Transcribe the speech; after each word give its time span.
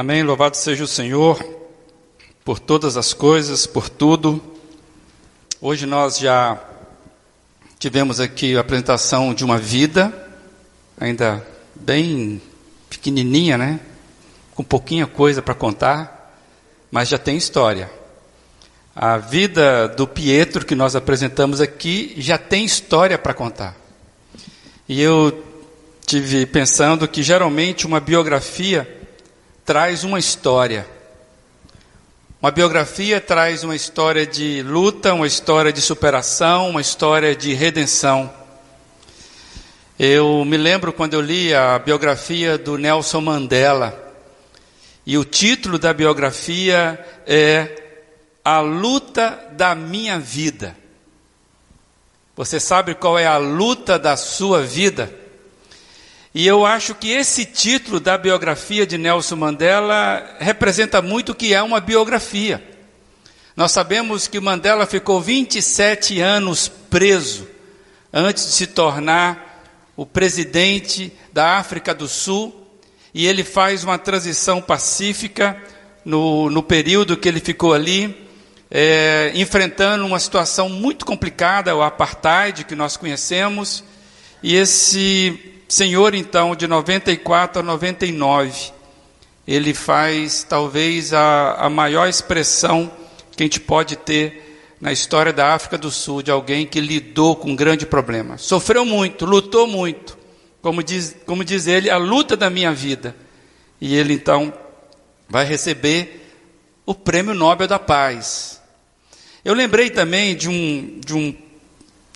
Amém. 0.00 0.22
Louvado 0.22 0.56
seja 0.56 0.84
o 0.84 0.86
Senhor 0.86 1.44
por 2.44 2.60
todas 2.60 2.96
as 2.96 3.12
coisas, 3.12 3.66
por 3.66 3.88
tudo. 3.88 4.40
Hoje 5.60 5.86
nós 5.86 6.20
já 6.20 6.56
tivemos 7.80 8.20
aqui 8.20 8.56
a 8.56 8.60
apresentação 8.60 9.34
de 9.34 9.44
uma 9.44 9.58
vida, 9.58 10.14
ainda 11.00 11.44
bem 11.74 12.40
pequenininha, 12.88 13.58
né? 13.58 13.80
Com 14.54 14.62
pouquinha 14.62 15.04
coisa 15.04 15.42
para 15.42 15.52
contar, 15.52 16.32
mas 16.92 17.08
já 17.08 17.18
tem 17.18 17.36
história. 17.36 17.90
A 18.94 19.18
vida 19.18 19.88
do 19.88 20.06
Pietro 20.06 20.64
que 20.64 20.76
nós 20.76 20.94
apresentamos 20.94 21.60
aqui 21.60 22.14
já 22.18 22.38
tem 22.38 22.64
história 22.64 23.18
para 23.18 23.34
contar. 23.34 23.76
E 24.88 25.02
eu 25.02 25.44
tive 26.06 26.46
pensando 26.46 27.08
que 27.08 27.20
geralmente 27.20 27.84
uma 27.84 27.98
biografia 27.98 28.97
traz 29.68 30.02
uma 30.02 30.18
história. 30.18 30.88
Uma 32.40 32.50
biografia 32.50 33.20
traz 33.20 33.62
uma 33.64 33.76
história 33.76 34.26
de 34.26 34.62
luta, 34.62 35.12
uma 35.12 35.26
história 35.26 35.70
de 35.70 35.82
superação, 35.82 36.70
uma 36.70 36.80
história 36.80 37.36
de 37.36 37.52
redenção. 37.52 38.32
Eu 39.98 40.42
me 40.46 40.56
lembro 40.56 40.90
quando 40.90 41.12
eu 41.12 41.20
li 41.20 41.52
a 41.52 41.78
biografia 41.78 42.56
do 42.56 42.78
Nelson 42.78 43.20
Mandela, 43.20 43.94
e 45.04 45.18
o 45.18 45.24
título 45.24 45.78
da 45.78 45.92
biografia 45.92 46.98
é 47.26 48.00
A 48.42 48.60
Luta 48.60 49.38
da 49.52 49.74
Minha 49.74 50.18
Vida. 50.18 50.74
Você 52.34 52.58
sabe 52.58 52.94
qual 52.94 53.18
é 53.18 53.26
a 53.26 53.36
luta 53.36 53.98
da 53.98 54.16
sua 54.16 54.62
vida? 54.62 55.14
E 56.34 56.46
eu 56.46 56.66
acho 56.66 56.94
que 56.94 57.10
esse 57.10 57.46
título 57.46 57.98
da 57.98 58.18
biografia 58.18 58.86
de 58.86 58.98
Nelson 58.98 59.36
Mandela 59.36 60.36
representa 60.38 61.00
muito 61.00 61.32
o 61.32 61.34
que 61.34 61.54
é 61.54 61.62
uma 61.62 61.80
biografia. 61.80 62.62
Nós 63.56 63.72
sabemos 63.72 64.28
que 64.28 64.38
Mandela 64.38 64.86
ficou 64.86 65.20
27 65.20 66.20
anos 66.20 66.68
preso 66.68 67.48
antes 68.12 68.46
de 68.46 68.52
se 68.52 68.66
tornar 68.66 69.64
o 69.96 70.06
presidente 70.06 71.12
da 71.32 71.58
África 71.58 71.94
do 71.94 72.06
Sul, 72.06 72.54
e 73.12 73.26
ele 73.26 73.42
faz 73.42 73.82
uma 73.82 73.98
transição 73.98 74.60
pacífica 74.60 75.60
no, 76.04 76.48
no 76.50 76.62
período 76.62 77.16
que 77.16 77.26
ele 77.26 77.40
ficou 77.40 77.72
ali, 77.72 78.28
é, 78.70 79.32
enfrentando 79.34 80.06
uma 80.06 80.20
situação 80.20 80.68
muito 80.68 81.04
complicada, 81.04 81.74
o 81.74 81.82
apartheid 81.82 82.64
que 82.64 82.76
nós 82.76 82.96
conhecemos, 82.96 83.82
e 84.42 84.54
esse 84.54 85.57
Senhor, 85.68 86.14
então, 86.14 86.56
de 86.56 86.66
94 86.66 87.60
a 87.60 87.62
99, 87.62 88.72
ele 89.46 89.74
faz 89.74 90.42
talvez 90.42 91.12
a, 91.12 91.56
a 91.56 91.68
maior 91.68 92.08
expressão 92.08 92.90
que 93.36 93.42
a 93.42 93.46
gente 93.46 93.60
pode 93.60 93.94
ter 93.96 94.76
na 94.80 94.92
história 94.92 95.32
da 95.32 95.54
África 95.54 95.76
do 95.76 95.90
Sul, 95.90 96.22
de 96.22 96.30
alguém 96.30 96.66
que 96.66 96.80
lidou 96.80 97.36
com 97.36 97.50
um 97.50 97.56
grande 97.56 97.84
problema. 97.84 98.38
Sofreu 98.38 98.84
muito, 98.84 99.26
lutou 99.26 99.66
muito, 99.66 100.16
como 100.62 100.82
diz, 100.82 101.14
como 101.26 101.44
diz 101.44 101.66
ele, 101.66 101.90
a 101.90 101.98
luta 101.98 102.34
da 102.34 102.48
minha 102.48 102.72
vida. 102.72 103.14
E 103.78 103.94
ele 103.94 104.14
então 104.14 104.52
vai 105.28 105.44
receber 105.44 106.32
o 106.86 106.94
Prêmio 106.94 107.34
Nobel 107.34 107.68
da 107.68 107.78
Paz. 107.78 108.58
Eu 109.44 109.52
lembrei 109.52 109.90
também 109.90 110.34
de 110.34 110.48
um, 110.48 110.98
de 111.04 111.14
um 111.14 111.47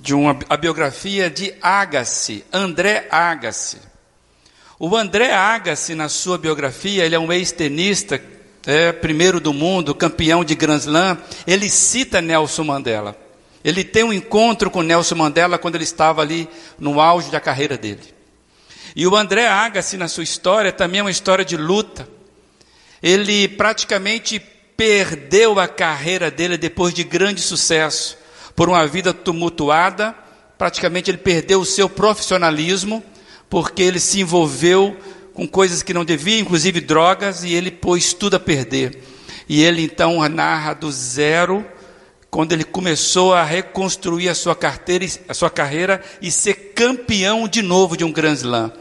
de 0.02 0.12
uma 0.12 0.36
a 0.48 0.56
biografia 0.56 1.30
de 1.30 1.54
Agassi, 1.62 2.44
André 2.52 3.06
Agassi. 3.08 3.78
O 4.76 4.96
André 4.96 5.32
Agassi, 5.32 5.94
na 5.94 6.08
sua 6.08 6.36
biografia, 6.36 7.04
ele 7.04 7.14
é 7.14 7.18
um 7.18 7.32
ex-tenista, 7.32 8.20
é, 8.66 8.90
primeiro 8.90 9.38
do 9.38 9.52
mundo, 9.52 9.94
campeão 9.94 10.44
de 10.44 10.56
Grand 10.56 10.78
Slam, 10.78 11.16
ele 11.46 11.70
cita 11.70 12.20
Nelson 12.20 12.64
Mandela. 12.64 13.16
Ele 13.64 13.84
tem 13.84 14.02
um 14.02 14.12
encontro 14.12 14.72
com 14.72 14.82
Nelson 14.82 15.14
Mandela 15.14 15.56
quando 15.56 15.76
ele 15.76 15.84
estava 15.84 16.20
ali 16.20 16.48
no 16.80 17.00
auge 17.00 17.30
da 17.30 17.38
carreira 17.38 17.78
dele. 17.78 18.02
E 18.96 19.06
o 19.06 19.14
André 19.14 19.46
Agassi, 19.46 19.96
na 19.96 20.08
sua 20.08 20.24
história, 20.24 20.72
também 20.72 20.98
é 20.98 21.04
uma 21.04 21.12
história 21.12 21.44
de 21.44 21.56
luta. 21.56 22.08
Ele 23.00 23.46
praticamente 23.46 24.40
perdeu 24.76 25.60
a 25.60 25.68
carreira 25.68 26.28
dele 26.28 26.58
depois 26.58 26.92
de 26.92 27.04
grande 27.04 27.40
sucesso 27.40 28.20
por 28.54 28.68
uma 28.68 28.86
vida 28.86 29.12
tumultuada, 29.12 30.14
praticamente 30.58 31.10
ele 31.10 31.18
perdeu 31.18 31.60
o 31.60 31.66
seu 31.66 31.88
profissionalismo, 31.88 33.02
porque 33.48 33.82
ele 33.82 34.00
se 34.00 34.20
envolveu 34.20 34.96
com 35.34 35.46
coisas 35.48 35.82
que 35.82 35.94
não 35.94 36.04
devia, 36.04 36.38
inclusive 36.38 36.80
drogas, 36.80 37.42
e 37.42 37.52
ele 37.52 37.70
pôs 37.70 38.12
tudo 38.12 38.36
a 38.36 38.40
perder. 38.40 39.02
E 39.48 39.62
ele 39.62 39.82
então 39.82 40.26
narra 40.28 40.74
do 40.74 40.90
zero, 40.90 41.64
quando 42.30 42.52
ele 42.52 42.64
começou 42.64 43.34
a 43.34 43.44
reconstruir 43.44 44.28
a 44.28 44.34
sua, 44.34 44.54
carteira, 44.54 45.04
a 45.28 45.34
sua 45.34 45.50
carreira 45.50 46.02
e 46.20 46.30
ser 46.30 46.72
campeão 46.74 47.46
de 47.46 47.60
novo 47.60 47.96
de 47.96 48.04
um 48.04 48.12
Grand 48.12 48.34
Slam. 48.34 48.72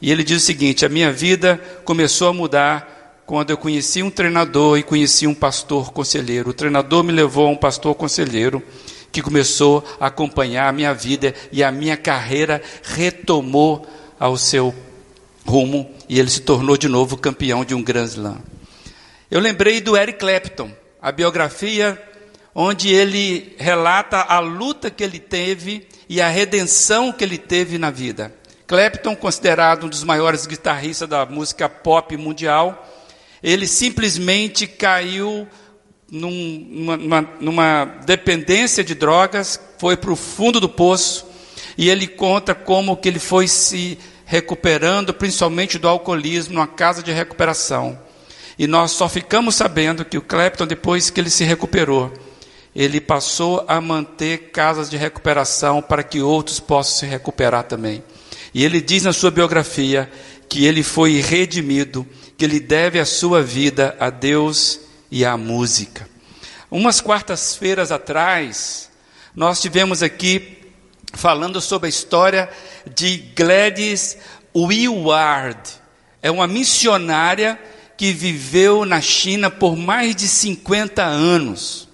E 0.00 0.10
ele 0.10 0.22
diz 0.22 0.42
o 0.42 0.44
seguinte: 0.44 0.84
a 0.84 0.88
minha 0.88 1.10
vida 1.10 1.58
começou 1.84 2.28
a 2.28 2.32
mudar 2.34 3.22
quando 3.24 3.50
eu 3.50 3.56
conheci 3.56 4.02
um 4.02 4.10
treinador 4.10 4.78
e 4.78 4.82
conheci 4.82 5.26
um 5.26 5.34
pastor 5.34 5.92
conselheiro. 5.92 6.50
O 6.50 6.54
treinador 6.54 7.02
me 7.02 7.12
levou 7.12 7.46
a 7.46 7.50
um 7.50 7.56
pastor 7.56 7.94
conselheiro 7.94 8.62
que 9.18 9.22
começou 9.22 9.84
a 9.98 10.06
acompanhar 10.06 10.68
a 10.68 10.72
minha 10.72 10.94
vida 10.94 11.34
e 11.50 11.64
a 11.64 11.72
minha 11.72 11.96
carreira 11.96 12.62
retomou 12.84 13.84
ao 14.18 14.36
seu 14.36 14.72
rumo 15.44 15.90
e 16.08 16.20
ele 16.20 16.30
se 16.30 16.40
tornou 16.40 16.76
de 16.76 16.88
novo 16.88 17.16
campeão 17.16 17.64
de 17.64 17.74
um 17.74 17.82
Grand 17.82 18.04
Slam. 18.04 18.38
Eu 19.28 19.40
lembrei 19.40 19.80
do 19.80 19.96
Eric 19.96 20.20
Clapton, 20.20 20.70
a 21.02 21.10
biografia 21.10 22.00
onde 22.54 22.94
ele 22.94 23.56
relata 23.58 24.18
a 24.18 24.38
luta 24.38 24.88
que 24.88 25.02
ele 25.02 25.18
teve 25.18 25.86
e 26.08 26.20
a 26.20 26.28
redenção 26.28 27.12
que 27.12 27.24
ele 27.24 27.38
teve 27.38 27.76
na 27.76 27.90
vida. 27.90 28.32
Clapton, 28.68 29.16
considerado 29.16 29.86
um 29.86 29.88
dos 29.88 30.04
maiores 30.04 30.46
guitarristas 30.46 31.08
da 31.08 31.26
música 31.26 31.68
pop 31.68 32.16
mundial, 32.16 32.88
ele 33.42 33.66
simplesmente 33.66 34.66
caiu 34.66 35.46
num, 36.10 36.96
numa, 36.96 37.28
numa 37.40 37.84
dependência 38.06 38.82
de 38.82 38.94
drogas, 38.94 39.60
foi 39.78 39.96
para 39.96 40.12
o 40.12 40.16
fundo 40.16 40.60
do 40.60 40.68
poço, 40.68 41.26
e 41.76 41.88
ele 41.90 42.06
conta 42.06 42.54
como 42.54 42.96
que 42.96 43.08
ele 43.08 43.18
foi 43.18 43.46
se 43.46 43.98
recuperando, 44.24 45.14
principalmente 45.14 45.78
do 45.78 45.88
alcoolismo, 45.88 46.54
numa 46.54 46.66
casa 46.66 47.02
de 47.02 47.12
recuperação. 47.12 47.98
E 48.58 48.66
nós 48.66 48.90
só 48.90 49.08
ficamos 49.08 49.54
sabendo 49.54 50.04
que 50.04 50.18
o 50.18 50.22
Clapton, 50.22 50.66
depois 50.66 51.10
que 51.10 51.20
ele 51.20 51.30
se 51.30 51.44
recuperou, 51.44 52.12
ele 52.74 53.00
passou 53.00 53.64
a 53.68 53.80
manter 53.80 54.50
casas 54.50 54.90
de 54.90 54.96
recuperação 54.96 55.80
para 55.80 56.02
que 56.02 56.20
outros 56.20 56.58
possam 56.58 56.98
se 56.98 57.06
recuperar 57.06 57.64
também. 57.64 58.02
E 58.52 58.64
ele 58.64 58.80
diz 58.80 59.04
na 59.04 59.12
sua 59.12 59.30
biografia 59.30 60.10
que 60.48 60.66
ele 60.66 60.82
foi 60.82 61.20
redimido, 61.20 62.06
que 62.36 62.44
ele 62.44 62.58
deve 62.58 62.98
a 62.98 63.04
sua 63.04 63.42
vida 63.42 63.96
a 64.00 64.10
Deus 64.10 64.80
e 65.10 65.24
a 65.24 65.36
música. 65.36 66.08
Umas 66.70 67.00
quartas-feiras 67.00 67.90
atrás, 67.90 68.90
nós 69.34 69.60
tivemos 69.60 70.02
aqui 70.02 70.58
falando 71.14 71.60
sobre 71.60 71.86
a 71.86 71.88
história 71.88 72.50
de 72.94 73.16
Gladys 73.34 74.18
Willard. 74.54 75.58
É 76.22 76.30
uma 76.30 76.46
missionária 76.46 77.58
que 77.96 78.12
viveu 78.12 78.84
na 78.84 79.00
China 79.00 79.50
por 79.50 79.76
mais 79.76 80.14
de 80.14 80.28
50 80.28 81.04
anos. 81.04 81.88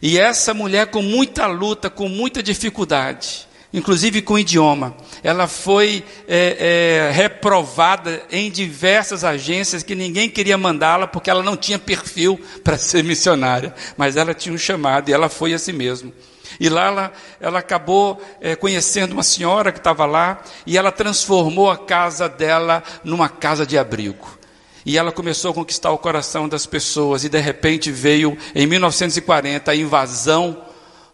E 0.00 0.18
essa 0.18 0.54
mulher, 0.54 0.86
com 0.88 1.02
muita 1.02 1.46
luta, 1.46 1.90
com 1.90 2.08
muita 2.08 2.42
dificuldade, 2.42 3.47
inclusive 3.72 4.22
com 4.22 4.38
idioma. 4.38 4.96
Ela 5.22 5.46
foi 5.46 6.04
é, 6.26 7.08
é, 7.08 7.10
reprovada 7.12 8.22
em 8.30 8.50
diversas 8.50 9.24
agências 9.24 9.82
que 9.82 9.94
ninguém 9.94 10.28
queria 10.28 10.56
mandá-la 10.56 11.06
porque 11.06 11.30
ela 11.30 11.42
não 11.42 11.56
tinha 11.56 11.78
perfil 11.78 12.40
para 12.64 12.78
ser 12.78 13.04
missionária, 13.04 13.74
mas 13.96 14.16
ela 14.16 14.34
tinha 14.34 14.54
um 14.54 14.58
chamado 14.58 15.08
e 15.08 15.12
ela 15.12 15.28
foi 15.28 15.52
assim 15.52 15.72
mesmo. 15.72 16.12
E 16.58 16.68
lá 16.68 16.86
ela, 16.86 17.12
ela 17.40 17.58
acabou 17.58 18.20
é, 18.40 18.56
conhecendo 18.56 19.12
uma 19.12 19.22
senhora 19.22 19.70
que 19.70 19.78
estava 19.78 20.06
lá 20.06 20.42
e 20.66 20.76
ela 20.76 20.90
transformou 20.90 21.70
a 21.70 21.76
casa 21.76 22.28
dela 22.28 22.82
numa 23.04 23.28
casa 23.28 23.66
de 23.66 23.76
abrigo. 23.76 24.38
E 24.84 24.96
ela 24.96 25.12
começou 25.12 25.50
a 25.50 25.54
conquistar 25.54 25.90
o 25.92 25.98
coração 25.98 26.48
das 26.48 26.64
pessoas 26.64 27.22
e 27.22 27.28
de 27.28 27.38
repente 27.38 27.92
veio 27.92 28.36
em 28.54 28.66
1940 28.66 29.70
a 29.70 29.76
invasão 29.76 30.67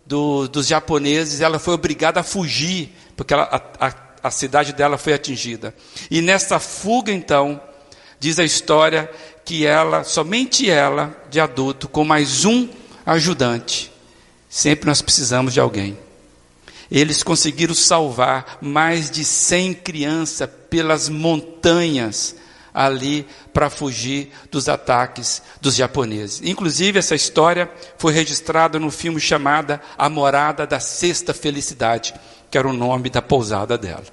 do, 0.07 0.49
dos 0.49 0.67
japoneses, 0.67 1.41
ela 1.41 1.59
foi 1.59 1.75
obrigada 1.75 2.21
a 2.21 2.25
fugir, 2.25 2.95
porque 3.17 3.33
ela, 3.33 3.45
a, 3.45 3.89
a, 3.89 3.95
a 4.25 4.31
cidade 4.31 4.73
dela 4.73 4.99
foi 4.99 5.13
atingida. 5.13 5.75
E 6.11 6.21
nessa 6.21 6.59
fuga, 6.59 7.13
então, 7.13 7.61
diz 8.19 8.39
a 8.39 8.45
história 8.45 9.11
que 9.45 9.67
ela, 9.67 10.05
somente 10.05 10.69
ela, 10.69 11.15
de 11.31 11.41
adulto, 11.41 11.89
com 11.89 12.05
mais 12.05 12.45
um 12.45 12.69
ajudante, 13.05 13.93
sempre 14.49 14.87
nós 14.87 15.03
precisamos 15.03 15.53
de 15.53 15.61
alguém. 15.61 15.99
Eles 16.91 17.23
conseguiram 17.23 17.75
salvar 17.75 18.59
mais 18.61 19.11
de 19.11 19.25
100 19.25 19.75
crianças 19.75 20.49
pelas 20.69 21.09
montanhas 21.09 22.37
ali 22.75 23.25
para 23.53 23.71
fugir 23.71 24.33
dos 24.51 24.69
ataques 24.69 25.41
dos 25.61 25.77
japoneses. 25.77 26.41
Inclusive, 26.45 26.99
essa 26.99 27.15
história 27.15 27.71
foi 27.97 28.13
registrada 28.13 28.81
no 28.81 28.91
filme 28.91 29.21
chamado 29.21 29.79
A 29.97 30.11
Morada 30.11 30.67
da 30.67 30.81
Sexta 30.81 31.33
Felicidade, 31.33 32.13
que 32.51 32.59
era 32.59 32.69
o 32.69 32.73
nome 32.73 33.09
da 33.09 33.23
pousada 33.23 33.79
dela. 33.79 34.05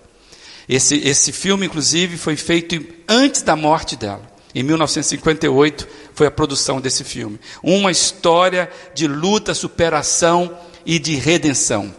Esse, 0.69 0.95
esse 0.97 1.31
filme, 1.31 1.65
inclusive, 1.65 2.17
foi 2.17 2.37
feito 2.37 2.85
antes 3.09 3.41
da 3.41 3.55
morte 3.55 3.95
dela. 3.95 4.29
Em 4.53 4.61
1958 4.61 5.87
foi 6.13 6.27
a 6.27 6.31
produção 6.31 6.79
desse 6.79 7.03
filme. 7.03 7.39
Uma 7.63 7.89
história 7.89 8.69
de 8.93 9.07
luta, 9.07 9.53
superação 9.53 10.55
e 10.85 10.99
de 10.99 11.15
redenção. 11.15 11.93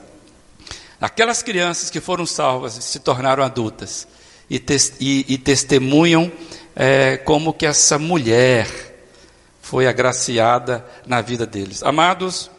Aquelas 1.00 1.42
crianças 1.42 1.90
que 1.90 2.00
foram 2.00 2.24
salvas 2.24 2.74
se 2.74 3.00
tornaram 3.00 3.42
adultas 3.42 4.06
e, 4.52 4.58
tes, 4.58 4.92
e, 5.00 5.24
e 5.26 5.38
testemunham 5.38 6.30
é, 6.76 7.16
como 7.16 7.54
que 7.54 7.64
essa 7.64 7.98
mulher 7.98 8.68
foi 9.62 9.86
agraciada 9.86 10.86
na 11.06 11.22
vida 11.22 11.46
deles. 11.46 11.82
Amados, 11.82 12.50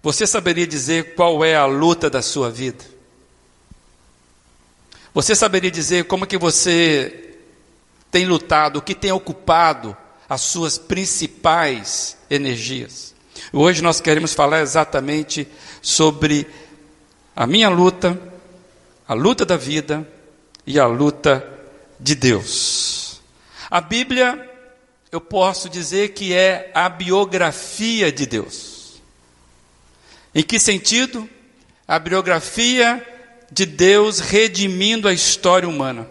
você 0.00 0.28
saberia 0.28 0.64
dizer 0.64 1.16
qual 1.16 1.44
é 1.44 1.56
a 1.56 1.66
luta 1.66 2.08
da 2.08 2.22
sua 2.22 2.52
vida? 2.52 2.84
Você 5.12 5.34
saberia 5.34 5.72
dizer 5.72 6.04
como 6.04 6.24
que 6.24 6.38
você 6.38 7.34
tem 8.12 8.26
lutado, 8.26 8.76
o 8.76 8.82
que 8.82 8.94
tem 8.94 9.10
ocupado 9.10 9.96
as 10.28 10.42
suas 10.42 10.78
principais 10.78 12.16
energias? 12.30 13.12
Hoje 13.52 13.82
nós 13.82 14.00
queremos 14.00 14.34
falar 14.34 14.60
exatamente 14.60 15.48
sobre 15.82 16.46
a 17.34 17.44
minha 17.44 17.68
luta, 17.68 18.16
a 19.08 19.14
luta 19.14 19.44
da 19.44 19.56
vida 19.56 20.06
e 20.70 20.78
a 20.78 20.86
luta 20.86 21.44
de 21.98 22.14
Deus. 22.14 23.20
A 23.68 23.80
Bíblia, 23.80 24.48
eu 25.10 25.20
posso 25.20 25.68
dizer 25.68 26.10
que 26.10 26.32
é 26.32 26.70
a 26.72 26.88
biografia 26.88 28.12
de 28.12 28.24
Deus. 28.24 29.02
Em 30.32 30.44
que 30.44 30.60
sentido? 30.60 31.28
A 31.88 31.98
biografia 31.98 33.04
de 33.50 33.66
Deus 33.66 34.20
redimindo 34.20 35.08
a 35.08 35.12
história 35.12 35.68
humana. 35.68 36.08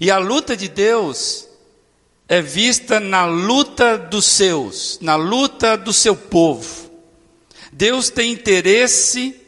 E 0.00 0.10
a 0.10 0.16
luta 0.16 0.56
de 0.56 0.66
Deus 0.66 1.46
é 2.26 2.40
vista 2.40 2.98
na 2.98 3.26
luta 3.26 3.98
dos 3.98 4.24
seus, 4.24 4.98
na 5.02 5.16
luta 5.16 5.76
do 5.76 5.92
seu 5.92 6.16
povo. 6.16 6.90
Deus 7.70 8.08
tem 8.08 8.32
interesse 8.32 9.38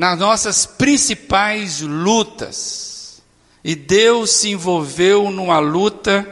nas 0.00 0.18
nossas 0.18 0.64
principais 0.64 1.82
lutas. 1.82 3.20
E 3.62 3.74
Deus 3.74 4.30
se 4.30 4.48
envolveu 4.48 5.30
numa 5.30 5.58
luta 5.58 6.26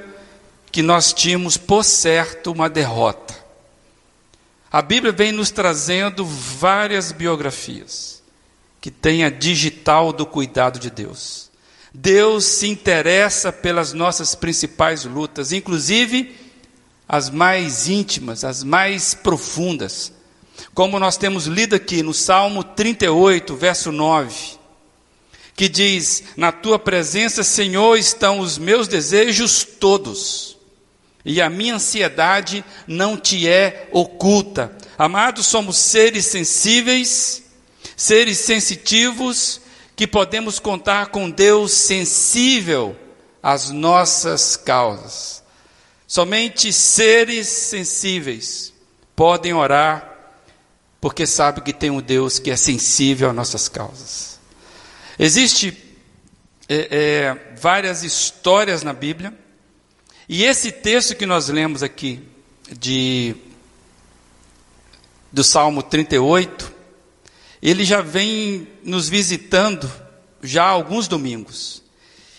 que 0.73 0.81
nós 0.81 1.13
tínhamos 1.13 1.59
por 1.59 1.85
certo 1.85 2.51
uma 2.51 2.71
derrota. 2.71 3.37
A 4.73 4.81
Bíblia 4.81 5.13
vem 5.13 5.33
nos 5.33 5.51
trazendo 5.51 6.25
várias 6.25 7.13
biografias 7.13 8.23
que 8.81 8.91
têm 8.91 9.23
a 9.23 9.29
digital 9.29 10.15
do 10.15 10.25
cuidado 10.25 10.79
de 10.79 10.89
Deus. 10.89 11.51
Deus 11.93 12.47
se 12.47 12.69
interessa 12.69 13.53
pelas 13.53 13.93
nossas 13.93 14.35
principais 14.35 15.05
lutas, 15.05 15.53
inclusive 15.53 16.35
as 17.07 17.29
mais 17.29 17.87
íntimas, 17.87 18.45
as 18.45 18.65
mais 18.65 19.13
profundas. 19.13 20.11
Como 20.75 20.99
nós 20.99 21.17
temos 21.17 21.47
lido 21.47 21.75
aqui 21.75 22.03
no 22.03 22.15
Salmo 22.15 22.63
38, 22.63 23.57
verso 23.57 23.93
9, 23.93 24.59
que 25.55 25.69
diz: 25.69 26.23
Na 26.37 26.53
tua 26.53 26.79
presença, 26.79 27.43
Senhor, 27.43 27.97
estão 27.97 28.41
os 28.41 28.59
meus 28.59 28.87
desejos 28.89 29.65
todos, 29.65 30.57
e 31.25 31.41
a 31.41 31.51
minha 31.51 31.75
ansiedade 31.75 32.65
não 32.87 33.17
te 33.17 33.49
é 33.49 33.89
oculta. 33.93 34.77
Amados, 34.97 35.47
somos 35.47 35.77
seres 35.77 36.27
sensíveis, 36.27 37.43
seres 37.97 38.39
sensitivos, 38.39 39.61
que 39.97 40.07
podemos 40.07 40.61
contar 40.61 41.09
com 41.09 41.29
Deus 41.29 41.73
sensível 41.73 42.97
às 43.43 43.71
nossas 43.71 44.57
causas. 44.57 45.43
Somente 46.07 46.73
seres 46.73 47.49
sensíveis 47.49 48.73
podem 49.15 49.53
orar 49.53 50.18
porque 51.01 51.27
sabe 51.27 51.61
que 51.61 51.73
tem 51.73 51.91
um 51.91 52.01
Deus 52.01 52.39
que 52.39 52.51
é 52.51 52.57
sensível 52.57 53.31
às 53.31 53.37
nossas 53.37 53.69
causas. 53.69 54.39
Existe 55.19 55.77
é, 56.69 56.89
é, 56.91 57.57
várias 57.57 58.03
histórias 58.03 58.83
na 58.83 58.93
Bíblia, 58.93 59.33
e 60.29 60.45
esse 60.45 60.71
texto 60.71 61.17
que 61.17 61.25
nós 61.25 61.49
lemos 61.49 61.83
aqui, 61.83 62.23
de, 62.79 63.35
do 65.33 65.43
Salmo 65.43 65.83
38, 65.83 66.73
ele 67.63 67.85
já 67.85 68.03
vem 68.03 68.69
nos 68.85 69.09
visitando 69.09 69.91
já 70.43 70.65
há 70.65 70.69
alguns 70.69 71.09
domingos. 71.09 71.83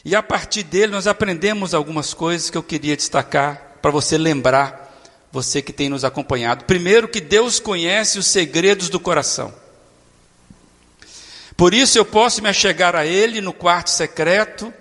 E 0.06 0.16
a 0.16 0.24
partir 0.24 0.64
dele 0.64 0.92
nós 0.92 1.08
aprendemos 1.08 1.74
algumas 1.74 2.14
coisas 2.14 2.50
que 2.50 2.58
eu 2.58 2.64
queria 2.64 2.96
destacar 2.96 3.78
para 3.82 3.92
você 3.92 4.18
lembrar 4.18 4.89
você 5.32 5.62
que 5.62 5.72
tem 5.72 5.90
nos 5.90 6.04
acompanhado. 6.04 6.66
Primeiro, 6.66 7.08
que 7.08 7.22
Deus 7.22 7.60
conhece 7.60 8.18
os 8.18 8.28
segredos 8.28 8.90
do 8.90 9.00
coração. 9.00 9.54
Por 11.56 11.74
isso 11.74 11.98
eu 11.98 12.06
posso 12.06 12.42
me 12.42 12.50
achegar 12.50 12.96
a 12.96 13.06
Ele 13.06 13.42
no 13.42 13.54
quarto 13.54 13.90
secreto 13.90 14.74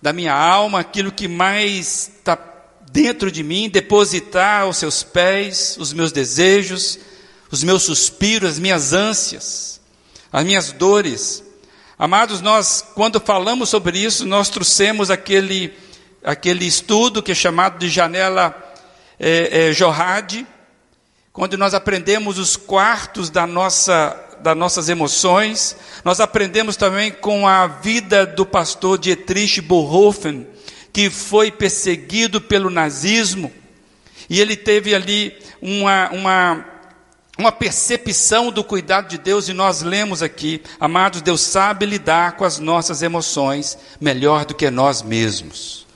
da 0.00 0.12
minha 0.12 0.34
alma, 0.34 0.80
aquilo 0.80 1.12
que 1.12 1.28
mais 1.28 2.10
está 2.18 2.38
dentro 2.90 3.30
de 3.30 3.42
mim, 3.42 3.68
depositar 3.68 4.62
aos 4.62 4.78
seus 4.78 5.02
pés 5.02 5.76
os 5.78 5.92
meus 5.92 6.10
desejos, 6.12 6.98
os 7.50 7.62
meus 7.62 7.82
suspiros, 7.82 8.52
as 8.52 8.58
minhas 8.58 8.92
ânsias, 8.92 9.80
as 10.32 10.44
minhas 10.44 10.72
dores. 10.72 11.42
Amados, 11.98 12.40
nós, 12.40 12.84
quando 12.94 13.20
falamos 13.20 13.68
sobre 13.68 13.98
isso, 13.98 14.24
nós 14.24 14.48
trouxemos 14.48 15.10
aquele, 15.10 15.72
aquele 16.24 16.64
estudo 16.64 17.22
que 17.22 17.32
é 17.32 17.34
chamado 17.34 17.78
de 17.78 17.88
janela 17.88 18.67
é, 19.18 19.68
é, 19.68 19.72
Johad, 19.72 20.46
quando 21.32 21.56
nós 21.56 21.74
aprendemos 21.74 22.38
os 22.38 22.56
quartos 22.56 23.30
da 23.30 23.46
nossa, 23.46 24.16
das 24.40 24.56
nossas 24.56 24.88
emoções, 24.88 25.76
nós 26.04 26.20
aprendemos 26.20 26.76
também 26.76 27.10
com 27.10 27.46
a 27.46 27.66
vida 27.66 28.24
do 28.24 28.46
pastor 28.46 28.98
Dietrich 28.98 29.60
Bonhoeffer, 29.60 30.46
que 30.92 31.10
foi 31.10 31.50
perseguido 31.50 32.40
pelo 32.40 32.70
nazismo, 32.70 33.52
e 34.30 34.40
ele 34.40 34.56
teve 34.56 34.94
ali 34.94 35.36
uma, 35.60 36.10
uma, 36.10 36.64
uma 37.38 37.52
percepção 37.52 38.52
do 38.52 38.62
cuidado 38.62 39.08
de 39.08 39.18
Deus, 39.18 39.48
e 39.48 39.52
nós 39.52 39.82
lemos 39.82 40.22
aqui, 40.22 40.62
amados, 40.78 41.22
Deus 41.22 41.40
sabe 41.40 41.86
lidar 41.86 42.32
com 42.32 42.44
as 42.44 42.58
nossas 42.58 43.02
emoções 43.02 43.76
melhor 44.00 44.44
do 44.44 44.54
que 44.54 44.70
nós 44.70 45.02
mesmos. 45.02 45.87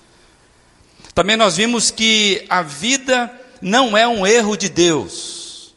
Também 1.14 1.36
nós 1.36 1.56
vimos 1.56 1.90
que 1.90 2.44
a 2.48 2.62
vida 2.62 3.30
não 3.60 3.96
é 3.96 4.08
um 4.08 4.26
erro 4.26 4.56
de 4.56 4.68
Deus. 4.68 5.74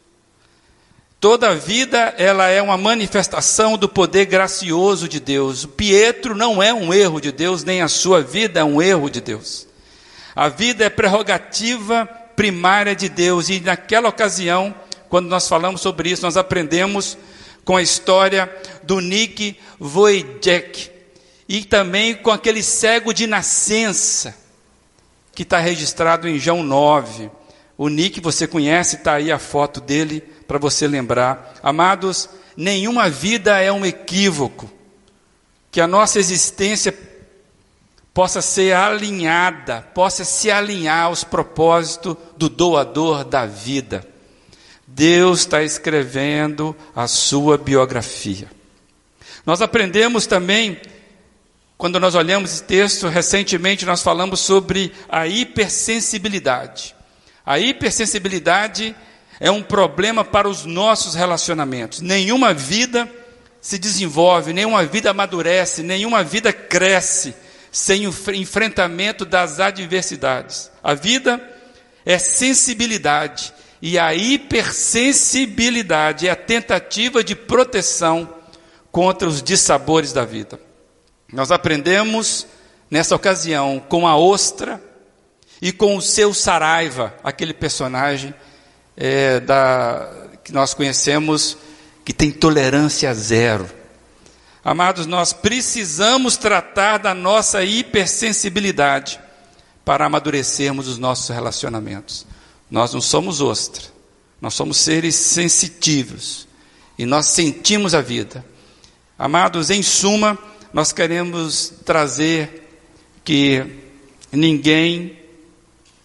Toda 1.20 1.54
vida 1.54 2.14
ela 2.18 2.48
é 2.48 2.60
uma 2.62 2.76
manifestação 2.78 3.76
do 3.76 3.88
poder 3.88 4.26
gracioso 4.26 5.08
de 5.08 5.20
Deus. 5.20 5.64
O 5.64 5.68
Pietro 5.68 6.34
não 6.34 6.62
é 6.62 6.72
um 6.72 6.92
erro 6.92 7.20
de 7.20 7.32
Deus, 7.32 7.64
nem 7.64 7.82
a 7.82 7.88
sua 7.88 8.22
vida 8.22 8.60
é 8.60 8.64
um 8.64 8.80
erro 8.80 9.10
de 9.10 9.20
Deus. 9.20 9.66
A 10.34 10.48
vida 10.48 10.84
é 10.84 10.90
prerrogativa 10.90 12.06
primária 12.34 12.94
de 12.94 13.08
Deus 13.08 13.48
e 13.48 13.60
naquela 13.60 14.08
ocasião, 14.08 14.74
quando 15.08 15.26
nós 15.28 15.48
falamos 15.48 15.80
sobre 15.80 16.10
isso, 16.10 16.22
nós 16.22 16.36
aprendemos 16.36 17.16
com 17.64 17.76
a 17.76 17.82
história 17.82 18.54
do 18.82 19.00
Nick 19.00 19.58
Wojciech 19.80 20.90
e 21.48 21.64
também 21.64 22.14
com 22.14 22.30
aquele 22.30 22.62
cego 22.62 23.12
de 23.12 23.26
nascença 23.26 24.45
que 25.36 25.42
está 25.42 25.58
registrado 25.58 26.26
em 26.26 26.38
João 26.38 26.62
9. 26.62 27.30
O 27.76 27.90
Nick, 27.90 28.22
você 28.22 28.46
conhece, 28.46 28.96
está 28.96 29.16
aí 29.16 29.30
a 29.30 29.38
foto 29.38 29.82
dele 29.82 30.22
para 30.48 30.58
você 30.58 30.88
lembrar. 30.88 31.54
Amados, 31.62 32.26
nenhuma 32.56 33.10
vida 33.10 33.60
é 33.60 33.70
um 33.70 33.84
equívoco. 33.84 34.72
Que 35.70 35.78
a 35.78 35.86
nossa 35.86 36.18
existência 36.18 36.96
possa 38.14 38.40
ser 38.40 38.74
alinhada, 38.74 39.82
possa 39.92 40.24
se 40.24 40.50
alinhar 40.50 41.04
aos 41.04 41.22
propósitos 41.22 42.16
do 42.38 42.48
doador 42.48 43.22
da 43.22 43.44
vida. 43.44 44.08
Deus 44.86 45.40
está 45.40 45.62
escrevendo 45.62 46.74
a 46.94 47.06
sua 47.06 47.58
biografia. 47.58 48.50
Nós 49.44 49.60
aprendemos 49.60 50.26
também 50.26 50.80
quando 51.78 52.00
nós 52.00 52.14
olhamos 52.14 52.52
esse 52.52 52.62
texto, 52.62 53.08
recentemente 53.08 53.84
nós 53.84 54.02
falamos 54.02 54.40
sobre 54.40 54.92
a 55.08 55.26
hipersensibilidade. 55.26 56.94
A 57.44 57.58
hipersensibilidade 57.58 58.96
é 59.38 59.50
um 59.50 59.62
problema 59.62 60.24
para 60.24 60.48
os 60.48 60.64
nossos 60.64 61.14
relacionamentos. 61.14 62.00
Nenhuma 62.00 62.54
vida 62.54 63.06
se 63.60 63.78
desenvolve, 63.78 64.54
nenhuma 64.54 64.86
vida 64.86 65.10
amadurece, 65.10 65.82
nenhuma 65.82 66.24
vida 66.24 66.50
cresce 66.52 67.34
sem 67.70 68.06
o 68.06 68.14
enfrentamento 68.32 69.26
das 69.26 69.60
adversidades. 69.60 70.70
A 70.82 70.94
vida 70.94 71.38
é 72.06 72.18
sensibilidade 72.18 73.52
e 73.82 73.98
a 73.98 74.14
hipersensibilidade 74.14 76.26
é 76.26 76.30
a 76.30 76.36
tentativa 76.36 77.22
de 77.22 77.36
proteção 77.36 78.34
contra 78.90 79.28
os 79.28 79.42
dissabores 79.42 80.14
da 80.14 80.24
vida. 80.24 80.58
Nós 81.36 81.50
aprendemos 81.50 82.46
nessa 82.90 83.14
ocasião 83.14 83.78
com 83.78 84.08
a 84.08 84.16
ostra 84.16 84.82
e 85.60 85.70
com 85.70 85.94
o 85.94 86.00
seu 86.00 86.32
Saraiva, 86.32 87.14
aquele 87.22 87.52
personagem 87.52 88.34
é, 88.96 89.38
da, 89.40 90.30
que 90.42 90.50
nós 90.50 90.72
conhecemos 90.72 91.58
que 92.06 92.14
tem 92.14 92.32
tolerância 92.32 93.12
zero. 93.12 93.70
Amados, 94.64 95.04
nós 95.04 95.34
precisamos 95.34 96.38
tratar 96.38 96.96
da 96.96 97.12
nossa 97.12 97.62
hipersensibilidade 97.62 99.20
para 99.84 100.06
amadurecermos 100.06 100.88
os 100.88 100.96
nossos 100.96 101.28
relacionamentos. 101.28 102.26
Nós 102.70 102.94
não 102.94 103.00
somos 103.02 103.42
ostra, 103.42 103.84
nós 104.40 104.54
somos 104.54 104.78
seres 104.78 105.14
sensitivos 105.16 106.48
e 106.98 107.04
nós 107.04 107.26
sentimos 107.26 107.94
a 107.94 108.00
vida. 108.00 108.42
Amados, 109.18 109.68
em 109.68 109.82
suma, 109.82 110.38
nós 110.76 110.92
queremos 110.92 111.72
trazer 111.86 112.68
que 113.24 113.64
ninguém 114.30 115.18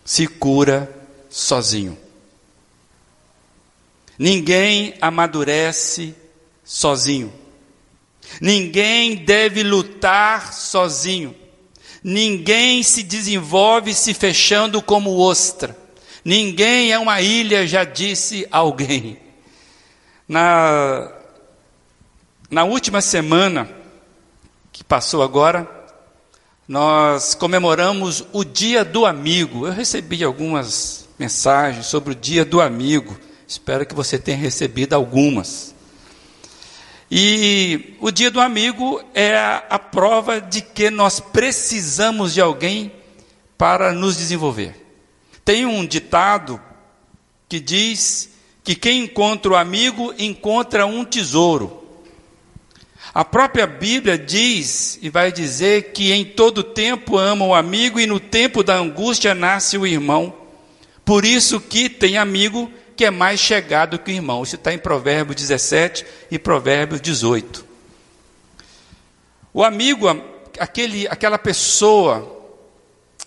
se 0.05 0.25
cura 0.25 0.89
sozinho. 1.29 1.97
Ninguém 4.17 4.93
amadurece 5.01 6.15
sozinho. 6.63 7.33
Ninguém 8.39 9.17
deve 9.17 9.61
lutar 9.61 10.53
sozinho. 10.53 11.35
Ninguém 12.01 12.81
se 12.81 13.03
desenvolve 13.03 13.93
se 13.93 14.13
fechando 14.13 14.81
como 14.81 15.19
ostra. 15.19 15.77
Ninguém 16.23 16.93
é 16.93 16.97
uma 16.97 17.19
ilha, 17.19 17.67
já 17.67 17.83
disse 17.83 18.47
alguém. 18.49 19.17
Na, 20.29 21.11
na 22.49 22.63
última 22.63 23.01
semana 23.01 23.80
passou 24.91 25.23
agora, 25.23 25.71
nós 26.67 27.33
comemoramos 27.33 28.25
o 28.33 28.43
Dia 28.43 28.83
do 28.83 29.05
Amigo. 29.05 29.65
Eu 29.65 29.71
recebi 29.71 30.21
algumas 30.21 31.07
mensagens 31.17 31.85
sobre 31.85 32.11
o 32.11 32.15
Dia 32.15 32.43
do 32.43 32.59
Amigo. 32.59 33.17
Espero 33.47 33.85
que 33.85 33.95
você 33.95 34.19
tenha 34.19 34.37
recebido 34.37 34.93
algumas. 34.93 35.73
E 37.09 37.95
o 38.01 38.11
dia 38.11 38.29
do 38.29 38.41
amigo 38.41 39.01
é 39.13 39.37
a, 39.69 39.79
prova 39.79 40.41
de 40.41 40.59
que 40.61 40.89
nós 40.89 41.21
precisamos 41.21 42.33
de 42.33 42.41
alguém 42.41 42.91
para 43.57 43.93
nos 43.93 44.17
desenvolver. 44.17 44.75
Tem 45.45 45.65
um 45.65 45.85
ditado 45.85 46.59
que 47.47 47.61
diz 47.61 48.29
que 48.61 48.75
quem 48.75 49.05
encontra 49.05 49.53
o 49.53 49.55
amigo 49.55 50.13
encontra 50.19 50.85
um 50.85 51.05
tesouro. 51.05 51.80
A 53.13 53.25
própria 53.25 53.67
Bíblia 53.67 54.17
diz 54.17 54.97
e 55.01 55.09
vai 55.09 55.31
dizer 55.31 55.91
que 55.91 56.13
em 56.13 56.23
todo 56.23 56.63
tempo 56.63 57.17
ama 57.17 57.45
o 57.45 57.53
amigo 57.53 57.99
e 57.99 58.05
no 58.05 58.19
tempo 58.19 58.63
da 58.63 58.75
angústia 58.75 59.35
nasce 59.35 59.77
o 59.77 59.85
irmão. 59.85 60.33
Por 61.03 61.25
isso 61.25 61.59
que 61.59 61.89
tem 61.89 62.17
amigo 62.17 62.71
que 62.95 63.03
é 63.03 63.11
mais 63.11 63.39
chegado 63.39 63.99
que 63.99 64.11
o 64.11 64.13
irmão. 64.13 64.43
Isso 64.43 64.55
está 64.55 64.73
em 64.73 64.77
Provérbios 64.77 65.35
17 65.35 66.05
e 66.29 66.39
Provérbios 66.39 67.01
18. 67.01 67.65
O 69.53 69.61
amigo, 69.61 70.07
aquele, 70.57 71.05
aquela 71.07 71.37
pessoa, 71.37 72.39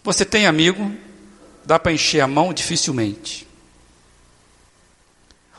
você 0.03 0.25
tem 0.25 0.47
amigo, 0.47 0.93
dá 1.63 1.79
para 1.79 1.93
encher 1.93 2.21
a 2.21 2.27
mão 2.27 2.55
dificilmente. 2.55 3.47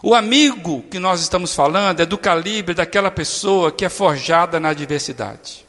O 0.08 0.14
amigo 0.14 0.84
que 0.84 1.00
nós 1.00 1.20
estamos 1.20 1.56
falando 1.56 2.00
é 2.00 2.06
do 2.06 2.16
calibre 2.16 2.76
daquela 2.76 3.10
pessoa 3.10 3.72
que 3.72 3.84
é 3.84 3.90
forjada 3.90 4.60
na 4.60 4.70
adversidade. 4.70 5.66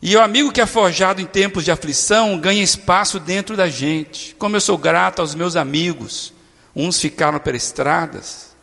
E 0.00 0.14
o 0.14 0.22
amigo 0.22 0.52
que 0.52 0.60
é 0.60 0.66
forjado 0.66 1.20
em 1.20 1.26
tempos 1.26 1.64
de 1.64 1.72
aflição 1.72 2.38
ganha 2.38 2.62
espaço 2.62 3.18
dentro 3.18 3.56
da 3.56 3.68
gente. 3.68 4.36
Como 4.36 4.54
eu 4.54 4.60
sou 4.60 4.78
grato 4.78 5.20
aos 5.20 5.34
meus 5.34 5.56
amigos 5.56 6.32
Uns 6.76 7.00
ficaram 7.00 7.40
pelas 7.40 7.64
estradas, 7.64 8.54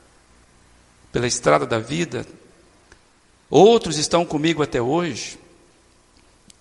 pela 1.11 1.27
estrada 1.27 1.65
da 1.65 1.77
vida. 1.77 2.25
Outros 3.49 3.97
estão 3.97 4.25
comigo 4.25 4.63
até 4.63 4.81
hoje. 4.81 5.37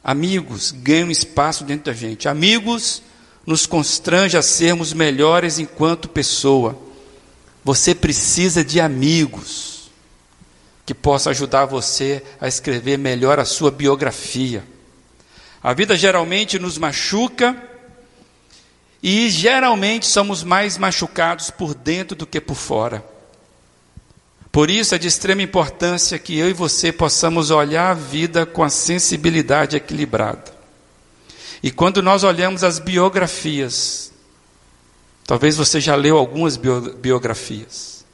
Amigos 0.03 0.73
ganham 0.73 1.13
espaço 1.13 1.63
dentro 1.63 1.93
da 1.93 1.93
gente. 1.93 2.29
Amigos 2.29 3.05
nos 3.47 3.67
constrange 3.67 4.37
a 4.37 4.43
sermos 4.43 4.93
melhores 4.93 5.61
enquanto 5.61 6.09
pessoa. 6.09 6.84
Você 7.65 7.95
precisa 7.95 8.63
de 8.63 8.81
amigos 8.81 9.91
que 10.85 10.93
possam 10.93 11.31
ajudar 11.31 11.65
você 11.65 12.23
a 12.41 12.47
escrever 12.47 12.99
melhor 12.99 13.39
a 13.39 13.45
sua 13.45 13.71
biografia. 13.71 14.63
A 15.63 15.73
vida 15.73 15.97
geralmente 15.97 16.59
nos 16.59 16.77
machuca 16.77 17.57
e 19.03 19.31
geralmente 19.31 20.07
somos 20.07 20.43
mais 20.43 20.77
machucados 20.77 21.51
por 21.51 21.75
dentro 21.75 22.15
do 22.15 22.27
que 22.27 22.41
por 22.41 22.55
fora. 22.55 23.05
Por 24.53 24.71
isso 24.71 24.95
é 24.95 24.99
de 24.99 25.09
extrema 25.09 25.43
importância 25.43 26.19
que 26.19 26.39
eu 26.39 26.49
e 26.49 26.53
você 26.53 26.93
possamos 26.93 27.51
olhar 27.51 27.91
a 27.91 27.95
vida 27.95 28.47
com 28.47 28.63
a 28.63 28.71
sensibilidade 28.71 29.77
equilibrada. 29.77 30.55
E 31.63 31.71
quando 31.71 32.03
nós 32.03 32.23
olhamos 32.23 32.63
as 32.63 32.79
biografias, 32.79 34.13
talvez 35.27 35.57
você 35.57 35.81
já 35.81 35.95
leu 35.95 36.17
algumas 36.17 36.57
biografias, 36.57 38.05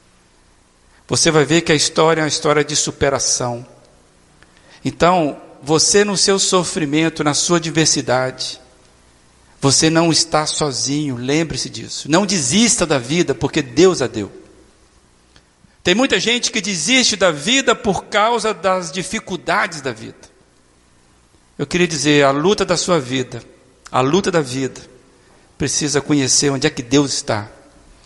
você 1.07 1.29
vai 1.29 1.43
ver 1.43 1.61
que 1.61 1.71
a 1.71 1.75
história 1.75 2.21
é 2.21 2.23
uma 2.23 2.29
história 2.29 2.63
de 2.63 2.75
superação. 2.75 3.65
Então, 4.83 5.41
você 5.61 6.05
no 6.05 6.15
seu 6.15 6.39
sofrimento, 6.39 7.23
na 7.23 7.33
sua 7.33 7.59
diversidade, 7.59 8.61
você 9.59 9.89
não 9.89 10.11
está 10.11 10.45
sozinho, 10.45 11.17
lembre-se 11.17 11.69
disso. 11.69 12.09
Não 12.09 12.25
desista 12.25 12.85
da 12.85 12.97
vida, 12.97 13.35
porque 13.35 13.61
Deus 13.61 14.01
a 14.01 14.07
deu. 14.07 14.31
Tem 15.83 15.93
muita 15.93 16.19
gente 16.19 16.51
que 16.51 16.61
desiste 16.61 17.15
da 17.15 17.31
vida 17.31 17.75
por 17.75 18.05
causa 18.05 18.53
das 18.53 18.91
dificuldades 18.91 19.81
da 19.81 19.91
vida. 19.91 20.31
Eu 21.57 21.67
queria 21.67 21.87
dizer, 21.87 22.25
a 22.25 22.31
luta 22.31 22.65
da 22.65 22.77
sua 22.77 22.99
vida, 22.99 23.43
a 23.91 24.01
luta 24.01 24.31
da 24.31 24.41
vida, 24.41 24.81
precisa 25.61 26.01
conhecer 26.01 26.49
onde 26.49 26.65
é 26.65 26.71
que 26.71 26.81
Deus 26.81 27.13
está. 27.13 27.47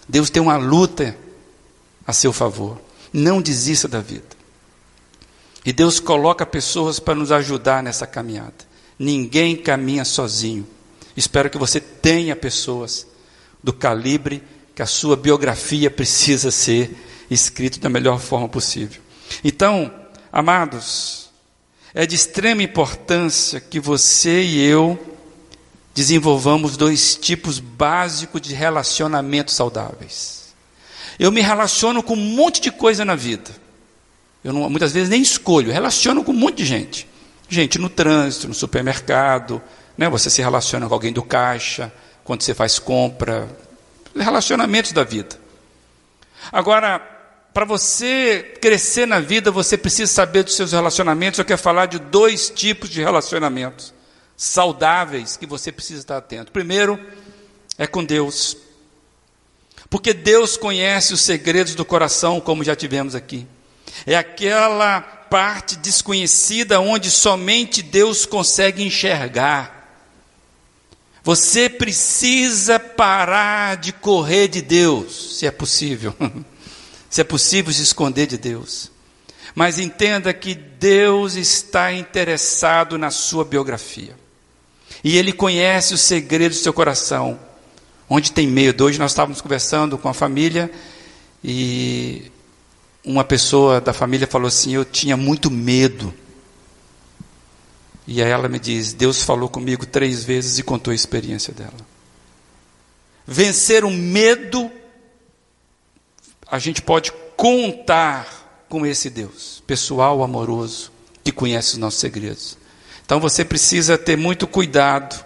Deus 0.09 0.29
tem 0.29 0.41
uma 0.41 0.57
luta 0.57 1.15
a 2.05 2.11
seu 2.11 2.33
favor. 2.33 2.77
Não 3.13 3.41
desista 3.41 3.87
da 3.87 4.01
vida. 4.01 4.27
E 5.65 5.71
Deus 5.71 6.01
coloca 6.01 6.45
pessoas 6.45 6.99
para 6.99 7.15
nos 7.15 7.31
ajudar 7.31 7.81
nessa 7.81 8.05
caminhada. 8.05 8.53
Ninguém 8.99 9.55
caminha 9.55 10.03
sozinho. 10.03 10.67
Espero 11.15 11.49
que 11.49 11.57
você 11.57 11.79
tenha 11.79 12.35
pessoas 12.35 13.07
do 13.63 13.71
calibre 13.71 14.43
que 14.75 14.81
a 14.81 14.85
sua 14.85 15.15
biografia 15.15 15.89
precisa 15.89 16.51
ser 16.51 16.93
escrita 17.31 17.79
da 17.79 17.87
melhor 17.87 18.19
forma 18.19 18.49
possível. 18.49 19.01
Então, 19.45 19.89
amados, 20.29 21.29
é 21.93 22.05
de 22.05 22.15
extrema 22.15 22.61
importância 22.61 23.61
que 23.61 23.79
você 23.79 24.43
e 24.43 24.61
eu 24.61 25.14
desenvolvamos 25.95 26.75
dois 26.75 27.15
tipos 27.15 27.57
básicos 27.57 28.41
de 28.41 28.53
relacionamentos 28.53 29.55
saudáveis. 29.55 30.53
Eu 31.17 31.31
me 31.31 31.39
relaciono 31.39 32.03
com 32.03 32.13
um 32.13 32.35
monte 32.35 32.59
de 32.59 32.69
coisa 32.69 33.05
na 33.05 33.15
vida. 33.15 33.49
Eu 34.43 34.51
não, 34.51 34.69
muitas 34.69 34.91
vezes 34.91 35.09
nem 35.09 35.21
escolho, 35.21 35.71
relaciono 35.71 36.21
com 36.21 36.33
um 36.33 36.37
monte 36.37 36.57
de 36.57 36.65
gente. 36.65 37.07
Gente 37.47 37.79
no 37.79 37.87
trânsito, 37.87 38.45
no 38.49 38.53
supermercado, 38.53 39.61
né? 39.97 40.09
Você 40.09 40.29
se 40.29 40.41
relaciona 40.41 40.85
com 40.85 40.93
alguém 40.93 41.13
do 41.13 41.23
caixa, 41.23 41.91
quando 42.25 42.41
você 42.41 42.53
faz 42.53 42.77
compra, 42.77 43.47
relacionamentos 44.13 44.91
da 44.91 45.05
vida. 45.05 45.39
Agora, 46.51 46.99
para 47.53 47.63
você 47.63 48.57
crescer 48.61 49.05
na 49.05 49.21
vida, 49.21 49.49
você 49.49 49.77
precisa 49.77 50.11
saber 50.11 50.43
dos 50.43 50.55
seus 50.55 50.73
relacionamentos. 50.73 51.39
Eu 51.39 51.45
quero 51.45 51.61
falar 51.61 51.85
de 51.85 51.99
dois 51.99 52.49
tipos 52.49 52.89
de 52.89 53.01
relacionamentos 53.01 53.94
saudáveis 54.35 55.37
que 55.37 55.45
você 55.45 55.71
precisa 55.71 56.01
estar 56.01 56.17
atento. 56.17 56.51
Primeiro 56.51 56.99
é 57.77 57.87
com 57.87 58.03
Deus. 58.03 58.57
Porque 59.89 60.13
Deus 60.13 60.57
conhece 60.57 61.13
os 61.13 61.21
segredos 61.21 61.75
do 61.75 61.85
coração, 61.85 62.41
como 62.41 62.63
já 62.63 62.75
tivemos 62.75 63.15
aqui. 63.15 63.47
É 64.05 64.15
aquela 64.15 65.01
parte 65.01 65.75
desconhecida 65.77 66.79
onde 66.79 67.09
somente 67.09 67.81
Deus 67.81 68.25
consegue 68.25 68.83
enxergar. 68.83 69.73
Você 71.23 71.69
precisa 71.69 72.79
parar 72.79 73.77
de 73.77 73.91
correr 73.91 74.47
de 74.47 74.61
Deus, 74.61 75.37
se 75.39 75.47
é 75.47 75.51
possível. 75.51 76.15
se 77.09 77.21
é 77.21 77.23
possível 77.23 77.73
se 77.73 77.81
esconder 77.81 78.27
de 78.27 78.37
Deus. 78.37 78.91
Mas 79.55 79.79
entenda 79.79 80.33
que 80.33 80.53
Deus 80.53 81.35
está 81.35 81.93
interessado 81.93 82.97
na 82.97 83.09
sua 83.09 83.45
biografia. 83.45 84.24
E 85.05 85.19
Ele 85.19 85.31
conhece 85.31 85.93
os 85.93 86.01
segredos 86.01 86.57
do 86.57 86.63
seu 86.63 86.73
coração. 86.73 87.39
Onde 88.09 88.31
tem 88.31 88.47
medo. 88.47 88.85
Hoje 88.85 88.97
nós 88.97 89.11
estávamos 89.11 89.39
conversando 89.39 89.99
com 89.99 90.09
a 90.09 90.15
família 90.15 90.71
e 91.43 92.31
uma 93.03 93.23
pessoa 93.23 93.79
da 93.79 93.93
família 93.93 94.25
falou 94.25 94.47
assim: 94.47 94.73
Eu 94.73 94.83
tinha 94.83 95.15
muito 95.15 95.51
medo. 95.51 96.11
E 98.07 98.19
aí 98.19 98.31
ela 98.31 98.49
me 98.49 98.57
diz: 98.57 98.93
Deus 98.93 99.21
falou 99.21 99.47
comigo 99.47 99.85
três 99.85 100.23
vezes 100.23 100.57
e 100.57 100.63
contou 100.63 100.91
a 100.91 100.95
experiência 100.95 101.53
dela. 101.53 101.73
Vencer 103.27 103.85
o 103.85 103.91
medo, 103.91 104.71
a 106.47 106.57
gente 106.57 106.81
pode 106.81 107.11
contar 107.37 108.65
com 108.67 108.83
esse 108.83 109.11
Deus, 109.11 109.61
pessoal, 109.67 110.23
amoroso, 110.23 110.91
que 111.23 111.31
conhece 111.31 111.73
os 111.73 111.77
nossos 111.77 111.99
segredos. 111.99 112.57
Então 113.05 113.19
você 113.19 113.45
precisa 113.45 113.97
ter 113.97 114.17
muito 114.17 114.47
cuidado 114.47 115.23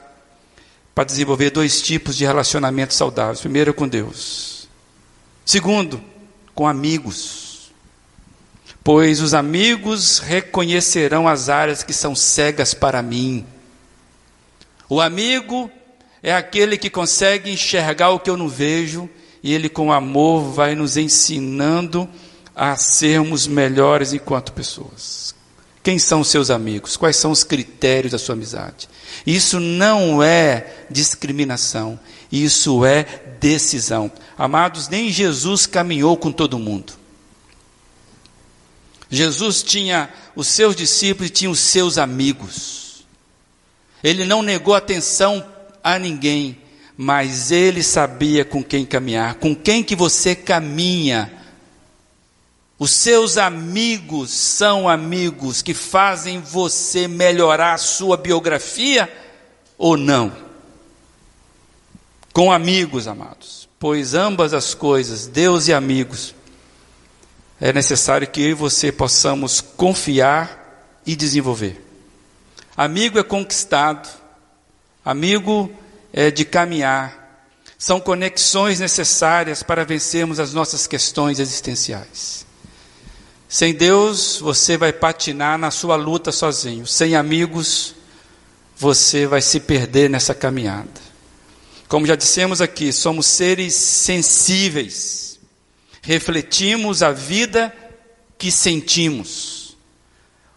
para 0.94 1.06
desenvolver 1.06 1.50
dois 1.50 1.82
tipos 1.82 2.18
de 2.18 2.26
relacionamentos 2.26 2.98
saudáveis. 2.98 3.40
Primeiro, 3.40 3.74
com 3.74 3.88
Deus. 3.88 4.68
Segundo, 5.46 6.04
com 6.54 6.68
amigos. 6.68 7.72
Pois 8.84 9.22
os 9.22 9.34
amigos 9.34 10.20
reconhecerão 10.20 11.26
as 11.26 11.48
áreas 11.48 11.82
que 11.82 11.94
são 11.94 12.14
cegas 12.14 12.74
para 12.74 13.02
mim. 13.02 13.46
O 14.90 15.00
amigo 15.00 15.72
é 16.22 16.34
aquele 16.34 16.78
que 16.78 16.90
consegue 16.90 17.50
enxergar 17.50 18.10
o 18.10 18.20
que 18.20 18.30
eu 18.30 18.36
não 18.36 18.50
vejo 18.50 19.10
e 19.42 19.54
ele, 19.54 19.70
com 19.70 19.94
amor, 19.94 20.52
vai 20.52 20.76
nos 20.76 20.98
ensinando 20.98 22.10
a 22.54 22.76
sermos 22.76 23.48
melhores 23.48 24.12
enquanto 24.12 24.52
pessoas. 24.52 25.34
Quem 25.90 25.98
são 25.98 26.24
seus 26.24 26.52
amigos? 26.52 26.96
Quais 26.96 27.16
são 27.16 27.32
os 27.32 27.44
critérios 27.44 28.12
da 28.12 28.20
sua 28.20 28.36
amizade? 28.36 28.88
Isso 29.26 29.60
não 29.60 30.22
é 30.22 30.86
discriminação, 30.88 32.00
isso 32.32 32.86
é 32.86 33.08
decisão. 33.40 34.12
Amados, 34.38 34.88
nem 34.88 35.10
Jesus 35.10 35.66
caminhou 35.66 36.16
com 36.16 36.32
todo 36.32 36.60
mundo. 36.60 36.94
Jesus 39.10 39.64
tinha 39.64 40.14
os 40.36 40.46
seus 40.46 40.76
discípulos 40.76 41.32
e 41.32 41.34
tinha 41.34 41.50
os 41.50 41.60
seus 41.60 41.98
amigos. 41.98 43.04
Ele 44.04 44.26
não 44.26 44.44
negou 44.44 44.76
atenção 44.76 45.44
a 45.84 45.98
ninguém, 45.98 46.56
mas 46.96 47.50
ele 47.50 47.82
sabia 47.82 48.46
com 48.46 48.64
quem 48.64 48.86
caminhar, 48.86 49.40
com 49.40 49.56
quem 49.56 49.84
que 49.84 49.96
você 49.96 50.36
caminha. 50.36 51.34
Os 52.80 52.92
seus 52.92 53.38
amigos 53.38 54.32
são 54.32 54.88
amigos 54.88 55.62
que 55.62 55.74
fazem 55.74 56.40
você 56.40 57.10
melhorar 57.10 57.74
a 57.74 57.78
sua 57.78 58.16
biografia 58.16 59.12
ou 59.78 59.98
não? 59.98 60.32
Com 62.32 62.54
amigos, 62.54 63.06
amados, 63.06 63.68
pois 63.78 64.14
ambas 64.14 64.54
as 64.54 64.74
coisas, 64.74 65.28
Deus 65.28 65.68
e 65.68 65.74
amigos, 65.74 66.34
é 67.60 67.74
necessário 67.74 68.26
que 68.26 68.42
eu 68.42 68.52
e 68.52 68.54
você 68.54 68.94
possamos 68.94 69.60
confiar 69.60 71.02
e 71.06 71.18
desenvolver. 71.18 71.86
Amigo 72.78 73.20
é 73.20 73.24
conquistado, 73.24 74.08
amigo 75.04 75.70
é 76.14 76.32
de 76.32 76.46
caminhar, 76.46 77.44
são 77.78 78.00
conexões 78.00 78.80
necessárias 78.80 79.62
para 79.62 79.84
vencermos 79.84 80.40
as 80.40 80.54
nossas 80.54 80.88
questões 80.88 81.40
existenciais. 81.40 82.48
Sem 83.50 83.74
Deus, 83.74 84.38
você 84.38 84.78
vai 84.78 84.94
patinar 84.94 85.58
na 85.58 85.72
sua 85.72 85.96
luta 85.96 86.32
sozinho. 86.32 86.86
Sem 86.86 87.16
amigos, 87.16 87.96
você 88.78 89.26
vai 89.26 89.42
se 89.42 89.60
perder 89.60 90.08
nessa 90.08 90.36
caminhada. 90.36 91.02
Como 91.88 92.06
já 92.06 92.16
dissemos 92.16 92.62
aqui, 92.62 92.94
somos 92.94 93.26
seres 93.26 93.74
sensíveis. 93.74 95.40
Refletimos 96.04 97.02
a 97.02 97.12
vida 97.12 97.76
que 98.38 98.52
sentimos. 98.52 99.76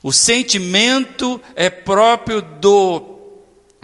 O 0.02 0.12
sentimento 0.12 1.40
é 1.57 1.70
próprio 1.70 2.42
do 2.42 3.09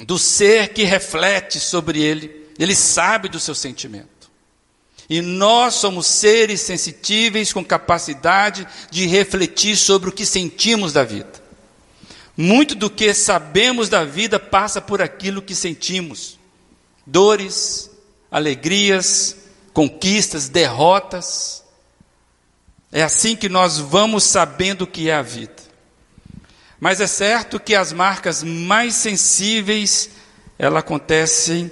do 0.04 0.18
ser 0.18 0.68
que 0.68 0.84
reflete 0.84 1.58
sobre 1.58 2.00
ele. 2.02 2.46
Ele 2.58 2.74
sabe 2.74 3.28
do 3.28 3.40
seu 3.40 3.54
sentimento. 3.54 4.17
E 5.08 5.22
nós 5.22 5.74
somos 5.74 6.06
seres 6.06 6.60
sensitíveis 6.60 7.52
com 7.52 7.64
capacidade 7.64 8.68
de 8.90 9.06
refletir 9.06 9.76
sobre 9.76 10.10
o 10.10 10.12
que 10.12 10.26
sentimos 10.26 10.92
da 10.92 11.02
vida. 11.02 11.32
Muito 12.36 12.74
do 12.74 12.90
que 12.90 13.12
sabemos 13.14 13.88
da 13.88 14.04
vida 14.04 14.38
passa 14.38 14.80
por 14.80 15.00
aquilo 15.00 15.40
que 15.40 15.54
sentimos: 15.54 16.38
dores, 17.06 17.90
alegrias, 18.30 19.34
conquistas, 19.72 20.48
derrotas. 20.48 21.64
É 22.92 23.02
assim 23.02 23.34
que 23.34 23.48
nós 23.48 23.78
vamos 23.78 24.24
sabendo 24.24 24.82
o 24.82 24.86
que 24.86 25.08
é 25.08 25.14
a 25.14 25.22
vida. 25.22 25.56
Mas 26.78 27.00
é 27.00 27.06
certo 27.06 27.58
que 27.58 27.74
as 27.74 27.92
marcas 27.92 28.42
mais 28.42 28.94
sensíveis, 28.94 30.10
elas 30.58 30.80
acontecem 30.80 31.70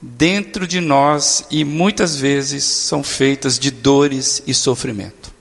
dentro 0.00 0.66
de 0.66 0.80
nós 0.80 1.44
e 1.50 1.64
muitas 1.64 2.16
vezes 2.16 2.64
são 2.64 3.02
feitas 3.02 3.58
de 3.58 3.70
dores 3.70 4.42
e 4.46 4.54
sofrimento. 4.54 5.32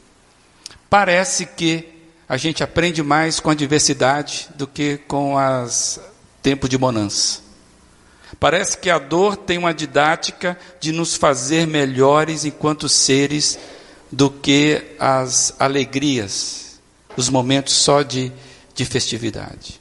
Parece 0.89 1.45
que 1.45 1.87
a 2.27 2.37
gente 2.37 2.63
aprende 2.63 3.03
mais 3.03 3.39
com 3.39 3.49
a 3.49 3.55
diversidade 3.55 4.49
do 4.55 4.67
que 4.67 4.97
com 5.07 5.37
as 5.37 5.99
tempos 6.41 6.69
de 6.69 6.77
bonança. 6.77 7.41
Parece 8.39 8.77
que 8.77 8.89
a 8.89 8.99
dor 8.99 9.37
tem 9.37 9.57
uma 9.57 9.73
didática 9.73 10.57
de 10.79 10.91
nos 10.91 11.15
fazer 11.15 11.65
melhores 11.65 12.43
enquanto 12.43 12.89
seres 12.89 13.57
do 14.11 14.29
que 14.29 14.95
as 14.99 15.53
alegrias, 15.59 16.79
os 17.15 17.29
momentos 17.29 17.73
só 17.73 18.01
de, 18.01 18.31
de 18.75 18.85
festividade. 18.85 19.79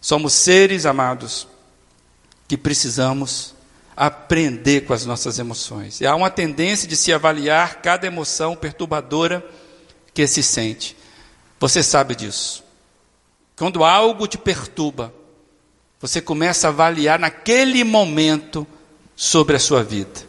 Somos 0.00 0.32
seres, 0.32 0.86
amados, 0.86 1.46
que 2.46 2.56
precisamos 2.56 3.55
aprender 3.96 4.82
com 4.82 4.92
as 4.92 5.06
nossas 5.06 5.38
emoções. 5.38 6.00
E 6.00 6.06
há 6.06 6.14
uma 6.14 6.30
tendência 6.30 6.86
de 6.86 6.96
se 6.96 7.12
avaliar 7.12 7.76
cada 7.76 8.06
emoção 8.06 8.54
perturbadora 8.54 9.44
que 10.12 10.26
se 10.26 10.42
sente. 10.42 10.96
Você 11.58 11.82
sabe 11.82 12.14
disso. 12.14 12.62
Quando 13.56 13.82
algo 13.82 14.26
te 14.26 14.36
perturba, 14.36 15.12
você 15.98 16.20
começa 16.20 16.66
a 16.66 16.70
avaliar 16.70 17.18
naquele 17.18 17.82
momento 17.82 18.66
sobre 19.16 19.56
a 19.56 19.60
sua 19.60 19.82
vida. 19.82 20.26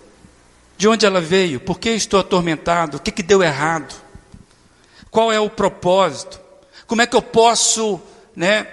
De 0.78 0.88
onde 0.88 1.06
ela 1.06 1.20
veio? 1.20 1.60
Por 1.60 1.78
que 1.78 1.90
estou 1.90 2.22
atormentado? 2.22 2.98
O 2.98 3.00
que, 3.02 3.12
que 3.12 3.24
deu 3.24 3.44
errado? 3.44 3.94
Qual 5.12 5.32
é 5.32 5.40
o 5.40 5.50
propósito? 5.50 6.40
Como 6.86 7.02
é 7.02 7.08
que 7.08 7.16
eu 7.16 7.22
posso 7.22 8.00
né, 8.34 8.68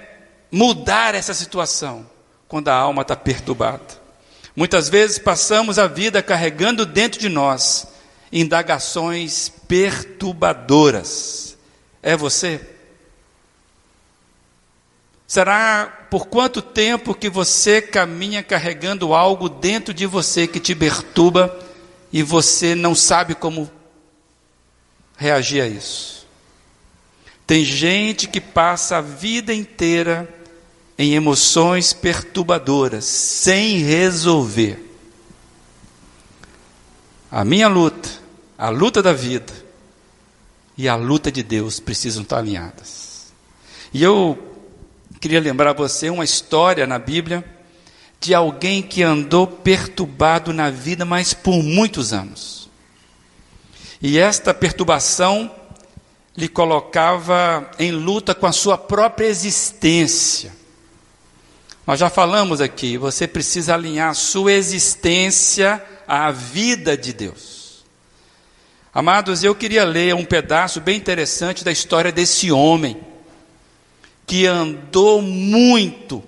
mudar 0.52 1.16
essa 1.16 1.34
situação 1.34 2.08
quando 2.46 2.68
a 2.68 2.74
alma 2.74 3.02
está 3.02 3.16
perturbada? 3.16 4.03
Muitas 4.56 4.88
vezes 4.88 5.18
passamos 5.18 5.78
a 5.78 5.86
vida 5.88 6.22
carregando 6.22 6.86
dentro 6.86 7.18
de 7.18 7.28
nós 7.28 7.88
indagações 8.30 9.48
perturbadoras. 9.66 11.56
É 12.02 12.16
você? 12.16 12.60
Será 15.26 16.06
por 16.10 16.26
quanto 16.26 16.62
tempo 16.62 17.14
que 17.14 17.28
você 17.28 17.82
caminha 17.82 18.42
carregando 18.42 19.14
algo 19.14 19.48
dentro 19.48 19.92
de 19.92 20.06
você 20.06 20.46
que 20.46 20.60
te 20.60 20.74
perturba 20.74 21.58
e 22.12 22.22
você 22.22 22.74
não 22.74 22.94
sabe 22.94 23.34
como 23.34 23.68
reagir 25.16 25.62
a 25.62 25.66
isso? 25.66 26.26
Tem 27.46 27.64
gente 27.64 28.28
que 28.28 28.40
passa 28.40 28.98
a 28.98 29.00
vida 29.00 29.52
inteira 29.52 30.28
em 30.98 31.14
emoções 31.14 31.92
perturbadoras, 31.92 33.04
sem 33.04 33.78
resolver. 33.78 34.80
A 37.30 37.44
minha 37.44 37.66
luta, 37.66 38.08
a 38.56 38.68
luta 38.68 39.02
da 39.02 39.12
vida 39.12 39.52
e 40.78 40.88
a 40.88 40.94
luta 40.94 41.32
de 41.32 41.42
Deus 41.42 41.80
precisam 41.80 42.22
estar 42.22 42.38
alinhadas. 42.38 43.32
E 43.92 44.02
eu 44.02 44.38
queria 45.20 45.40
lembrar 45.40 45.72
você 45.72 46.10
uma 46.10 46.24
história 46.24 46.86
na 46.86 46.98
Bíblia 46.98 47.44
de 48.20 48.34
alguém 48.34 48.82
que 48.82 49.02
andou 49.02 49.46
perturbado 49.46 50.52
na 50.52 50.70
vida, 50.70 51.04
mas 51.04 51.34
por 51.34 51.62
muitos 51.62 52.12
anos. 52.12 52.70
E 54.00 54.18
esta 54.18 54.54
perturbação 54.54 55.50
lhe 56.36 56.48
colocava 56.48 57.70
em 57.78 57.90
luta 57.90 58.34
com 58.34 58.46
a 58.46 58.52
sua 58.52 58.78
própria 58.78 59.26
existência. 59.26 60.52
Nós 61.86 62.00
já 62.00 62.08
falamos 62.08 62.60
aqui, 62.60 62.96
você 62.96 63.26
precisa 63.28 63.74
alinhar 63.74 64.10
a 64.10 64.14
sua 64.14 64.52
existência 64.52 65.82
à 66.08 66.30
vida 66.30 66.96
de 66.96 67.12
Deus. 67.12 67.84
Amados, 68.92 69.44
eu 69.44 69.54
queria 69.54 69.84
ler 69.84 70.14
um 70.14 70.24
pedaço 70.24 70.80
bem 70.80 70.96
interessante 70.96 71.64
da 71.64 71.72
história 71.72 72.12
desse 72.12 72.50
homem 72.50 72.96
que 74.26 74.46
andou 74.46 75.20
muito 75.20 76.22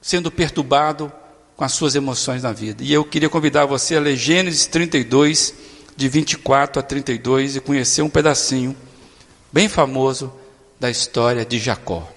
sendo 0.00 0.30
perturbado 0.30 1.12
com 1.56 1.64
as 1.64 1.72
suas 1.72 1.94
emoções 1.94 2.42
na 2.42 2.52
vida. 2.52 2.82
E 2.82 2.92
eu 2.92 3.04
queria 3.04 3.28
convidar 3.28 3.66
você 3.66 3.96
a 3.96 4.00
ler 4.00 4.16
Gênesis 4.16 4.66
32, 4.66 5.54
de 5.96 6.08
24 6.08 6.80
a 6.80 6.82
32, 6.82 7.56
e 7.56 7.60
conhecer 7.60 8.02
um 8.02 8.08
pedacinho 8.08 8.76
bem 9.52 9.68
famoso 9.68 10.32
da 10.80 10.90
história 10.90 11.44
de 11.44 11.58
Jacó. 11.58 12.13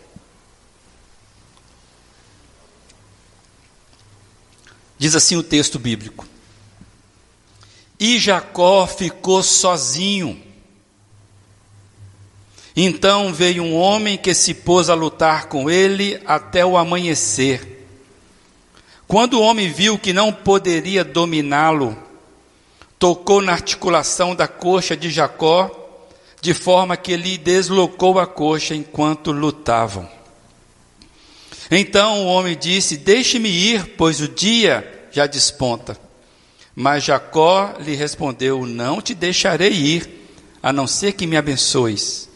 Diz 4.97 5.15
assim 5.15 5.35
o 5.35 5.43
texto 5.43 5.77
bíblico: 5.77 6.27
E 7.99 8.17
Jacó 8.17 8.87
ficou 8.87 9.43
sozinho. 9.43 10.41
Então 12.75 13.33
veio 13.33 13.63
um 13.63 13.75
homem 13.75 14.17
que 14.17 14.33
se 14.33 14.53
pôs 14.53 14.89
a 14.89 14.93
lutar 14.93 15.47
com 15.47 15.69
ele 15.69 16.21
até 16.25 16.65
o 16.65 16.77
amanhecer. 16.77 17.87
Quando 19.07 19.35
o 19.35 19.41
homem 19.41 19.71
viu 19.71 19.97
que 19.97 20.13
não 20.13 20.31
poderia 20.31 21.03
dominá-lo, 21.03 21.97
tocou 22.99 23.41
na 23.41 23.53
articulação 23.53 24.35
da 24.35 24.47
coxa 24.47 24.97
de 24.97 25.09
Jacó, 25.09 25.71
de 26.41 26.53
forma 26.53 26.97
que 26.97 27.15
lhe 27.15 27.37
deslocou 27.37 28.19
a 28.19 28.27
coxa 28.27 28.75
enquanto 28.75 29.31
lutavam. 29.31 30.16
Então 31.69 32.23
o 32.23 32.27
homem 32.27 32.57
disse: 32.57 32.97
Deixe-me 32.97 33.49
ir, 33.49 33.95
pois 33.97 34.21
o 34.21 34.27
dia 34.27 35.09
já 35.11 35.27
desponta. 35.27 35.97
Mas 36.75 37.03
Jacó 37.03 37.73
lhe 37.79 37.95
respondeu: 37.95 38.65
Não 38.65 39.01
te 39.01 39.13
deixarei 39.13 39.73
ir, 39.73 40.29
a 40.61 40.71
não 40.71 40.87
ser 40.87 41.13
que 41.13 41.27
me 41.27 41.35
abençoes. 41.35 42.29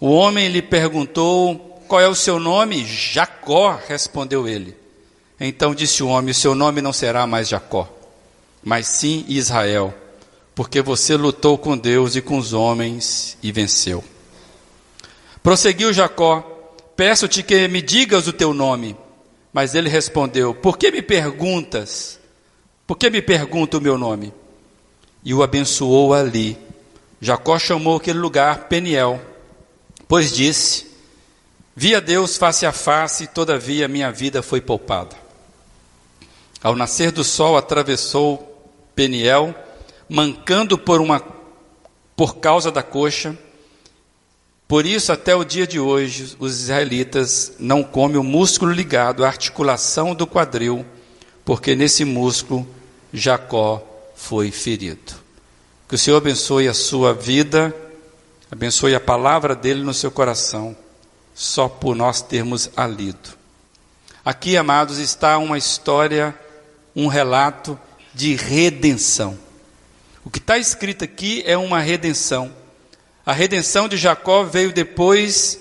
O 0.00 0.10
homem 0.10 0.48
lhe 0.48 0.62
perguntou: 0.62 1.82
Qual 1.86 2.00
é 2.00 2.08
o 2.08 2.14
seu 2.14 2.38
nome? 2.38 2.84
Jacó, 2.86 3.78
respondeu 3.88 4.48
ele. 4.48 4.76
Então 5.40 5.74
disse 5.74 6.02
o 6.02 6.08
homem: 6.08 6.32
Seu 6.32 6.54
nome 6.54 6.80
não 6.80 6.92
será 6.92 7.26
mais 7.26 7.48
Jacó, 7.48 7.88
mas 8.62 8.86
sim 8.86 9.24
Israel, 9.28 9.94
porque 10.54 10.80
você 10.80 11.16
lutou 11.16 11.58
com 11.58 11.76
Deus 11.76 12.16
e 12.16 12.22
com 12.22 12.38
os 12.38 12.52
homens 12.52 13.36
e 13.42 13.52
venceu. 13.52 14.02
Prosseguiu 15.42 15.92
Jacó: 15.92 16.57
Peço-te 16.98 17.44
que 17.44 17.68
me 17.68 17.80
digas 17.80 18.26
o 18.26 18.32
teu 18.32 18.52
nome. 18.52 18.96
Mas 19.52 19.76
ele 19.76 19.88
respondeu: 19.88 20.52
Por 20.52 20.76
que 20.76 20.90
me 20.90 21.00
perguntas? 21.00 22.18
Por 22.84 22.98
que 22.98 23.08
me 23.08 23.22
pergunta 23.22 23.78
o 23.78 23.80
meu 23.80 23.96
nome? 23.96 24.34
E 25.24 25.32
o 25.32 25.44
abençoou 25.44 26.12
ali. 26.12 26.58
Jacó 27.20 27.56
chamou 27.56 27.98
aquele 27.98 28.18
lugar 28.18 28.66
Peniel, 28.66 29.20
pois 30.08 30.32
disse: 30.32 30.90
Vi 31.76 31.94
a 31.94 32.00
Deus 32.00 32.36
face 32.36 32.66
a 32.66 32.72
face, 32.72 33.24
e 33.24 33.28
todavia 33.28 33.86
minha 33.86 34.10
vida 34.10 34.42
foi 34.42 34.60
poupada. 34.60 35.14
Ao 36.60 36.74
nascer 36.74 37.12
do 37.12 37.22
sol, 37.22 37.56
atravessou 37.56 38.72
Peniel, 38.96 39.54
mancando 40.08 40.76
por 40.76 41.00
uma 41.00 41.22
por 42.16 42.38
causa 42.38 42.72
da 42.72 42.82
coxa. 42.82 43.38
Por 44.68 44.84
isso, 44.84 45.10
até 45.10 45.34
o 45.34 45.44
dia 45.44 45.66
de 45.66 45.80
hoje, 45.80 46.36
os 46.38 46.60
israelitas 46.60 47.54
não 47.58 47.82
comem 47.82 48.18
o 48.18 48.22
músculo 48.22 48.70
ligado 48.70 49.24
à 49.24 49.26
articulação 49.26 50.14
do 50.14 50.26
quadril, 50.26 50.84
porque 51.42 51.74
nesse 51.74 52.04
músculo 52.04 52.68
Jacó 53.10 53.82
foi 54.14 54.50
ferido. 54.50 55.14
Que 55.88 55.94
o 55.94 55.98
Senhor 55.98 56.18
abençoe 56.18 56.68
a 56.68 56.74
sua 56.74 57.14
vida, 57.14 57.74
abençoe 58.50 58.94
a 58.94 59.00
palavra 59.00 59.56
dele 59.56 59.82
no 59.82 59.94
seu 59.94 60.10
coração, 60.10 60.76
só 61.34 61.66
por 61.66 61.96
nós 61.96 62.20
termos 62.20 62.68
a 62.76 62.86
lido. 62.86 63.30
Aqui, 64.22 64.54
amados, 64.54 64.98
está 64.98 65.38
uma 65.38 65.56
história 65.56 66.38
um 66.94 67.06
relato 67.06 67.78
de 68.12 68.34
redenção. 68.34 69.38
O 70.24 70.30
que 70.30 70.38
está 70.38 70.58
escrito 70.58 71.04
aqui 71.04 71.42
é 71.46 71.56
uma 71.56 71.78
redenção. 71.78 72.52
A 73.28 73.34
redenção 73.34 73.86
de 73.90 73.98
Jacó 73.98 74.42
veio 74.42 74.72
depois 74.72 75.60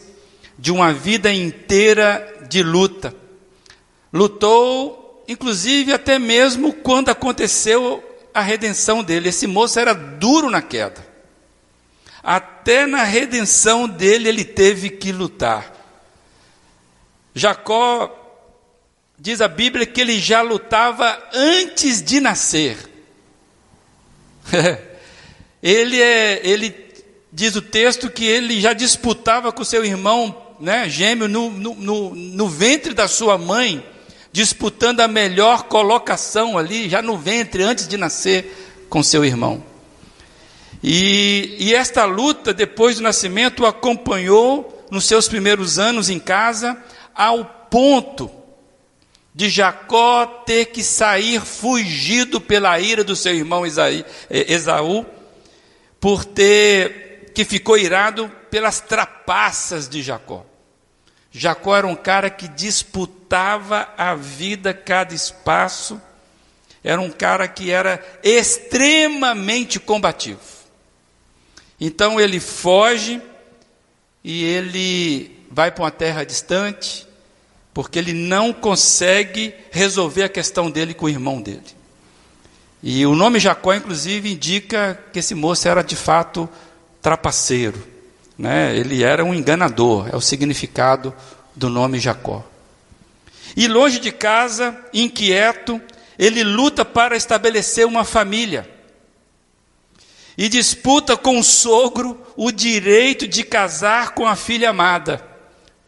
de 0.58 0.72
uma 0.72 0.94
vida 0.94 1.34
inteira 1.34 2.46
de 2.48 2.64
luta. 2.64 3.14
Lutou, 4.14 5.22
inclusive, 5.28 5.92
até 5.92 6.18
mesmo 6.18 6.72
quando 6.72 7.10
aconteceu 7.10 8.02
a 8.34 8.40
redenção 8.40 9.04
dele. 9.04 9.28
Esse 9.28 9.46
moço 9.48 9.78
era 9.82 9.92
duro 9.94 10.50
na 10.50 10.62
queda. 10.62 11.06
Até 12.24 12.86
na 12.86 13.04
redenção 13.04 13.86
dele 13.86 14.30
ele 14.30 14.46
teve 14.46 14.90
que 14.90 15.12
lutar. 15.12 15.70
Jacó 17.36 18.24
Diz 19.20 19.42
a 19.42 19.50
Bíblia 19.50 19.86
que 19.86 20.00
ele 20.00 20.22
já 20.22 20.42
lutava 20.42 21.22
antes 21.34 22.02
de 22.02 22.22
nascer. 22.22 22.78
ele 25.62 26.02
é, 26.02 26.48
ele 26.48 26.87
diz 27.32 27.56
o 27.56 27.62
texto 27.62 28.10
que 28.10 28.26
ele 28.26 28.60
já 28.60 28.74
disputava 28.74 29.52
com 29.52 29.64
seu 29.64 29.84
irmão, 29.84 30.36
né, 30.60 30.90
gêmeo 30.90 31.28
no, 31.28 31.50
no, 31.50 31.76
no, 31.76 32.16
no 32.16 32.48
ventre 32.48 32.94
da 32.94 33.08
sua 33.08 33.38
mãe, 33.38 33.84
disputando 34.32 35.02
a 35.02 35.08
melhor 35.08 35.64
colocação 35.64 36.58
ali, 36.58 36.90
já 36.90 37.02
no 37.02 37.18
ventre, 37.18 37.64
antes 37.64 37.88
de 37.88 37.98
nascer 37.98 38.86
com 38.90 39.04
seu 39.04 39.24
irmão. 39.26 39.64
E, 40.84 41.56
e 41.60 41.74
esta 41.74 42.06
luta, 42.06 42.54
depois 42.54 42.98
do 42.98 43.04
nascimento, 43.04 43.64
o 43.64 43.66
acompanhou 43.66 44.86
nos 44.92 45.06
seus 45.06 45.28
primeiros 45.28 45.80
anos 45.80 46.10
em 46.10 46.20
casa, 46.20 46.78
ao 47.16 47.46
ponto 47.70 48.30
de 49.34 49.50
Jacó 49.50 50.26
ter 50.46 50.66
que 50.66 50.84
sair 50.84 51.42
fugido 51.42 52.40
pela 52.40 52.80
ira 52.80 53.04
do 53.04 53.16
seu 53.16 53.36
irmão 53.36 53.66
eh, 53.66 54.04
Esaú, 54.30 55.06
por 56.00 56.26
ter 56.26 57.07
que 57.38 57.46
ficou 57.46 57.78
irado 57.78 58.32
pelas 58.50 58.80
trapaças 58.80 59.88
de 59.88 60.02
Jacó. 60.02 60.44
Jacó 61.32 61.78
era 61.78 61.86
um 61.86 61.96
cara 61.96 62.32
que 62.32 62.48
disputava 62.48 63.88
a 63.96 64.16
vida 64.16 64.74
cada 64.74 65.14
espaço, 65.14 66.02
era 66.84 67.00
um 67.00 67.12
cara 67.12 67.48
que 67.48 67.70
era 67.70 68.04
extremamente 68.24 69.80
combativo. 69.80 70.42
Então 71.80 72.20
ele 72.20 72.40
foge 72.40 73.22
e 74.24 74.44
ele 74.44 75.46
vai 75.52 75.70
para 75.70 75.84
uma 75.84 75.92
terra 75.92 76.26
distante, 76.26 77.08
porque 77.72 78.00
ele 78.00 78.14
não 78.14 78.52
consegue 78.52 79.54
resolver 79.70 80.24
a 80.24 80.30
questão 80.30 80.72
dele 80.72 80.96
com 80.96 81.06
o 81.06 81.10
irmão 81.10 81.40
dele. 81.40 81.78
E 82.82 83.06
o 83.06 83.14
nome 83.14 83.40
Jacó, 83.40 83.76
inclusive, 83.76 84.32
indica 84.32 85.00
que 85.14 85.20
esse 85.20 85.36
moço 85.36 85.68
era 85.68 85.84
de 85.84 85.96
fato 85.96 86.50
trapaceiro. 87.08 87.82
Né? 88.38 88.76
Ele 88.76 89.02
era 89.02 89.24
um 89.24 89.34
enganador, 89.34 90.10
é 90.12 90.16
o 90.18 90.20
significado 90.20 91.16
do 91.56 91.70
nome 91.70 92.02
Jacó. 92.02 92.46
E 93.56 93.66
longe 93.66 93.98
de 93.98 94.12
casa, 94.12 94.78
inquieto, 94.94 95.82
ele 96.20 96.44
luta 96.44 96.84
para 96.84 97.16
estabelecer 97.16 97.88
uma 97.88 98.04
família. 98.04 98.70
E 100.38 100.50
disputa 100.50 101.16
com 101.16 101.40
o 101.40 101.44
sogro 101.46 102.22
o 102.36 102.52
direito 102.52 103.26
de 103.26 103.42
casar 103.42 104.14
com 104.14 104.28
a 104.28 104.36
filha 104.36 104.72
amada. 104.72 105.26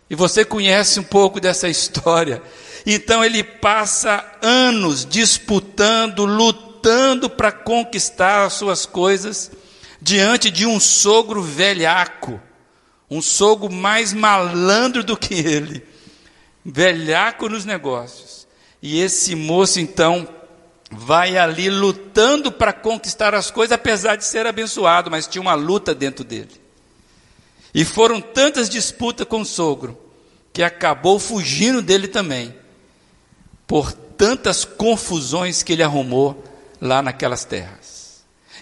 E 0.10 0.16
você 0.16 0.46
conhece 0.46 1.02
um 1.02 1.04
pouco 1.04 1.42
dessa 1.42 1.68
história. 1.68 2.42
Então 2.86 3.26
ele 3.26 3.44
passa 3.44 4.26
anos 4.42 5.06
disputando, 5.06 6.24
lutando 6.24 7.30
para 7.30 7.52
conquistar 7.52 8.46
as 8.46 8.54
suas 8.54 8.86
coisas 8.86 9.52
diante 10.02 10.50
de 10.50 10.66
um 10.66 10.80
sogro 10.80 11.42
velhaco, 11.42 12.40
um 13.10 13.22
sogro 13.22 13.72
mais 13.72 14.14
malandro 14.14 15.04
do 15.04 15.18
que 15.18 15.34
ele, 15.34 15.84
velhaco 16.64 17.50
nos 17.50 17.66
negócios. 17.66 18.48
E 18.82 19.00
esse 19.02 19.36
moço 19.36 19.80
então 19.80 20.28
vai 20.92 21.38
ali 21.38 21.70
lutando 21.70 22.52
para 22.52 22.74
conquistar 22.74 23.36
as 23.36 23.52
coisas, 23.52 23.74
apesar 23.74 24.16
de 24.16 24.26
ser 24.26 24.48
abençoado, 24.48 25.12
mas 25.12 25.28
tinha 25.28 25.42
uma 25.42 25.54
luta 25.54 25.94
dentro 25.94 26.24
dele. 26.24 26.60
E 27.74 27.86
foram 27.86 28.20
tantas 28.20 28.70
disputas 28.70 29.28
com 29.28 29.42
o 29.42 29.46
sogro, 29.46 29.98
que 30.52 30.64
acabou 30.64 31.20
fugindo 31.20 31.82
dele 31.82 32.08
também, 32.08 32.56
por 33.68 33.92
tantas 33.92 34.66
confusões 34.66 35.62
que 35.62 35.74
ele 35.74 35.84
arrumou 35.84 36.44
lá 36.82 37.02
naquelas 37.02 37.46
terras. 37.46 37.99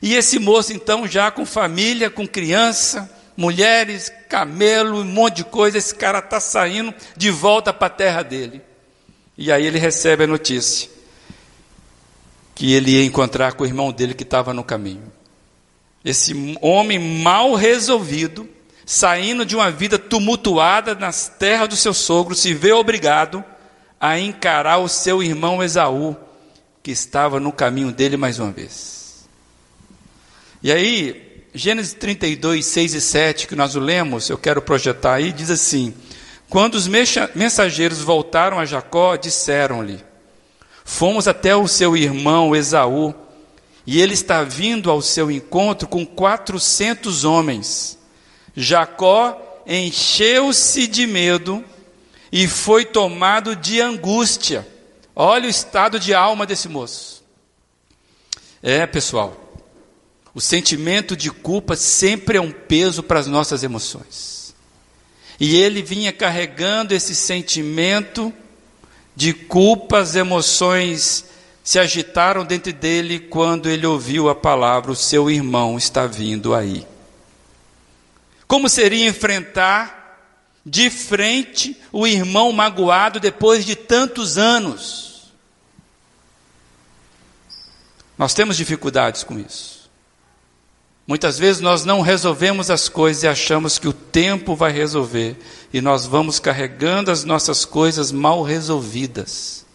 E 0.02 0.14
esse 0.14 0.40
moço, 0.40 0.74
então, 0.74 1.08
já 1.08 1.32
com 1.32 1.46
família, 1.46 2.10
com 2.10 2.28
criança, 2.28 3.10
mulheres, 3.36 4.12
camelo, 4.30 5.02
um 5.02 5.06
monte 5.06 5.38
de 5.38 5.44
coisa, 5.46 5.78
esse 5.78 5.94
cara 5.94 6.20
está 6.20 6.40
saindo 6.40 6.94
de 7.16 7.30
volta 7.30 7.74
para 7.74 7.88
a 7.88 7.92
terra 7.92 8.24
dele. 8.24 8.62
E 9.38 9.52
aí 9.52 9.66
ele 9.66 9.78
recebe 9.78 10.24
a 10.24 10.28
notícia 10.28 10.90
que 12.56 12.74
ele 12.74 12.92
ia 12.94 13.06
encontrar 13.06 13.54
com 13.54 13.64
o 13.64 13.68
irmão 13.68 13.92
dele 13.92 14.16
que 14.16 14.24
estava 14.24 14.52
no 14.52 14.64
caminho. 14.64 15.12
esse 16.04 16.58
homem 16.60 16.98
mal 16.98 17.54
resolvido, 17.54 18.50
saindo 18.84 19.46
de 19.46 19.56
uma 19.56 19.70
vida 19.70 20.00
tumultuada 20.00 20.96
nas 20.96 21.28
terras 21.28 21.70
do 21.70 21.76
seu 21.76 21.94
sogro, 21.94 22.34
se 22.34 22.56
vê 22.56 22.72
obrigado 22.72 23.44
a 24.00 24.18
encarar 24.18 24.80
o 24.80 24.88
seu 24.88 25.22
irmão 25.22 25.62
Esaú, 25.62 26.16
que 26.82 26.90
estava 26.90 27.40
no 27.40 27.52
caminho 27.52 27.92
dele 27.92 28.18
mais 28.18 28.40
uma 28.40 28.52
vez. 28.52 29.07
E 30.67 30.71
aí, 30.73 31.45
Gênesis 31.53 31.93
32, 31.93 32.65
6 32.65 32.93
e 32.95 32.99
7, 32.99 33.47
que 33.47 33.56
nós 33.56 33.77
o 33.77 33.80
lemos, 33.80 34.30
eu 34.30 34.38
quero 34.38 34.62
projetar 34.62 35.13
aí, 35.13 35.32
diz 35.32 35.49
assim: 35.49 35.93
Quando 36.49 36.75
os 36.75 36.89
mensageiros 36.89 38.01
voltaram 38.01 38.60
a 38.60 38.65
Jacó, 38.65 39.15
disseram-lhe: 39.15 40.03
Fomos 40.84 41.25
até 41.25 41.56
o 41.56 41.69
seu 41.69 41.95
irmão 41.95 42.53
Esaú, 42.53 43.15
e 43.86 44.01
ele 44.01 44.13
está 44.13 44.43
vindo 44.43 44.91
ao 44.91 45.01
seu 45.01 45.32
encontro 45.32 45.88
com 45.88 46.06
quatrocentos 46.06 47.23
homens. 47.23 47.97
Jacó 48.53 49.62
encheu-se 49.65 50.86
de 50.86 51.08
medo 51.08 51.63
e 52.30 52.45
foi 52.45 52.84
tomado 52.84 53.56
de 53.56 53.80
angústia. 53.80 54.67
Olha 55.15 55.47
o 55.47 55.49
estado 55.49 55.97
de 55.97 56.13
alma 56.13 56.45
desse 56.45 56.67
moço. 56.67 57.23
É, 58.62 58.86
pessoal, 58.86 59.47
o 60.38 60.39
sentimento 60.39 61.17
de 61.17 61.32
culpa 61.32 61.76
sempre 61.76 62.38
é 62.38 62.41
um 62.41 62.52
peso 62.52 63.02
para 63.02 63.19
as 63.19 63.26
nossas 63.26 63.63
emoções. 63.63 64.54
E 65.39 65.56
ele 65.56 65.82
vinha 65.82 66.13
carregando 66.13 66.93
esse 66.93 67.15
sentimento 67.15 68.32
de 69.15 69.34
culpa, 69.34 69.97
as 69.97 70.15
emoções 70.15 71.26
se 71.63 71.80
agitaram 71.80 72.45
dentro 72.45 72.71
dele 72.71 73.19
quando 73.19 73.67
ele 73.67 73.88
ouviu 73.88 74.30
a 74.30 74.36
palavra: 74.36 74.91
o 74.91 74.95
seu 74.95 75.28
irmão 75.28 75.76
está 75.76 76.06
vindo 76.06 76.54
aí. 76.54 76.86
Como 78.47 78.69
seria 78.69 79.10
enfrentar 79.10 80.21
de 80.63 80.91
frente 80.91 81.76
o 81.91 82.06
irmão 82.06 82.52
magoado 82.52 83.19
depois 83.19 83.65
de 83.65 83.76
tantos 83.76 84.38
anos? 84.38 85.32
Nós 88.15 88.36
temos 88.36 88.56
dificuldades 88.56 89.23
com 89.23 89.39
isso. 89.39 89.77
Muitas 91.08 91.39
vezes 91.39 91.62
nós 91.62 91.86
não 91.86 92.02
resolvemos 92.02 92.70
as 92.70 92.89
coisas 92.89 93.24
e 93.24 93.28
achamos 93.28 93.80
que 93.80 93.88
o 93.88 93.93
tempo 93.93 94.56
vai 94.56 94.74
resolver, 94.74 95.38
e 95.74 95.80
nós 95.80 96.06
vamos 96.06 96.38
carregando 96.38 97.10
as 97.10 97.24
nossas 97.24 97.63
coisas 97.63 98.12
mal 98.12 98.43
resolvidas 98.43 99.65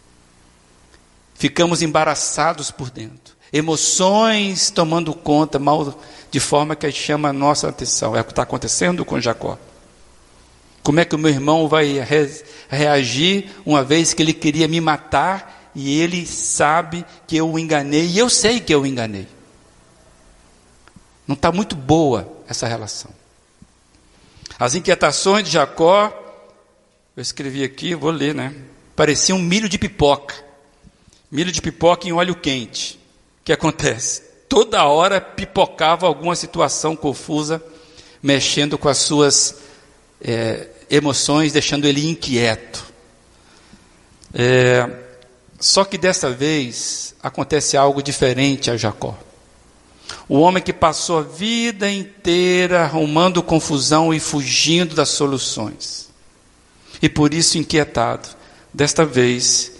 ficamos 1.42 1.82
embaraçados 1.82 2.70
por 2.70 2.88
dentro, 2.88 3.34
emoções 3.52 4.70
tomando 4.70 5.12
conta 5.12 5.58
mal 5.58 6.00
de 6.30 6.38
forma 6.38 6.76
que 6.76 6.88
chama 6.92 7.30
a 7.30 7.32
nossa 7.32 7.68
atenção. 7.68 8.14
É 8.14 8.20
o 8.20 8.24
que 8.24 8.30
está 8.30 8.44
acontecendo 8.44 9.04
com 9.04 9.20
Jacó. 9.20 9.58
Como 10.84 11.00
é 11.00 11.04
que 11.04 11.16
o 11.16 11.18
meu 11.18 11.32
irmão 11.32 11.66
vai 11.66 11.98
re 11.98 12.30
reagir 12.68 13.50
uma 13.66 13.82
vez 13.82 14.14
que 14.14 14.22
ele 14.22 14.32
queria 14.32 14.68
me 14.68 14.80
matar 14.80 15.72
e 15.74 16.00
ele 16.00 16.24
sabe 16.26 17.04
que 17.26 17.36
eu 17.36 17.50
o 17.50 17.58
enganei 17.58 18.06
e 18.06 18.18
eu 18.18 18.30
sei 18.30 18.60
que 18.60 18.72
eu 18.72 18.82
o 18.82 18.86
enganei? 18.86 19.26
Não 21.32 21.34
está 21.34 21.50
muito 21.50 21.74
boa 21.74 22.30
essa 22.46 22.66
relação. 22.66 23.10
As 24.58 24.74
inquietações 24.74 25.44
de 25.44 25.50
Jacó, 25.52 26.12
eu 27.16 27.22
escrevi 27.22 27.64
aqui, 27.64 27.94
vou 27.94 28.10
ler, 28.10 28.34
né? 28.34 28.54
Parecia 28.94 29.34
um 29.34 29.40
milho 29.40 29.66
de 29.66 29.78
pipoca 29.78 30.52
milho 31.32 31.50
de 31.50 31.62
pipoca 31.62 32.06
em 32.06 32.12
óleo 32.12 32.34
quente. 32.34 33.00
O 33.40 33.44
que 33.44 33.52
acontece? 33.54 34.22
Toda 34.46 34.84
hora 34.84 35.18
pipocava 35.18 36.06
alguma 36.06 36.36
situação 36.36 36.94
confusa, 36.94 37.62
mexendo 38.22 38.76
com 38.76 38.86
as 38.86 38.98
suas 38.98 39.56
é, 40.20 40.68
emoções, 40.90 41.50
deixando 41.50 41.86
ele 41.86 42.06
inquieto. 42.06 42.84
É, 44.34 44.86
só 45.58 45.86
que 45.86 45.96
dessa 45.96 46.30
vez 46.30 47.14
acontece 47.22 47.78
algo 47.78 48.02
diferente 48.02 48.70
a 48.70 48.76
Jacó. 48.76 49.16
O 50.28 50.38
homem 50.38 50.62
que 50.62 50.72
passou 50.72 51.18
a 51.18 51.22
vida 51.22 51.90
inteira 51.90 52.82
arrumando 52.82 53.42
confusão 53.42 54.12
e 54.12 54.20
fugindo 54.20 54.94
das 54.94 55.08
soluções. 55.08 56.08
E 57.00 57.08
por 57.08 57.34
isso 57.34 57.58
inquietado. 57.58 58.28
Desta 58.72 59.04
vez 59.04 59.72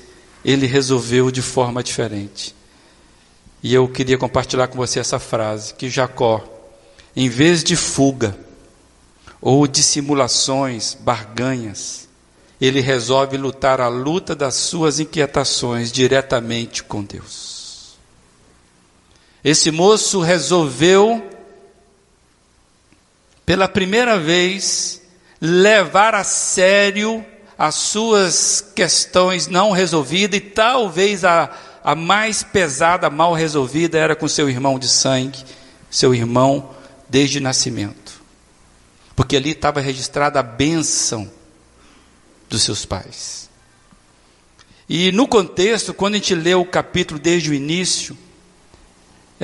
ele 0.45 0.67
resolveu 0.67 1.31
de 1.31 1.41
forma 1.41 1.83
diferente. 1.83 2.55
E 3.63 3.73
eu 3.73 3.87
queria 3.89 4.19
compartilhar 4.19 4.69
com 4.69 4.77
você 4.77 4.99
essa 4.99 5.19
frase: 5.19 5.75
que 5.75 5.89
Jacó, 5.89 6.43
em 7.15 7.29
vez 7.29 7.63
de 7.63 7.77
fuga 7.77 8.37
ou 9.41 9.67
dissimulações, 9.67 10.95
barganhas, 10.95 12.09
ele 12.61 12.81
resolve 12.81 13.37
lutar 13.37 13.81
a 13.81 13.89
luta 13.89 14.35
das 14.35 14.55
suas 14.55 15.01
inquietações 15.01 15.91
diretamente 15.91 16.83
com 16.83 17.03
Deus. 17.03 17.52
Esse 19.45 19.71
moço 19.71 20.21
resolveu, 20.21 21.29
pela 23.45 23.69
primeira 23.69 24.19
vez, 24.19 25.03
levar 25.41 26.15
a 26.15 26.23
sério 26.23 27.25
as 27.59 27.75
suas 27.75 28.73
questões 28.75 29.49
não 29.49 29.73
resolvidas, 29.73 30.39
e 30.39 30.41
talvez 30.41 31.25
a, 31.25 31.51
a 31.83 31.95
mais 31.95 32.43
pesada, 32.43 33.11
mal 33.11 33.35
resolvida, 33.35 33.99
era 33.99 34.15
com 34.15 34.29
seu 34.29 34.49
irmão 34.49 34.79
de 34.79 34.89
sangue, 34.89 35.45
seu 35.91 36.15
irmão 36.15 36.75
desde 37.09 37.41
nascimento. 37.41 38.23
Porque 39.15 39.37
ali 39.37 39.51
estava 39.51 39.81
registrada 39.81 40.41
a 40.41 40.43
bênção 40.43 41.31
dos 42.49 42.63
seus 42.63 42.85
pais. 42.85 43.51
E 44.89 45.11
no 45.13 45.27
contexto, 45.27 45.93
quando 45.93 46.15
a 46.15 46.19
gente 46.19 46.35
lê 46.35 46.55
o 46.55 46.65
capítulo 46.65 47.19
desde 47.19 47.51
o 47.51 47.55
início, 47.55 48.17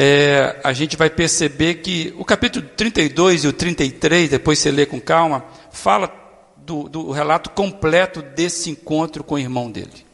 é, 0.01 0.61
a 0.63 0.73
gente 0.73 0.97
vai 0.97 1.11
perceber 1.11 1.75
que 1.83 2.15
o 2.17 2.25
capítulo 2.25 2.65
32 2.77 3.43
e 3.43 3.49
o 3.49 3.53
33, 3.53 4.31
depois 4.31 4.61
você 4.61 4.71
lê 4.71 4.87
com 4.87 5.01
calma, 5.01 5.45
fala 5.73 6.09
do, 6.57 6.89
do 6.89 7.11
relato 7.11 7.51
completo 7.51 8.23
desse 8.23 8.71
encontro 8.71 9.25
com 9.25 9.35
o 9.35 9.39
irmão 9.41 9.69
dele. 9.69 10.07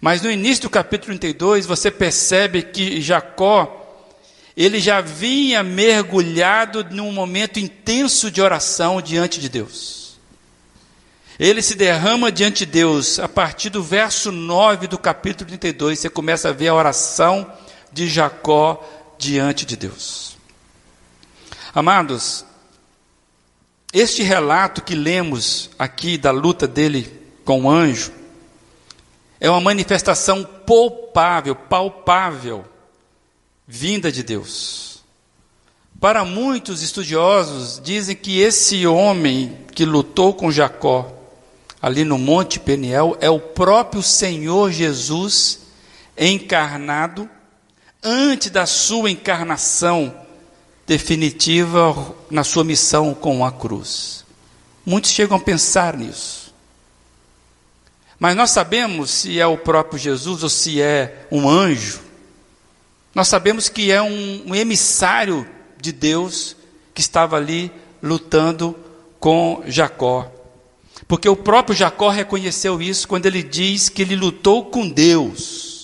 Mas 0.00 0.22
no 0.22 0.30
início 0.30 0.62
do 0.62 0.70
capítulo 0.70 1.18
32, 1.18 1.66
você 1.66 1.90
percebe 1.90 2.62
que 2.62 3.02
Jacó, 3.02 4.08
ele 4.56 4.80
já 4.80 5.02
vinha 5.02 5.62
mergulhado 5.62 6.82
num 6.90 7.12
momento 7.12 7.60
intenso 7.60 8.30
de 8.30 8.40
oração 8.40 9.02
diante 9.02 9.38
de 9.38 9.50
Deus. 9.50 10.18
Ele 11.38 11.60
se 11.60 11.74
derrama 11.74 12.32
diante 12.32 12.64
de 12.64 12.72
Deus, 12.72 13.18
a 13.18 13.28
partir 13.28 13.68
do 13.68 13.82
verso 13.82 14.32
9 14.32 14.86
do 14.86 14.96
capítulo 14.96 15.46
32, 15.46 15.98
você 15.98 16.08
começa 16.08 16.48
a 16.48 16.52
ver 16.52 16.68
a 16.68 16.74
oração 16.74 17.46
de 17.92 18.08
Jacó 18.08 18.82
diante 19.18 19.66
de 19.66 19.76
Deus. 19.76 20.36
Amados, 21.74 22.44
este 23.92 24.22
relato 24.22 24.82
que 24.82 24.94
lemos 24.94 25.70
aqui 25.78 26.18
da 26.18 26.30
luta 26.30 26.66
dele 26.66 27.10
com 27.44 27.64
o 27.64 27.70
anjo 27.70 28.12
é 29.40 29.48
uma 29.48 29.60
manifestação 29.60 30.44
palpável, 30.44 31.54
palpável, 31.54 32.64
vinda 33.66 34.10
de 34.10 34.22
Deus. 34.22 35.02
Para 36.00 36.24
muitos 36.24 36.82
estudiosos, 36.82 37.80
dizem 37.82 38.14
que 38.14 38.40
esse 38.40 38.86
homem 38.86 39.58
que 39.72 39.84
lutou 39.84 40.32
com 40.34 40.50
Jacó, 40.50 41.12
ali 41.80 42.04
no 42.04 42.18
Monte 42.18 42.60
Peniel, 42.60 43.16
é 43.20 43.30
o 43.30 43.40
próprio 43.40 44.02
Senhor 44.02 44.70
Jesus 44.70 45.60
encarnado 46.16 47.28
antes 48.02 48.50
da 48.50 48.66
sua 48.66 49.10
encarnação 49.10 50.14
definitiva 50.86 52.14
na 52.30 52.42
sua 52.44 52.64
missão 52.64 53.14
com 53.14 53.44
a 53.44 53.52
cruz. 53.52 54.24
Muitos 54.84 55.10
chegam 55.10 55.36
a 55.36 55.40
pensar 55.40 55.96
nisso. 55.96 56.54
Mas 58.18 58.36
nós 58.36 58.50
sabemos 58.50 59.10
se 59.10 59.38
é 59.38 59.46
o 59.46 59.58
próprio 59.58 59.98
Jesus 59.98 60.42
ou 60.42 60.48
se 60.48 60.80
é 60.80 61.26
um 61.30 61.48
anjo. 61.48 62.00
Nós 63.14 63.28
sabemos 63.28 63.68
que 63.68 63.92
é 63.92 64.02
um, 64.02 64.44
um 64.46 64.54
emissário 64.54 65.46
de 65.80 65.92
Deus 65.92 66.56
que 66.94 67.00
estava 67.00 67.36
ali 67.36 67.70
lutando 68.02 68.76
com 69.20 69.62
Jacó. 69.66 70.32
Porque 71.06 71.28
o 71.28 71.36
próprio 71.36 71.76
Jacó 71.76 72.08
reconheceu 72.08 72.80
isso 72.82 73.06
quando 73.06 73.26
ele 73.26 73.42
diz 73.42 73.88
que 73.88 74.02
ele 74.02 74.16
lutou 74.16 74.64
com 74.66 74.88
Deus. 74.88 75.77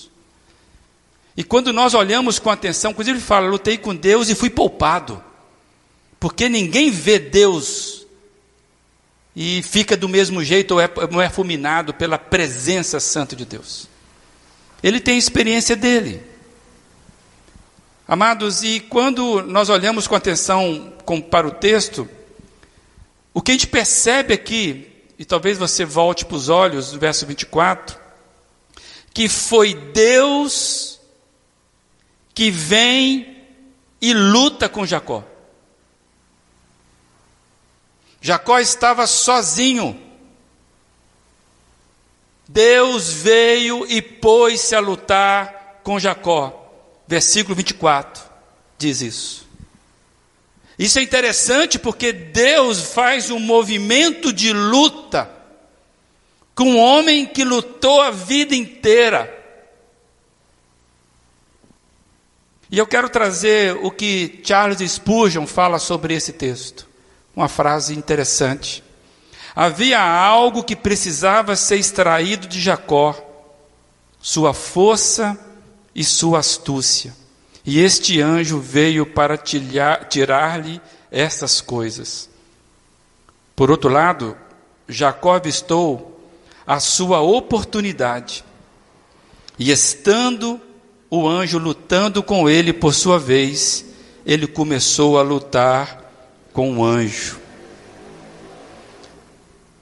E 1.37 1.43
quando 1.43 1.73
nós 1.73 1.93
olhamos 1.93 2.39
com 2.39 2.49
atenção, 2.49 2.91
inclusive 2.91 3.17
ele 3.17 3.25
fala: 3.25 3.47
lutei 3.47 3.77
com 3.77 3.95
Deus 3.95 4.29
e 4.29 4.35
fui 4.35 4.49
poupado. 4.49 5.21
Porque 6.19 6.47
ninguém 6.47 6.89
vê 6.89 7.19
Deus 7.19 8.05
e 9.35 9.61
fica 9.61 9.97
do 9.97 10.07
mesmo 10.07 10.43
jeito 10.43 10.75
ou 10.75 10.79
é, 10.79 10.89
não 11.11 11.21
é 11.21 11.29
fulminado 11.29 11.93
pela 11.93 12.17
presença 12.17 12.99
santa 12.99 13.35
de 13.35 13.45
Deus. 13.45 13.89
Ele 14.81 14.99
tem 14.99 15.15
a 15.15 15.19
experiência 15.19 15.75
dele. 15.75 16.23
Amados, 18.07 18.63
e 18.63 18.79
quando 18.79 19.41
nós 19.41 19.67
olhamos 19.67 20.07
com 20.07 20.15
atenção 20.15 20.93
para 21.29 21.47
o 21.47 21.51
texto, 21.51 22.07
o 23.33 23.41
que 23.41 23.51
a 23.51 23.53
gente 23.55 23.67
percebe 23.67 24.33
aqui, 24.33 24.87
e 25.17 25.25
talvez 25.25 25.57
você 25.57 25.83
volte 25.83 26.23
para 26.23 26.35
os 26.37 26.47
olhos, 26.47 26.93
no 26.93 26.99
verso 26.99 27.25
24, 27.25 27.97
que 29.13 29.27
foi 29.27 29.73
Deus 29.73 30.94
que 32.35 32.51
vem 32.51 33.37
e 34.01 34.13
luta 34.13 34.67
com 34.67 34.85
Jacó. 34.85 35.23
Jacó 38.21 38.59
estava 38.59 39.07
sozinho. 39.07 39.99
Deus 42.47 43.11
veio 43.11 43.85
e 43.89 44.01
pôs-se 44.01 44.75
a 44.75 44.79
lutar 44.79 45.79
com 45.83 45.97
Jacó. 45.97 46.61
Versículo 47.07 47.55
24 47.55 48.23
diz 48.77 49.01
isso. 49.01 49.47
Isso 50.77 50.99
é 50.99 51.01
interessante 51.01 51.79
porque 51.79 52.11
Deus 52.11 52.93
faz 52.93 53.31
um 53.31 53.39
movimento 53.39 54.33
de 54.33 54.51
luta 54.51 55.31
com 56.53 56.71
um 56.71 56.79
homem 56.79 57.25
que 57.25 57.43
lutou 57.43 58.01
a 58.01 58.11
vida 58.11 58.53
inteira. 58.53 59.44
E 62.75 62.77
eu 62.77 62.85
quero 62.85 63.07
trazer 63.07 63.73
o 63.83 63.89
que 63.89 64.41
Charles 64.43 64.91
Spurgeon 64.91 65.47
fala 65.47 65.79
sobre 65.79 66.13
esse 66.13 66.33
texto. 66.33 66.85
Uma 67.33 67.47
frase 67.47 67.95
interessante. 67.97 68.83
Havia 69.55 70.01
algo 70.01 70.61
que 70.61 70.75
precisava 70.75 71.55
ser 71.55 71.77
extraído 71.77 72.49
de 72.49 72.59
Jacó: 72.59 73.15
sua 74.19 74.53
força 74.53 75.39
e 75.95 76.03
sua 76.03 76.39
astúcia. 76.39 77.15
E 77.65 77.79
este 77.79 78.19
anjo 78.19 78.59
veio 78.59 79.05
para 79.05 79.37
tirar-lhe 79.37 80.81
essas 81.09 81.61
coisas. 81.61 82.29
Por 83.55 83.71
outro 83.71 83.89
lado, 83.89 84.35
Jacó 84.85 85.35
avistou 85.35 86.19
a 86.67 86.81
sua 86.81 87.21
oportunidade. 87.21 88.43
E 89.57 89.71
estando 89.71 90.59
o 91.09 91.27
anjo 91.27 91.57
lutando 91.57 92.23
com 92.23 92.49
ele 92.49 92.73
por 92.73 92.93
sua 92.93 93.19
vez, 93.19 93.85
ele 94.25 94.47
começou 94.47 95.17
a 95.17 95.21
lutar 95.21 96.03
com 96.51 96.77
o 96.77 96.83
anjo. 96.83 97.39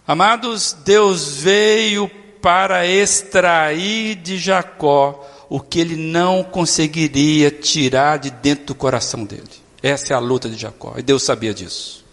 Amados, 0.05 0.75
Deus 0.83 1.35
veio 1.37 2.09
para 2.41 2.85
extrair 2.85 4.15
de 4.15 4.37
Jacó 4.37 5.29
o 5.49 5.61
que 5.61 5.79
ele 5.79 5.95
não 5.95 6.43
conseguiria 6.43 7.49
tirar 7.49 8.17
de 8.17 8.29
dentro 8.29 8.65
do 8.65 8.75
coração 8.75 9.23
dele. 9.23 9.43
Essa 9.81 10.13
é 10.13 10.15
a 10.15 10.19
luta 10.19 10.49
de 10.49 10.57
Jacó, 10.57 10.95
e 10.97 11.01
Deus 11.01 11.23
sabia 11.23 11.53
disso. 11.53 12.03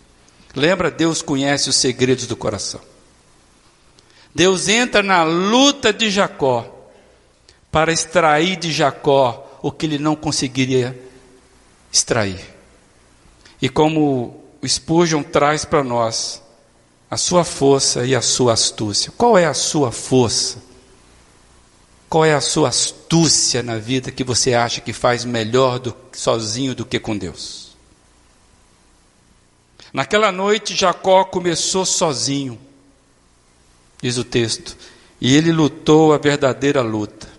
Lembra? 0.55 0.91
Deus 0.91 1.23
conhece 1.23 1.69
os 1.69 1.77
segredos 1.77 2.27
do 2.27 2.37
coração. 2.37 2.81
Deus 4.35 4.69
entra 4.69 5.03
na 5.03 5.23
luta 5.23 5.93
de 5.93 6.11
Jacó 6.11 6.80
para 7.71 7.93
extrair 7.93 8.57
de 8.57 8.73
Jacó 8.73 9.59
o 9.63 9.71
que 9.71 9.87
ele 9.87 9.99
não 9.99 10.17
conseguiria 10.17 10.99
extrair. 11.93 12.45
E 13.61 13.69
como 13.69 14.43
o 14.63 14.69
Spurgeon 14.69 15.23
traz 15.23 15.65
para 15.65 15.83
nós 15.85 16.43
a 17.11 17.17
sua 17.17 17.45
força 17.45 18.07
e 18.07 18.15
a 18.15 18.23
sua 18.23 18.53
astúcia. 18.53 19.13
Qual 19.17 19.37
é 19.37 19.45
a 19.45 19.55
sua 19.55 19.91
força? 19.91 20.63
Qual 22.09 22.25
é 22.25 22.35
a 22.35 22.41
sua 22.41 22.69
astúcia 22.69 23.63
na 23.63 23.77
vida 23.77 24.11
que 24.11 24.25
você 24.25 24.55
acha 24.55 24.81
que 24.81 24.93
faz 24.93 25.25
melhor 25.25 25.79
do, 25.79 25.95
sozinho 26.13 26.75
do 26.75 26.85
que 26.85 26.99
com 26.99 27.17
Deus? 27.17 27.77
Naquela 29.93 30.31
noite, 30.31 30.75
Jacó 30.75 31.25
começou 31.25 31.85
sozinho, 31.85 32.59
diz 34.01 34.19
o 34.19 34.25
texto, 34.25 34.77
e 35.21 35.37
ele 35.37 35.53
lutou 35.53 36.13
a 36.13 36.19
verdadeira 36.19 36.81
luta. 36.81 37.30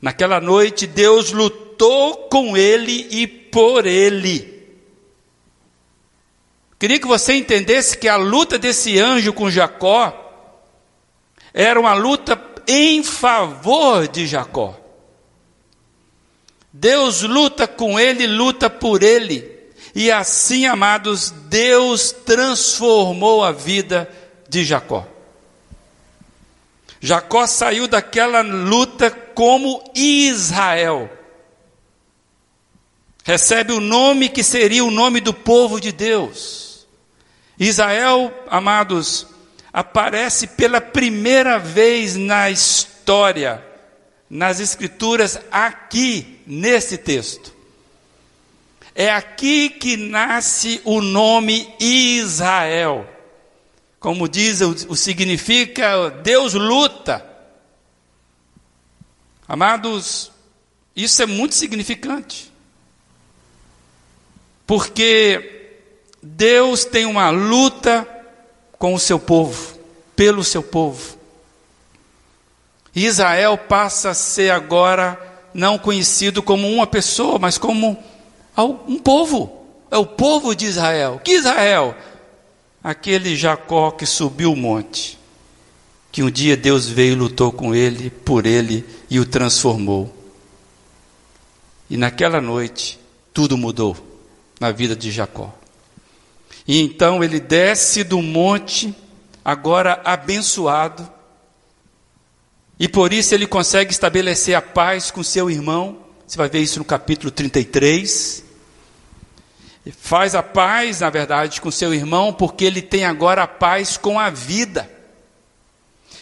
Naquela 0.00 0.40
noite, 0.40 0.86
Deus 0.86 1.32
lutou 1.32 2.28
com 2.28 2.56
ele 2.56 3.06
e 3.10 3.26
por 3.26 3.86
ele. 3.86 4.60
Queria 6.78 6.98
que 6.98 7.06
você 7.06 7.34
entendesse 7.34 7.98
que 7.98 8.08
a 8.08 8.16
luta 8.16 8.58
desse 8.58 8.98
anjo 8.98 9.32
com 9.34 9.50
Jacó 9.50 10.16
era 11.52 11.78
uma 11.78 11.92
luta 11.92 12.40
em 12.66 13.02
favor 13.02 14.08
de 14.08 14.26
Jacó. 14.26 14.78
Deus 16.72 17.22
luta 17.22 17.66
com 17.66 17.98
ele, 17.98 18.26
luta 18.26 18.70
por 18.70 19.02
ele. 19.02 19.44
E 19.94 20.10
assim, 20.10 20.66
amados, 20.66 21.30
Deus 21.30 22.12
transformou 22.12 23.44
a 23.44 23.52
vida 23.52 24.08
de 24.48 24.64
Jacó. 24.64 25.06
Jacó 27.00 27.46
saiu 27.46 27.88
daquela 27.88 28.42
luta 28.42 29.10
como 29.10 29.82
Israel. 29.94 31.10
Recebe 33.24 33.72
o 33.72 33.80
nome 33.80 34.28
que 34.28 34.42
seria 34.42 34.84
o 34.84 34.90
nome 34.90 35.20
do 35.20 35.32
povo 35.32 35.80
de 35.80 35.92
Deus. 35.92 36.86
Israel, 37.58 38.32
amados, 38.48 39.26
aparece 39.72 40.46
pela 40.46 40.80
primeira 40.80 41.58
vez 41.58 42.16
na 42.16 42.50
história, 42.50 43.64
nas 44.28 44.60
Escrituras, 44.60 45.40
aqui, 45.50 46.40
nesse 46.46 46.98
texto. 46.98 47.54
É 48.94 49.10
aqui 49.10 49.70
que 49.70 49.96
nasce 49.96 50.80
o 50.84 51.00
nome 51.00 51.72
Israel. 51.78 53.06
Como 54.00 54.26
diz, 54.26 54.62
o, 54.62 54.96
significa 54.96 56.08
Deus 56.22 56.54
luta. 56.54 57.24
Amados, 59.46 60.32
isso 60.96 61.22
é 61.22 61.26
muito 61.26 61.54
significante. 61.54 62.50
Porque 64.66 65.82
Deus 66.22 66.86
tem 66.86 67.04
uma 67.04 67.28
luta 67.28 68.08
com 68.78 68.94
o 68.94 68.98
seu 68.98 69.18
povo, 69.18 69.78
pelo 70.16 70.42
seu 70.42 70.62
povo. 70.62 71.18
Israel 72.94 73.58
passa 73.58 74.10
a 74.10 74.14
ser 74.14 74.50
agora 74.50 75.20
não 75.52 75.78
conhecido 75.78 76.42
como 76.42 76.66
uma 76.68 76.86
pessoa, 76.86 77.38
mas 77.38 77.58
como 77.58 78.02
um 78.88 78.98
povo. 78.98 79.58
É 79.90 79.98
o 79.98 80.06
povo 80.06 80.54
de 80.54 80.66
Israel. 80.66 81.20
Que 81.22 81.32
Israel? 81.32 81.94
Aquele 82.82 83.36
Jacó 83.36 83.90
que 83.90 84.06
subiu 84.06 84.52
o 84.52 84.56
monte, 84.56 85.18
que 86.10 86.22
um 86.22 86.30
dia 86.30 86.56
Deus 86.56 86.88
veio 86.88 87.12
e 87.12 87.16
lutou 87.16 87.52
com 87.52 87.74
ele, 87.74 88.10
por 88.10 88.46
ele 88.46 88.84
e 89.08 89.20
o 89.20 89.26
transformou. 89.26 90.14
E 91.88 91.96
naquela 91.96 92.40
noite, 92.40 92.98
tudo 93.32 93.56
mudou 93.56 93.96
na 94.58 94.70
vida 94.70 94.96
de 94.96 95.10
Jacó. 95.10 95.54
E 96.66 96.80
então 96.80 97.22
ele 97.22 97.40
desce 97.40 98.04
do 98.04 98.20
monte, 98.20 98.94
agora 99.44 100.00
abençoado, 100.04 101.08
e 102.78 102.88
por 102.88 103.12
isso 103.12 103.34
ele 103.34 103.46
consegue 103.46 103.92
estabelecer 103.92 104.54
a 104.54 104.62
paz 104.62 105.10
com 105.10 105.22
seu 105.22 105.50
irmão. 105.50 105.98
Você 106.26 106.38
vai 106.38 106.48
ver 106.48 106.60
isso 106.60 106.78
no 106.78 106.84
capítulo 106.84 107.30
33 107.30 108.49
faz 109.90 110.34
a 110.34 110.42
paz, 110.42 111.00
na 111.00 111.08
verdade, 111.08 111.60
com 111.60 111.70
seu 111.70 111.94
irmão, 111.94 112.32
porque 112.32 112.64
ele 112.64 112.82
tem 112.82 113.04
agora 113.04 113.44
a 113.44 113.48
paz 113.48 113.96
com 113.96 114.18
a 114.18 114.28
vida. 114.28 114.90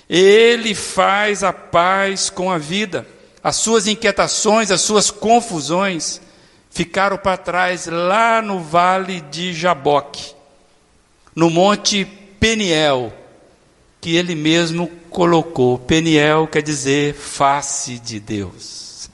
Ele 0.08 0.74
faz 0.74 1.42
a 1.42 1.52
paz 1.52 2.30
com 2.30 2.50
a 2.50 2.58
vida. 2.58 3.06
As 3.42 3.56
suas 3.56 3.86
inquietações, 3.88 4.70
as 4.70 4.80
suas 4.80 5.10
confusões 5.10 6.20
ficaram 6.70 7.18
para 7.18 7.36
trás 7.36 7.86
lá 7.86 8.40
no 8.40 8.60
vale 8.60 9.20
de 9.22 9.52
Jaboque, 9.52 10.34
no 11.34 11.50
monte 11.50 12.04
Peniel, 12.38 13.12
que 14.00 14.14
ele 14.14 14.36
mesmo 14.36 14.86
colocou. 15.10 15.78
Peniel 15.78 16.46
quer 16.46 16.62
dizer 16.62 17.14
face 17.14 17.98
de 17.98 18.20
Deus. 18.20 19.10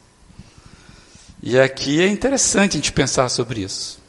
E 1.42 1.58
aqui 1.58 2.00
é 2.00 2.08
interessante 2.08 2.72
a 2.72 2.76
gente 2.76 2.92
pensar 2.92 3.28
sobre 3.30 3.62
isso 3.62 4.03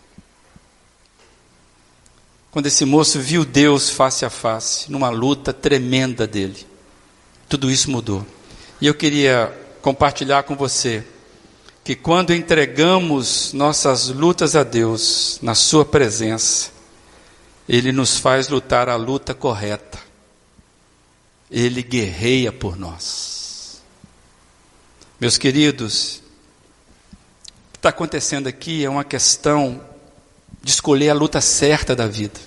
quando 2.55 2.67
esse 2.67 2.85
moço 2.85 3.19
viu 3.19 3.43
Deus 3.43 3.89
face 3.89 4.23
a 4.23 4.29
face, 4.29 4.89
numa 4.89 5.09
luta 5.09 5.51
tremenda 5.51 6.25
dele. 6.25 6.65
Tudo 7.49 7.69
isso 7.69 7.91
mudou. 7.91 8.25
E 8.79 8.87
eu 8.87 8.93
queria 8.93 9.53
compartilhar 9.81 10.43
com 10.43 10.55
você 10.55 11.05
que 11.83 11.97
quando 11.97 12.33
entregamos 12.33 13.51
nossas 13.51 14.07
lutas 14.07 14.55
a 14.55 14.63
Deus, 14.63 15.37
na 15.41 15.53
Sua 15.53 15.83
presença, 15.83 16.69
Ele 17.67 17.91
nos 17.91 18.17
faz 18.17 18.47
lutar 18.47 18.87
a 18.87 18.95
luta 18.95 19.33
correta. 19.33 19.99
Ele 21.51 21.83
guerreia 21.83 22.53
por 22.53 22.77
nós. 22.77 23.81
Meus 25.19 25.37
queridos, 25.37 26.23
está 27.73 27.89
acontecendo 27.89 28.47
aqui 28.47 28.85
é 28.85 28.89
uma 28.89 29.03
questão 29.03 29.83
de 30.65 30.71
escolher 30.71 31.11
a 31.11 31.13
luta 31.13 31.39
certa 31.41 31.95
da 31.95 32.07
vida. 32.07 32.39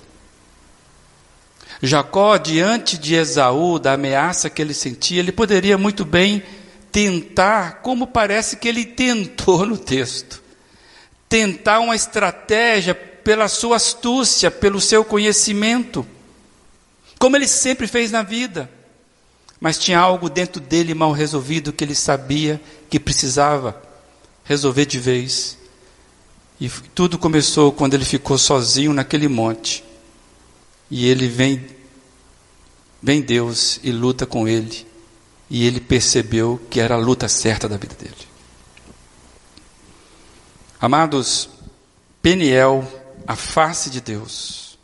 Jacó, 1.81 2.35
diante 2.35 2.97
de 2.97 3.15
Esaú, 3.15 3.79
da 3.79 3.93
ameaça 3.93 4.49
que 4.49 4.61
ele 4.61 4.73
sentia, 4.73 5.21
ele 5.21 5.31
poderia 5.31 5.77
muito 5.77 6.03
bem 6.03 6.43
tentar, 6.91 7.75
como 7.81 8.05
parece 8.05 8.57
que 8.57 8.67
ele 8.67 8.83
tentou 8.83 9.65
no 9.65 9.77
texto, 9.77 10.43
tentar 11.29 11.79
uma 11.79 11.95
estratégia 11.95 12.93
pela 12.93 13.47
sua 13.47 13.77
astúcia, 13.77 14.51
pelo 14.51 14.81
seu 14.81 15.05
conhecimento, 15.05 16.05
como 17.17 17.37
ele 17.37 17.47
sempre 17.47 17.87
fez 17.87 18.11
na 18.11 18.21
vida. 18.21 18.69
Mas 19.61 19.77
tinha 19.77 19.97
algo 19.97 20.29
dentro 20.29 20.59
dele 20.59 20.93
mal 20.93 21.13
resolvido 21.13 21.71
que 21.71 21.85
ele 21.85 21.95
sabia 21.95 22.59
que 22.89 22.99
precisava 22.99 23.81
resolver 24.43 24.85
de 24.85 24.99
vez. 24.99 25.58
E 26.59 26.69
tudo 26.93 27.17
começou 27.17 27.71
quando 27.71 27.93
ele 27.93 28.03
ficou 28.03 28.37
sozinho 28.37 28.93
naquele 28.93 29.27
monte. 29.27 29.83
E 30.91 31.07
ele 31.07 31.27
vem, 31.27 31.65
vem 33.01 33.21
Deus 33.21 33.79
e 33.83 33.91
luta 33.91 34.25
com 34.25 34.47
ele. 34.47 34.85
E 35.49 35.65
ele 35.65 35.79
percebeu 35.79 36.59
que 36.69 36.79
era 36.79 36.95
a 36.95 36.97
luta 36.97 37.27
certa 37.29 37.67
da 37.67 37.77
vida 37.77 37.95
dele. 37.95 38.29
Amados, 40.81 41.49
Peniel, 42.21 42.87
a 43.25 43.35
face 43.35 43.89
de 43.89 44.01
Deus. 44.01 44.77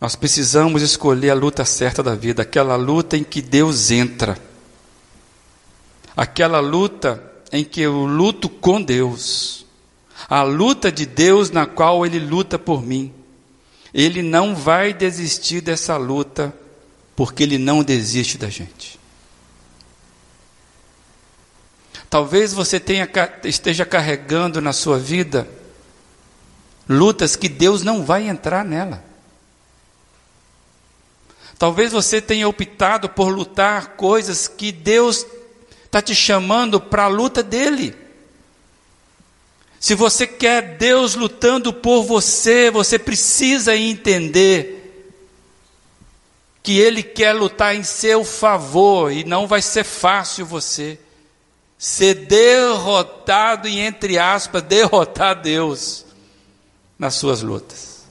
Nós 0.00 0.16
precisamos 0.16 0.82
escolher 0.82 1.30
a 1.30 1.34
luta 1.34 1.64
certa 1.64 2.02
da 2.02 2.14
vida, 2.14 2.42
aquela 2.42 2.74
luta 2.74 3.16
em 3.16 3.22
que 3.22 3.40
Deus 3.40 3.90
entra. 3.90 4.36
Aquela 6.16 6.58
luta 6.58 7.22
em 7.52 7.64
que 7.64 7.82
eu 7.82 8.04
luto 8.04 8.48
com 8.48 8.82
Deus. 8.82 9.64
A 10.28 10.42
luta 10.42 10.90
de 10.90 11.06
Deus 11.06 11.50
na 11.50 11.66
qual 11.66 12.04
Ele 12.06 12.18
luta 12.18 12.58
por 12.58 12.82
mim. 12.82 13.12
Ele 13.92 14.22
não 14.22 14.54
vai 14.54 14.94
desistir 14.94 15.60
dessa 15.60 15.96
luta, 15.96 16.54
porque 17.14 17.42
Ele 17.42 17.58
não 17.58 17.82
desiste 17.82 18.38
da 18.38 18.48
gente. 18.48 18.98
Talvez 22.08 22.52
você 22.52 22.78
tenha, 22.78 23.08
esteja 23.44 23.86
carregando 23.86 24.60
na 24.60 24.72
sua 24.72 24.98
vida 24.98 25.48
lutas 26.88 27.36
que 27.36 27.48
Deus 27.48 27.82
não 27.82 28.04
vai 28.04 28.28
entrar 28.28 28.64
nela. 28.64 29.02
Talvez 31.58 31.92
você 31.92 32.20
tenha 32.20 32.48
optado 32.48 33.08
por 33.08 33.28
lutar 33.28 33.96
coisas 33.96 34.48
que 34.48 34.72
Deus 34.72 35.24
está 35.84 36.02
te 36.02 36.14
chamando 36.14 36.80
para 36.80 37.04
a 37.04 37.08
luta 37.08 37.42
dele. 37.42 37.96
Se 39.82 39.96
você 39.96 40.28
quer 40.28 40.76
Deus 40.76 41.16
lutando 41.16 41.72
por 41.72 42.04
você, 42.04 42.70
você 42.70 43.00
precisa 43.00 43.76
entender 43.76 45.10
que 46.62 46.78
Ele 46.78 47.02
quer 47.02 47.32
lutar 47.32 47.74
em 47.74 47.82
seu 47.82 48.24
favor 48.24 49.10
e 49.10 49.24
não 49.24 49.48
vai 49.48 49.60
ser 49.60 49.82
fácil 49.82 50.46
você 50.46 51.00
ser 51.76 52.14
derrotado 52.14 53.66
e, 53.66 53.80
entre 53.80 54.20
aspas, 54.20 54.62
derrotar 54.62 55.42
Deus 55.42 56.06
nas 56.96 57.14
suas 57.14 57.42
lutas. 57.42 58.04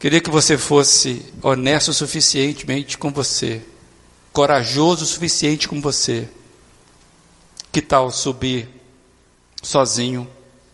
Queria 0.00 0.20
que 0.20 0.28
você 0.28 0.58
fosse 0.58 1.24
honesto 1.40 1.92
suficientemente 1.92 2.98
com 2.98 3.12
você, 3.12 3.62
corajoso 4.32 5.04
o 5.04 5.06
suficiente 5.06 5.68
com 5.68 5.80
você. 5.80 6.28
Que 7.70 7.80
tal 7.80 8.10
subir 8.10 8.77
sozinho 9.62 10.28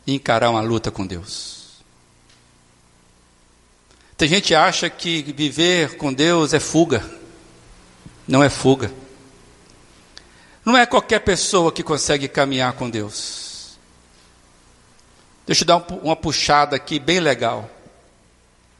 e 0.07 0.14
encarar 0.14 0.51
uma 0.51 0.61
luta 0.61 0.91
com 0.91 1.07
Deus? 1.07 1.82
Tem 4.16 4.28
gente 4.28 4.49
que 4.49 4.55
acha 4.55 4.89
que 4.89 5.22
viver 5.22 5.97
com 5.97 6.12
Deus 6.12 6.55
é 6.55 6.61
fuga. 6.61 7.05
Não 8.26 8.43
é 8.43 8.49
fuga. 8.49 8.93
Não 10.64 10.76
é 10.76 10.87
qualquer 10.87 11.20
pessoa 11.20 11.72
que 11.72 11.82
consegue 11.82 12.28
caminhar 12.28 12.72
com 12.74 12.89
Deus. 12.89 13.76
Deixa 15.47 15.62
eu 15.62 15.66
dar 15.66 15.76
uma 16.03 16.16
puxada 16.16 16.76
aqui 16.76 16.99
bem 16.99 17.20
legal. 17.20 17.68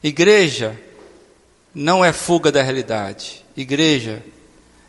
Igreja 0.01 0.79
não 1.73 2.03
é 2.03 2.11
fuga 2.11 2.51
da 2.51 2.63
realidade. 2.63 3.45
Igreja 3.55 4.23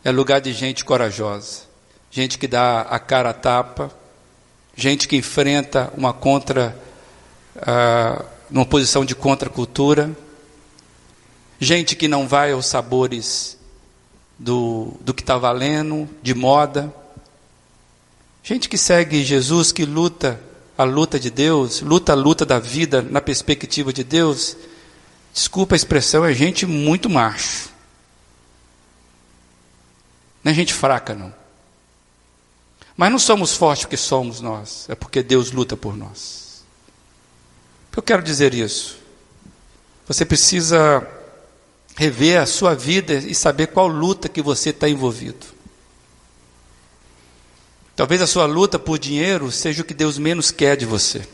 é 0.03 0.11
lugar 0.11 0.39
de 0.39 0.53
gente 0.53 0.85
corajosa, 0.85 1.63
gente 2.09 2.37
que 2.37 2.47
dá 2.47 2.81
a 2.81 2.97
cara 2.97 3.31
a 3.31 3.33
tapa, 3.33 3.91
gente 4.77 5.07
que 5.07 5.15
enfrenta 5.15 5.91
uma 5.97 6.13
contra, 6.13 6.79
uh, 7.55 8.23
uma 8.49 8.65
posição 8.65 9.03
de 9.03 9.15
contracultura, 9.15 10.15
gente 11.59 11.95
que 11.95 12.07
não 12.07 12.27
vai 12.27 12.51
aos 12.51 12.67
sabores 12.67 13.57
do, 14.37 14.93
do 15.01 15.15
que 15.15 15.23
está 15.23 15.35
valendo, 15.35 16.07
de 16.21 16.35
moda. 16.35 16.93
Gente 18.43 18.69
que 18.69 18.77
segue 18.77 19.23
Jesus, 19.23 19.71
que 19.71 19.83
luta 19.83 20.39
a 20.77 20.83
luta 20.83 21.19
de 21.19 21.31
Deus, 21.31 21.81
luta 21.81 22.11
a 22.11 22.15
luta 22.15 22.45
da 22.45 22.59
vida 22.59 23.01
na 23.01 23.19
perspectiva 23.19 23.91
de 23.91 24.03
Deus. 24.03 24.55
Desculpa 25.33 25.73
a 25.73 25.75
expressão, 25.75 26.23
é 26.23 26.33
gente 26.33 26.67
muito 26.67 27.09
macho. 27.09 27.71
Não 30.43 30.51
é 30.51 30.55
gente 30.55 30.71
fraca, 30.71 31.15
não. 31.15 31.33
Mas 32.97 33.11
não 33.11 33.19
somos 33.19 33.55
fortes 33.55 33.85
porque 33.85 33.95
somos 33.95 34.41
nós, 34.41 34.89
é 34.89 34.95
porque 34.95 35.21
Deus 35.21 35.51
luta 35.51 35.77
por 35.77 35.95
nós. 35.95 36.65
Eu 37.95 38.01
quero 38.01 38.23
dizer 38.23 38.53
isso. 38.53 38.97
Você 40.07 40.25
precisa 40.25 41.07
rever 41.95 42.39
a 42.39 42.45
sua 42.45 42.75
vida 42.75 43.13
e 43.13 43.33
saber 43.33 43.67
qual 43.67 43.87
luta 43.87 44.27
que 44.29 44.41
você 44.41 44.69
está 44.69 44.89
envolvido. 44.89 45.45
Talvez 47.95 48.21
a 48.21 48.27
sua 48.27 48.45
luta 48.45 48.77
por 48.77 48.99
dinheiro 48.99 49.51
seja 49.51 49.81
o 49.81 49.85
que 49.85 49.93
Deus 49.95 50.19
menos 50.19 50.51
quer 50.51 50.77
de 50.77 50.85
você. 50.85 51.27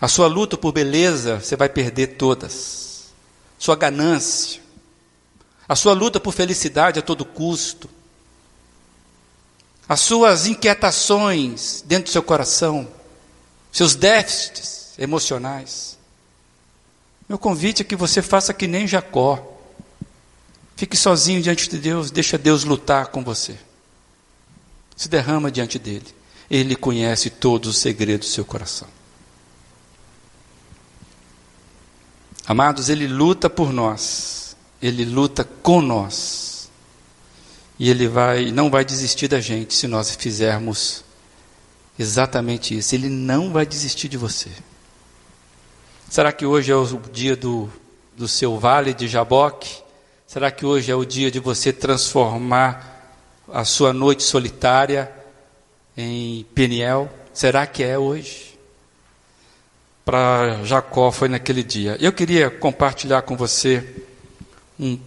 A 0.00 0.06
sua 0.06 0.28
luta 0.28 0.56
por 0.56 0.72
beleza, 0.72 1.40
você 1.40 1.56
vai 1.56 1.68
perder 1.68 2.16
todas. 2.16 3.12
Sua 3.58 3.74
ganância. 3.74 4.62
A 5.68 5.74
sua 5.74 5.92
luta 5.92 6.20
por 6.20 6.32
felicidade 6.32 7.00
a 7.00 7.02
todo 7.02 7.24
custo. 7.24 7.90
As 9.88 10.00
suas 10.00 10.46
inquietações 10.46 11.82
dentro 11.86 12.04
do 12.04 12.10
seu 12.10 12.22
coração. 12.22 12.86
Seus 13.72 13.94
déficits 13.94 14.94
emocionais. 14.98 15.96
Meu 17.28 17.38
convite 17.38 17.82
é 17.82 17.84
que 17.84 17.96
você 17.96 18.20
faça 18.20 18.52
que 18.52 18.66
nem 18.66 18.86
Jacó. 18.86 19.56
Fique 20.76 20.96
sozinho 20.96 21.42
diante 21.42 21.68
de 21.68 21.78
Deus, 21.78 22.10
deixa 22.10 22.38
Deus 22.38 22.64
lutar 22.64 23.08
com 23.08 23.24
você. 23.24 23.58
Se 24.96 25.08
derrama 25.08 25.50
diante 25.50 25.78
dele. 25.78 26.06
Ele 26.50 26.74
conhece 26.74 27.30
todos 27.30 27.70
os 27.70 27.78
segredos 27.78 28.28
do 28.28 28.32
seu 28.32 28.44
coração. 28.44 28.88
Amados, 32.46 32.88
ele 32.88 33.06
luta 33.06 33.50
por 33.50 33.72
nós. 33.72 34.56
Ele 34.80 35.04
luta 35.04 35.44
com 35.44 35.82
nós. 35.82 36.57
E 37.78 37.88
ele 37.88 38.08
vai, 38.08 38.50
não 38.50 38.70
vai 38.70 38.84
desistir 38.84 39.28
da 39.28 39.40
gente 39.40 39.74
se 39.74 39.86
nós 39.86 40.14
fizermos 40.16 41.04
exatamente 41.98 42.76
isso. 42.76 42.94
Ele 42.94 43.08
não 43.08 43.52
vai 43.52 43.64
desistir 43.64 44.08
de 44.08 44.16
você. 44.16 44.50
Será 46.10 46.32
que 46.32 46.44
hoje 46.44 46.72
é 46.72 46.76
o 46.76 46.86
dia 47.12 47.36
do, 47.36 47.70
do 48.16 48.26
seu 48.26 48.58
vale 48.58 48.92
de 48.92 49.06
Jaboque? 49.06 49.82
Será 50.26 50.50
que 50.50 50.66
hoje 50.66 50.90
é 50.90 50.94
o 50.94 51.04
dia 51.04 51.30
de 51.30 51.38
você 51.38 51.72
transformar 51.72 53.14
a 53.52 53.64
sua 53.64 53.92
noite 53.92 54.22
solitária 54.22 55.10
em 55.96 56.44
Peniel? 56.54 57.08
Será 57.32 57.66
que 57.66 57.84
é 57.84 57.98
hoje? 57.98 58.58
Para 60.04 60.64
Jacó 60.64 61.12
foi 61.12 61.28
naquele 61.28 61.62
dia. 61.62 61.96
Eu 62.00 62.12
queria 62.12 62.50
compartilhar 62.50 63.22
com 63.22 63.36
você 63.36 63.86
um 64.80 64.98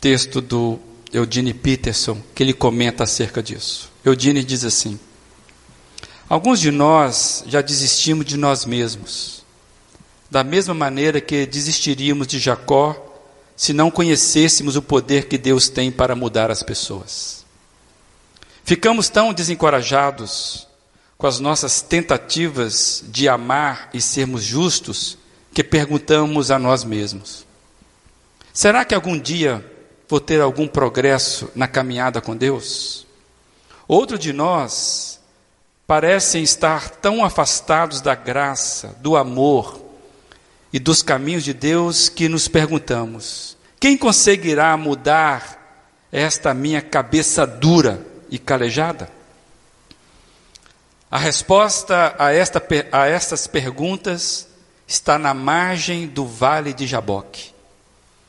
texto 0.00 0.40
do 0.40 0.80
Eudine 1.12 1.54
Peterson 1.54 2.20
que 2.34 2.42
ele 2.42 2.52
comenta 2.52 3.04
acerca 3.04 3.42
disso. 3.42 3.90
Eudine 4.04 4.44
diz 4.44 4.64
assim: 4.64 4.98
Alguns 6.28 6.60
de 6.60 6.70
nós 6.70 7.44
já 7.46 7.60
desistimos 7.60 8.26
de 8.26 8.36
nós 8.36 8.64
mesmos 8.64 9.38
da 10.30 10.44
mesma 10.44 10.74
maneira 10.74 11.20
que 11.20 11.46
desistiríamos 11.46 12.26
de 12.26 12.38
Jacó 12.38 13.04
se 13.56 13.72
não 13.72 13.90
conhecêssemos 13.90 14.76
o 14.76 14.82
poder 14.82 15.26
que 15.26 15.38
Deus 15.38 15.68
tem 15.68 15.90
para 15.90 16.14
mudar 16.14 16.50
as 16.50 16.62
pessoas. 16.62 17.44
Ficamos 18.64 19.08
tão 19.08 19.32
desencorajados 19.32 20.68
com 21.16 21.26
as 21.26 21.40
nossas 21.40 21.80
tentativas 21.80 23.02
de 23.08 23.28
amar 23.28 23.90
e 23.92 24.00
sermos 24.00 24.44
justos 24.44 25.18
que 25.52 25.64
perguntamos 25.64 26.50
a 26.50 26.58
nós 26.58 26.84
mesmos: 26.84 27.46
será 28.52 28.84
que 28.84 28.94
algum 28.94 29.18
dia 29.18 29.64
vou 30.08 30.20
ter 30.20 30.40
algum 30.40 30.66
progresso 30.66 31.50
na 31.54 31.68
caminhada 31.68 32.20
com 32.20 32.36
Deus? 32.36 33.06
Outro 33.86 34.18
de 34.18 34.32
nós 34.32 35.20
parecem 35.86 36.42
estar 36.42 36.90
tão 36.90 37.24
afastados 37.24 38.00
da 38.00 38.14
graça, 38.14 38.96
do 39.00 39.16
amor 39.16 39.80
e 40.72 40.78
dos 40.78 41.02
caminhos 41.02 41.44
de 41.44 41.54
Deus 41.54 42.08
que 42.08 42.28
nos 42.28 42.48
perguntamos: 42.48 43.56
quem 43.80 43.96
conseguirá 43.96 44.76
mudar 44.76 45.56
esta 46.12 46.52
minha 46.52 46.82
cabeça 46.82 47.46
dura 47.46 48.06
e 48.30 48.38
calejada? 48.38 49.10
A 51.10 51.16
resposta 51.16 52.14
a, 52.18 52.32
esta, 52.32 52.62
a 52.92 53.06
estas 53.06 53.46
perguntas 53.46 54.46
está 54.86 55.18
na 55.18 55.32
margem 55.32 56.06
do 56.06 56.26
vale 56.26 56.74
de 56.74 56.86
Jaboque. 56.86 57.52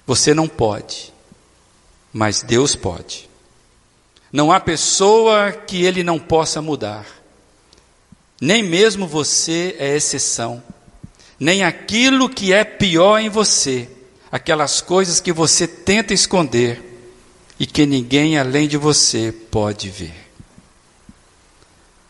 Você 0.05 0.33
não 0.33 0.47
pode, 0.47 1.13
mas 2.13 2.41
Deus 2.41 2.75
pode. 2.75 3.29
Não 4.31 4.51
há 4.51 4.59
pessoa 4.59 5.51
que 5.51 5.83
Ele 5.83 6.03
não 6.03 6.19
possa 6.19 6.61
mudar. 6.61 7.05
Nem 8.39 8.63
mesmo 8.63 9.07
você 9.07 9.75
é 9.79 9.95
exceção. 9.95 10.63
Nem 11.39 11.63
aquilo 11.63 12.29
que 12.29 12.53
é 12.53 12.63
pior 12.63 13.19
em 13.19 13.29
você, 13.29 13.89
aquelas 14.31 14.81
coisas 14.81 15.19
que 15.19 15.31
você 15.31 15.67
tenta 15.67 16.13
esconder 16.13 16.83
e 17.59 17.65
que 17.65 17.85
ninguém 17.85 18.37
além 18.37 18.67
de 18.67 18.77
você 18.77 19.31
pode 19.31 19.89
ver. 19.89 20.29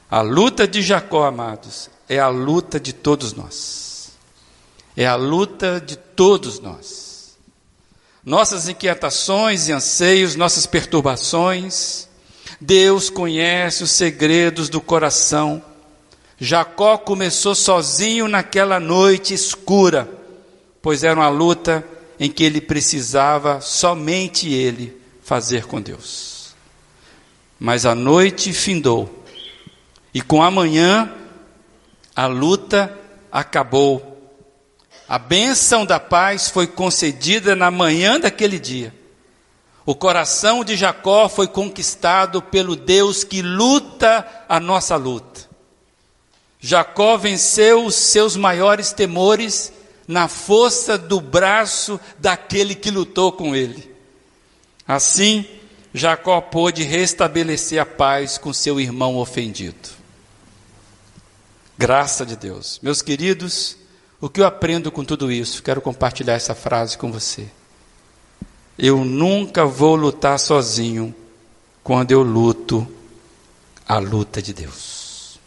A 0.10 0.22
luta 0.22 0.68
de 0.68 0.82
Jacó, 0.82 1.26
amados, 1.26 1.90
é 2.08 2.18
a 2.20 2.28
luta 2.28 2.80
de 2.80 2.94
todos 2.94 3.34
nós. 3.34 4.12
É 4.98 5.06
a 5.06 5.16
luta 5.16 5.80
de 5.80 5.96
todos 5.96 6.60
nós. 6.60 7.09
Nossas 8.30 8.70
inquietações 8.70 9.68
e 9.68 9.72
anseios, 9.72 10.36
nossas 10.36 10.68
perturbações, 10.68 12.08
Deus 12.62 13.10
conhece 13.10 13.82
os 13.82 13.90
segredos 13.90 14.70
do 14.70 14.80
coração. 14.80 15.64
Jacó 16.38 16.96
começou 16.96 17.56
sozinho 17.56 18.28
naquela 18.28 18.80
noite 18.80 19.34
escura, 19.34 20.08
pois 20.80 21.04
era 21.04 21.20
uma 21.20 21.28
luta 21.28 21.84
em 22.20 22.30
que 22.30 22.44
ele 22.44 22.62
precisava 22.62 23.62
somente 23.62 24.48
ele 24.48 24.96
fazer 25.24 25.66
com 25.66 25.82
Deus. 25.82 26.54
Mas 27.60 27.84
a 27.84 27.96
noite 27.96 28.54
findou 28.54 29.24
e 30.14 30.22
com 30.22 30.44
a 30.44 30.52
manhã, 30.52 31.12
a 32.16 32.28
luta 32.28 32.96
acabou. 33.32 34.09
A 35.10 35.18
bênção 35.18 35.88
da 35.88 36.00
paz 36.00 36.50
foi 36.50 36.68
concedida 36.68 37.56
na 37.56 37.72
manhã 37.72 38.20
daquele 38.20 38.60
dia. 38.60 38.94
O 39.84 39.96
coração 39.96 40.64
de 40.64 40.78
Jacó 40.78 41.28
foi 41.28 41.48
conquistado 41.48 42.44
pelo 42.44 42.76
Deus 42.76 43.24
que 43.24 43.42
luta 43.42 44.46
a 44.48 44.60
nossa 44.60 44.96
luta. 44.96 45.50
Jacó 46.60 47.18
venceu 47.18 47.86
os 47.86 47.96
seus 47.96 48.36
maiores 48.36 48.94
temores 48.94 49.74
na 50.08 50.28
força 50.28 50.96
do 50.96 51.20
braço 51.20 52.00
daquele 52.20 52.76
que 52.76 52.92
lutou 52.92 53.32
com 53.32 53.56
ele. 53.56 53.92
Assim, 54.88 55.44
Jacó 55.92 56.40
pôde 56.40 56.84
restabelecer 56.84 57.82
a 57.82 57.86
paz 57.86 58.38
com 58.38 58.54
seu 58.54 58.80
irmão 58.80 59.18
ofendido. 59.18 59.90
Graça 61.76 62.24
de 62.24 62.36
Deus. 62.36 62.80
Meus 62.84 63.02
queridos, 63.02 63.79
o 64.22 64.30
que 64.30 64.42
eu 64.42 64.46
aprendo 64.46 64.92
com 64.92 65.06
tudo 65.06 65.32
isso? 65.32 65.64
Quero 65.64 65.82
compartilhar 65.82 66.34
essa 66.34 66.54
frase 66.54 66.98
com 66.98 67.12
você. 67.12 67.50
Eu 68.78 69.04
nunca 69.06 69.66
vou 69.66 69.96
lutar 69.96 70.38
sozinho 70.40 71.16
quando 71.84 72.12
eu 72.12 72.22
luto 72.22 72.88
a 73.88 73.98
luta 73.98 74.42
de 74.42 74.54
Deus. 74.54 75.40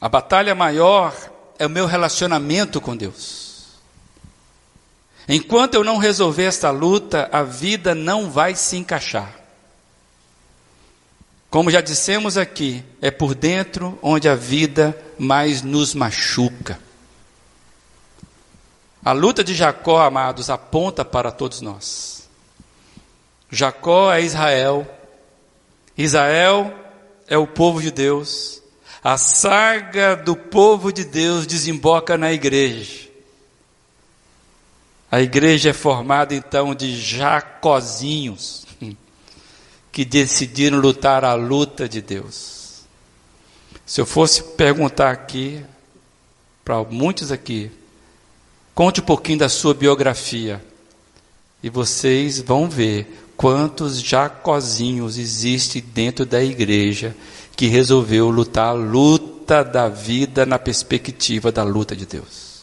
A 0.00 0.08
batalha 0.08 0.54
maior 0.54 1.14
é 1.58 1.66
o 1.66 1.70
meu 1.70 1.86
relacionamento 1.86 2.80
com 2.80 2.96
Deus. 2.96 3.50
Enquanto 5.28 5.74
eu 5.74 5.84
não 5.84 5.98
resolver 5.98 6.44
esta 6.44 6.70
luta, 6.70 7.28
a 7.30 7.42
vida 7.42 7.94
não 7.94 8.30
vai 8.30 8.54
se 8.54 8.76
encaixar. 8.76 9.39
Como 11.50 11.68
já 11.68 11.80
dissemos 11.80 12.38
aqui, 12.38 12.84
é 13.02 13.10
por 13.10 13.34
dentro 13.34 13.98
onde 14.00 14.28
a 14.28 14.36
vida 14.36 14.96
mais 15.18 15.62
nos 15.62 15.94
machuca. 15.94 16.78
A 19.04 19.10
luta 19.10 19.42
de 19.42 19.52
Jacó, 19.52 20.00
amados, 20.00 20.48
aponta 20.48 21.04
para 21.04 21.32
todos 21.32 21.60
nós. 21.60 22.28
Jacó 23.50 24.12
é 24.12 24.22
Israel, 24.22 24.86
Israel 25.98 26.72
é 27.26 27.36
o 27.36 27.48
povo 27.48 27.82
de 27.82 27.90
Deus, 27.90 28.62
a 29.02 29.16
saga 29.16 30.14
do 30.14 30.36
povo 30.36 30.92
de 30.92 31.04
Deus 31.04 31.48
desemboca 31.48 32.16
na 32.16 32.32
igreja. 32.32 33.08
A 35.10 35.20
igreja 35.20 35.70
é 35.70 35.72
formada 35.72 36.32
então 36.32 36.76
de 36.76 36.96
Jacozinhos 36.96 38.69
que 39.92 40.04
decidiram 40.04 40.78
lutar 40.78 41.24
a 41.24 41.34
luta 41.34 41.88
de 41.88 42.00
Deus. 42.00 42.82
Se 43.84 44.00
eu 44.00 44.06
fosse 44.06 44.42
perguntar 44.42 45.10
aqui, 45.10 45.64
para 46.64 46.82
muitos 46.84 47.32
aqui, 47.32 47.70
conte 48.74 49.00
um 49.00 49.04
pouquinho 49.04 49.40
da 49.40 49.48
sua 49.48 49.74
biografia, 49.74 50.64
e 51.62 51.68
vocês 51.68 52.40
vão 52.40 52.68
ver 52.68 53.32
quantos 53.36 54.00
jacozinhos 54.00 55.18
existem 55.18 55.82
dentro 55.82 56.24
da 56.24 56.42
igreja 56.42 57.16
que 57.56 57.66
resolveu 57.66 58.30
lutar 58.30 58.68
a 58.68 58.72
luta 58.72 59.64
da 59.64 59.88
vida 59.88 60.46
na 60.46 60.58
perspectiva 60.58 61.50
da 61.50 61.64
luta 61.64 61.96
de 61.96 62.06
Deus. 62.06 62.60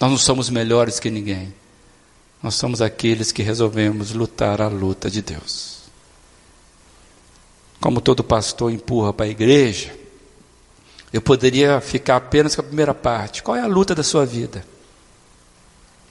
Nós 0.00 0.10
não 0.10 0.18
somos 0.18 0.50
melhores 0.50 0.98
que 0.98 1.08
ninguém. 1.08 1.54
Nós 2.42 2.56
somos 2.56 2.82
aqueles 2.82 3.32
que 3.32 3.42
resolvemos 3.42 4.12
lutar 4.12 4.60
a 4.60 4.68
luta 4.68 5.08
de 5.08 5.22
Deus 5.22 5.73
como 7.84 8.00
todo 8.00 8.24
pastor 8.24 8.72
empurra 8.72 9.12
para 9.12 9.26
a 9.26 9.28
igreja, 9.28 9.94
eu 11.12 11.20
poderia 11.20 11.82
ficar 11.82 12.16
apenas 12.16 12.54
com 12.54 12.62
a 12.62 12.64
primeira 12.64 12.94
parte. 12.94 13.42
Qual 13.42 13.54
é 13.54 13.60
a 13.60 13.66
luta 13.66 13.94
da 13.94 14.02
sua 14.02 14.24
vida? 14.24 14.64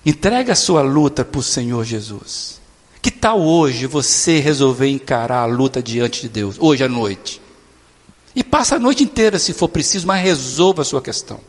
Entrega 0.05 0.53
a 0.53 0.55
sua 0.55 0.84
luta 0.84 1.26
para 1.26 1.39
o 1.39 1.41
Senhor 1.41 1.84
Jesus. 1.84 2.61
Que 3.01 3.09
tal 3.09 3.41
hoje 3.41 3.88
você 3.88 4.38
resolver 4.38 4.88
encarar 4.88 5.39
a 5.39 5.45
luta 5.47 5.82
diante 5.82 6.21
de 6.21 6.30
Deus, 6.30 6.57
hoje 6.59 6.84
à 6.84 6.88
noite? 6.88 7.41
E 8.36 8.43
passa 8.43 8.76
a 8.76 8.80
noite 8.80 9.03
inteira 9.03 9.39
se 9.39 9.51
for 9.51 9.67
preciso, 9.67 10.05
mas 10.05 10.24
resolva 10.24 10.84
a 10.84 10.86
sua 10.86 11.01
questão. 11.01 11.39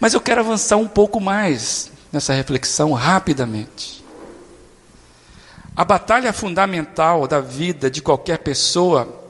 Mas 0.00 0.14
eu 0.14 0.22
quero 0.22 0.40
avançar 0.40 0.78
um 0.78 0.88
pouco 0.88 1.20
mais 1.20 1.90
nessa 2.10 2.32
reflexão 2.32 2.94
rapidamente. 2.94 3.95
A 5.76 5.84
batalha 5.84 6.32
fundamental 6.32 7.28
da 7.28 7.38
vida 7.38 7.90
de 7.90 8.00
qualquer 8.00 8.38
pessoa 8.38 9.22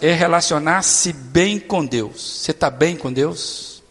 é 0.00 0.12
relacionar-se 0.12 1.12
bem 1.12 1.58
com 1.58 1.84
Deus. 1.84 2.38
Você 2.38 2.52
está 2.52 2.70
bem 2.70 2.96
com 2.96 3.12
Deus? 3.12 3.82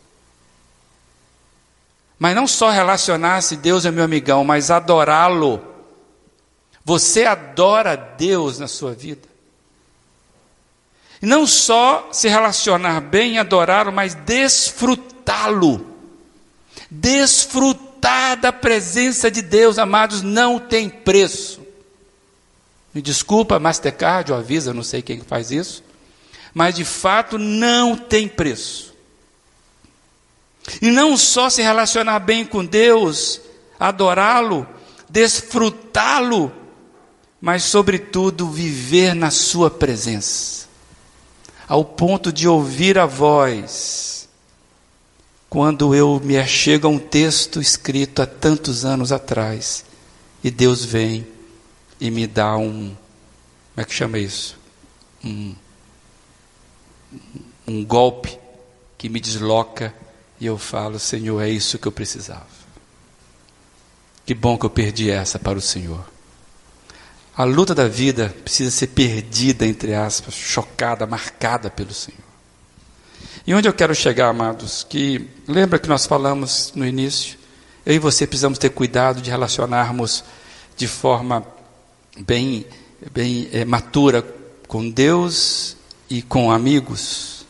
Mas 2.18 2.36
não 2.36 2.48
só 2.48 2.70
relacionar-se, 2.70 3.58
Deus 3.58 3.84
é 3.86 3.92
meu 3.92 4.06
amigão, 4.06 4.46
mas 4.46 4.72
adorá-lo. 4.72 5.62
Você 6.86 7.26
adora 7.26 7.98
Deus 7.98 8.58
na 8.58 8.68
sua 8.68 8.94
vida. 8.94 9.28
E 11.22 11.26
não 11.26 11.46
só 11.46 12.10
se 12.14 12.30
relacionar 12.30 13.02
bem 13.02 13.34
e 13.34 13.38
adorá-lo, 13.40 13.92
mas 13.92 14.16
desfrutá-lo. 14.16 15.86
Desfrutar 16.90 17.91
desfrutar 18.02 18.36
da 18.38 18.52
presença 18.52 19.30
de 19.30 19.42
Deus, 19.42 19.78
amados, 19.78 20.24
não 20.24 20.58
tem 20.60 20.90
preço. 20.90 21.62
Me 22.94 23.02
desculpa, 23.02 23.60
Mastercard, 23.60 24.32
ou 24.32 24.38
avisa, 24.38 24.74
não 24.74 24.84
sei 24.84 25.02
quem 25.02 25.22
faz 25.22 25.52
isso, 25.52 25.84
mas 26.54 26.76
de 26.76 26.84
fato 26.84 27.38
não 27.38 27.96
tem 27.96 28.28
preço. 28.28 28.94
E 30.82 30.90
não 30.90 31.16
só 31.16 31.50
se 31.50 31.62
relacionar 31.62 32.20
bem 32.20 32.44
com 32.46 32.66
Deus, 32.66 33.40
adorá-lo, 33.80 34.68
desfrutá-lo, 35.08 36.52
mas 37.40 37.64
sobretudo 37.64 38.50
viver 38.50 39.14
na 39.14 39.32
Sua 39.32 39.70
presença, 39.70 40.68
ao 41.68 41.86
ponto 41.86 42.32
de 42.32 42.48
ouvir 42.48 42.98
a 42.98 43.06
voz 43.06 44.21
quando 45.52 45.94
eu 45.94 46.18
me 46.24 46.38
achego 46.38 46.88
a 46.88 46.90
um 46.90 46.98
texto 46.98 47.60
escrito 47.60 48.22
há 48.22 48.26
tantos 48.26 48.86
anos 48.86 49.12
atrás 49.12 49.84
e 50.42 50.50
Deus 50.50 50.86
vem 50.86 51.28
e 52.00 52.10
me 52.10 52.26
dá 52.26 52.56
um. 52.56 52.96
Como 53.76 53.76
é 53.76 53.84
que 53.84 53.94
chama 53.94 54.18
isso? 54.18 54.58
Um, 55.22 55.54
um 57.68 57.84
golpe 57.84 58.40
que 58.98 59.10
me 59.10 59.20
desloca 59.20 59.94
e 60.40 60.46
eu 60.46 60.58
falo: 60.58 60.98
Senhor, 60.98 61.42
é 61.42 61.50
isso 61.50 61.78
que 61.78 61.86
eu 61.86 61.92
precisava. 61.92 62.48
Que 64.26 64.34
bom 64.34 64.58
que 64.58 64.66
eu 64.66 64.70
perdi 64.70 65.12
essa 65.12 65.38
para 65.38 65.58
o 65.58 65.62
Senhor. 65.62 66.10
A 67.36 67.44
luta 67.44 67.76
da 67.76 67.90
vida 67.90 68.34
precisa 68.46 68.72
ser 68.72 68.88
perdida, 68.88 69.68
entre 69.68 69.96
aspas, 69.96 70.34
chocada, 70.34 71.06
marcada 71.06 71.70
pelo 71.70 71.94
Senhor. 71.94 72.31
E 73.46 73.54
onde 73.54 73.68
eu 73.68 73.74
quero 73.74 73.96
chegar, 73.96 74.30
amados? 74.30 74.86
Que 74.88 75.28
lembra 75.48 75.80
que 75.80 75.90
nós 75.90 76.06
falamos 76.06 76.72
no 76.76 76.86
início? 76.86 77.38
Eu 77.86 77.96
e 77.96 78.00
você 78.00 78.28
precisamos 78.28 78.60
ter 78.60 78.70
cuidado 78.70 79.22
de 79.22 79.30
relacionarmos 79.30 80.24
de 80.78 80.88
forma 80.88 81.46
bem, 82.20 82.66
bem 83.12 83.50
é, 83.52 83.66
matura 83.66 84.22
com 84.68 84.88
Deus 84.88 85.76
e 86.08 86.22
com 86.22 86.52
amigos. 86.52 87.46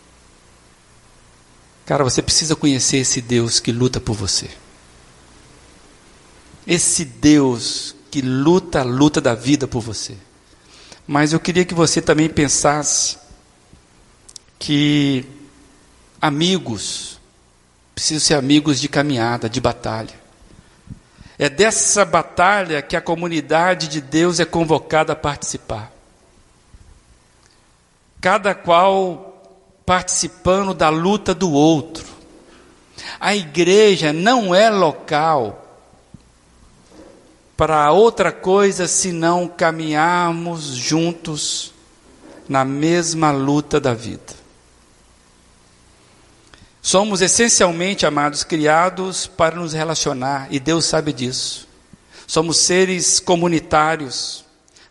Cara, 1.85 2.05
você 2.05 2.21
precisa 2.21 2.55
conhecer 2.55 2.97
esse 2.97 3.19
Deus 3.19 3.59
que 3.59 3.73
luta 3.73 3.99
por 3.99 4.15
você. 4.15 4.49
Esse 6.65 7.03
Deus 7.03 7.93
que 8.09 8.21
luta 8.21 8.79
a 8.79 8.83
luta 8.83 9.19
da 9.19 9.35
vida 9.35 9.67
por 9.67 9.81
você. 9.81 10.15
Mas 11.05 11.33
eu 11.33 11.39
queria 11.39 11.65
que 11.65 11.73
você 11.73 12.01
também 12.01 12.29
pensasse 12.29 13.17
que 14.57 15.25
amigos 16.21 17.19
precisam 17.95 18.19
ser 18.19 18.33
amigos 18.35 18.79
de 18.79 18.87
caminhada, 18.87 19.49
de 19.49 19.59
batalha. 19.59 20.19
É 21.37 21.49
dessa 21.49 22.05
batalha 22.05 22.81
que 22.81 22.95
a 22.95 23.01
comunidade 23.01 23.87
de 23.87 23.99
Deus 23.99 24.39
é 24.39 24.45
convocada 24.45 25.13
a 25.13 25.15
participar. 25.15 25.91
Cada 28.19 28.55
qual 28.55 29.31
participando 29.85 30.73
da 30.73 30.89
luta 30.89 31.33
do 31.33 31.51
outro. 31.51 32.05
A 33.19 33.35
igreja 33.35 34.13
não 34.13 34.53
é 34.53 34.69
local 34.69 35.65
para 37.57 37.91
outra 37.91 38.31
coisa 38.31 38.87
senão 38.87 39.47
caminharmos 39.47 40.75
juntos 40.75 41.73
na 42.47 42.63
mesma 42.63 43.31
luta 43.31 43.79
da 43.79 43.93
vida. 43.93 44.40
Somos 46.81 47.21
essencialmente, 47.21 48.05
amados, 48.05 48.43
criados 48.43 49.27
para 49.27 49.55
nos 49.55 49.73
relacionar, 49.73 50.47
e 50.49 50.59
Deus 50.59 50.85
sabe 50.85 51.13
disso. 51.13 51.67
Somos 52.25 52.57
seres 52.57 53.19
comunitários. 53.19 54.43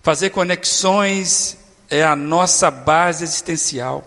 Fazer 0.02 0.30
conexões 0.30 1.56
é 1.88 2.04
a 2.04 2.14
nossa 2.14 2.70
base 2.70 3.24
existencial. 3.24 4.06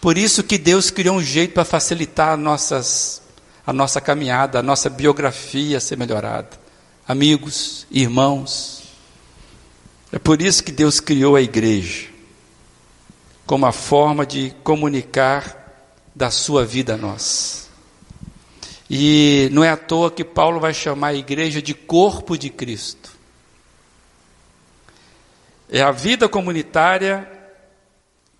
Por 0.00 0.18
isso 0.18 0.42
que 0.42 0.58
Deus 0.58 0.90
criou 0.90 1.16
um 1.16 1.22
jeito 1.22 1.54
para 1.54 1.64
facilitar 1.64 2.36
nossas, 2.36 3.22
a 3.66 3.72
nossa 3.72 4.00
caminhada, 4.00 4.58
a 4.58 4.62
nossa 4.62 4.90
biografia 4.90 5.80
ser 5.80 5.96
melhorada 5.96 6.68
amigos, 7.08 7.86
irmãos. 7.90 8.82
É 10.12 10.18
por 10.18 10.42
isso 10.42 10.62
que 10.62 10.70
Deus 10.70 11.00
criou 11.00 11.34
a 11.34 11.40
igreja 11.40 12.08
como 13.46 13.64
a 13.64 13.72
forma 13.72 14.26
de 14.26 14.54
comunicar 14.62 15.67
da 16.18 16.32
sua 16.32 16.66
vida 16.66 16.94
a 16.94 16.96
nós. 16.96 17.68
E 18.90 19.48
não 19.52 19.62
é 19.62 19.70
à 19.70 19.76
toa 19.76 20.10
que 20.10 20.24
Paulo 20.24 20.58
vai 20.58 20.74
chamar 20.74 21.08
a 21.08 21.14
igreja 21.14 21.62
de 21.62 21.72
corpo 21.72 22.36
de 22.36 22.50
Cristo. 22.50 23.12
É 25.70 25.80
a 25.80 25.92
vida 25.92 26.28
comunitária 26.28 27.30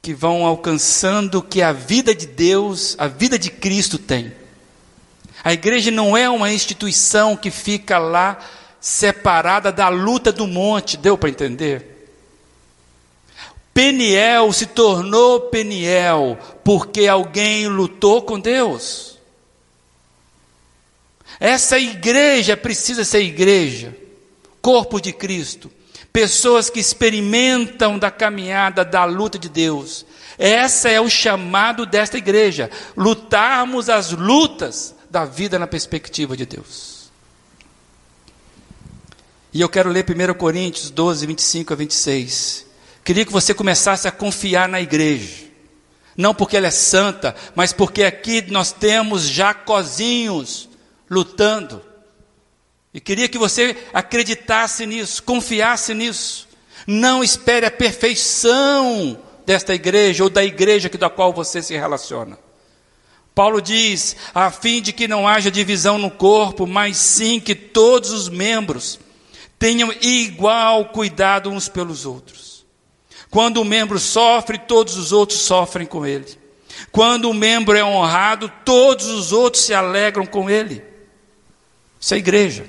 que 0.02 0.12
vão 0.12 0.44
alcançando 0.44 1.38
o 1.38 1.42
que 1.42 1.62
a 1.62 1.70
vida 1.70 2.12
de 2.12 2.26
Deus, 2.26 2.96
a 2.98 3.06
vida 3.06 3.38
de 3.38 3.48
Cristo 3.48 3.96
tem. 3.96 4.32
A 5.44 5.52
igreja 5.52 5.92
não 5.92 6.16
é 6.16 6.28
uma 6.28 6.50
instituição 6.52 7.36
que 7.36 7.50
fica 7.50 7.96
lá 7.98 8.40
separada 8.80 9.70
da 9.70 9.88
luta 9.88 10.32
do 10.32 10.48
monte, 10.48 10.96
deu 10.96 11.16
para 11.16 11.30
entender? 11.30 11.97
Peniel 13.78 14.52
se 14.52 14.66
tornou 14.66 15.38
Peniel 15.38 16.36
porque 16.64 17.06
alguém 17.06 17.68
lutou 17.68 18.22
com 18.22 18.40
Deus. 18.40 19.16
Essa 21.38 21.78
igreja 21.78 22.56
precisa 22.56 23.04
ser 23.04 23.20
igreja, 23.20 23.96
corpo 24.60 25.00
de 25.00 25.12
Cristo, 25.12 25.70
pessoas 26.12 26.68
que 26.68 26.80
experimentam 26.80 27.96
da 28.00 28.10
caminhada, 28.10 28.84
da 28.84 29.04
luta 29.04 29.38
de 29.38 29.48
Deus. 29.48 30.04
Essa 30.36 30.88
é 30.88 31.00
o 31.00 31.08
chamado 31.08 31.86
desta 31.86 32.18
igreja, 32.18 32.68
lutarmos 32.96 33.88
as 33.88 34.10
lutas 34.10 34.92
da 35.08 35.24
vida 35.24 35.56
na 35.56 35.68
perspectiva 35.68 36.36
de 36.36 36.44
Deus. 36.44 37.12
E 39.54 39.60
eu 39.60 39.68
quero 39.68 39.88
ler 39.88 40.04
1 40.04 40.34
Coríntios 40.34 40.90
12, 40.90 41.24
25 41.26 41.72
a 41.72 41.76
26. 41.76 42.67
Queria 43.08 43.24
que 43.24 43.32
você 43.32 43.54
começasse 43.54 44.06
a 44.06 44.12
confiar 44.12 44.68
na 44.68 44.82
igreja. 44.82 45.46
Não 46.14 46.34
porque 46.34 46.58
ela 46.58 46.66
é 46.66 46.70
santa, 46.70 47.34
mas 47.54 47.72
porque 47.72 48.04
aqui 48.04 48.44
nós 48.50 48.70
temos 48.70 49.22
Jacozinhos 49.22 50.68
lutando. 51.08 51.82
E 52.92 53.00
queria 53.00 53.26
que 53.26 53.38
você 53.38 53.74
acreditasse 53.94 54.84
nisso, 54.84 55.22
confiasse 55.22 55.94
nisso. 55.94 56.46
Não 56.86 57.24
espere 57.24 57.64
a 57.64 57.70
perfeição 57.70 59.18
desta 59.46 59.74
igreja 59.74 60.24
ou 60.24 60.28
da 60.28 60.44
igreja 60.44 60.90
da 60.90 61.08
qual 61.08 61.32
você 61.32 61.62
se 61.62 61.74
relaciona. 61.74 62.38
Paulo 63.34 63.62
diz: 63.62 64.16
a 64.34 64.50
fim 64.50 64.82
de 64.82 64.92
que 64.92 65.08
não 65.08 65.26
haja 65.26 65.50
divisão 65.50 65.96
no 65.96 66.10
corpo, 66.10 66.66
mas 66.66 66.98
sim 66.98 67.40
que 67.40 67.54
todos 67.54 68.10
os 68.10 68.28
membros 68.28 69.00
tenham 69.58 69.90
igual 70.02 70.90
cuidado 70.90 71.48
uns 71.48 71.70
pelos 71.70 72.04
outros. 72.04 72.47
Quando 73.30 73.60
um 73.60 73.64
membro 73.64 73.98
sofre, 73.98 74.58
todos 74.58 74.96
os 74.96 75.12
outros 75.12 75.40
sofrem 75.40 75.86
com 75.86 76.06
ele. 76.06 76.26
Quando 76.90 77.28
um 77.28 77.34
membro 77.34 77.76
é 77.76 77.84
honrado, 77.84 78.50
todos 78.64 79.06
os 79.06 79.32
outros 79.32 79.64
se 79.64 79.74
alegram 79.74 80.24
com 80.24 80.48
ele. 80.48 80.82
Isso 82.00 82.14
é 82.14 82.18
igreja. 82.18 82.64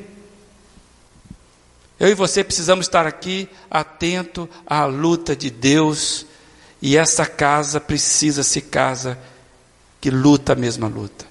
Eu 1.99 2.07
e 2.07 2.13
você 2.13 2.43
precisamos 2.43 2.85
estar 2.85 3.05
aqui 3.05 3.47
atento 3.69 4.49
à 4.65 4.85
luta 4.85 5.35
de 5.35 5.49
Deus 5.49 6.25
e 6.81 6.95
essa 6.95 7.25
casa 7.25 7.79
precisa 7.79 8.41
ser 8.41 8.61
casa 8.61 9.19
que 9.99 10.09
luta 10.09 10.53
a 10.53 10.55
mesma 10.55 10.87
luta. 10.87 11.25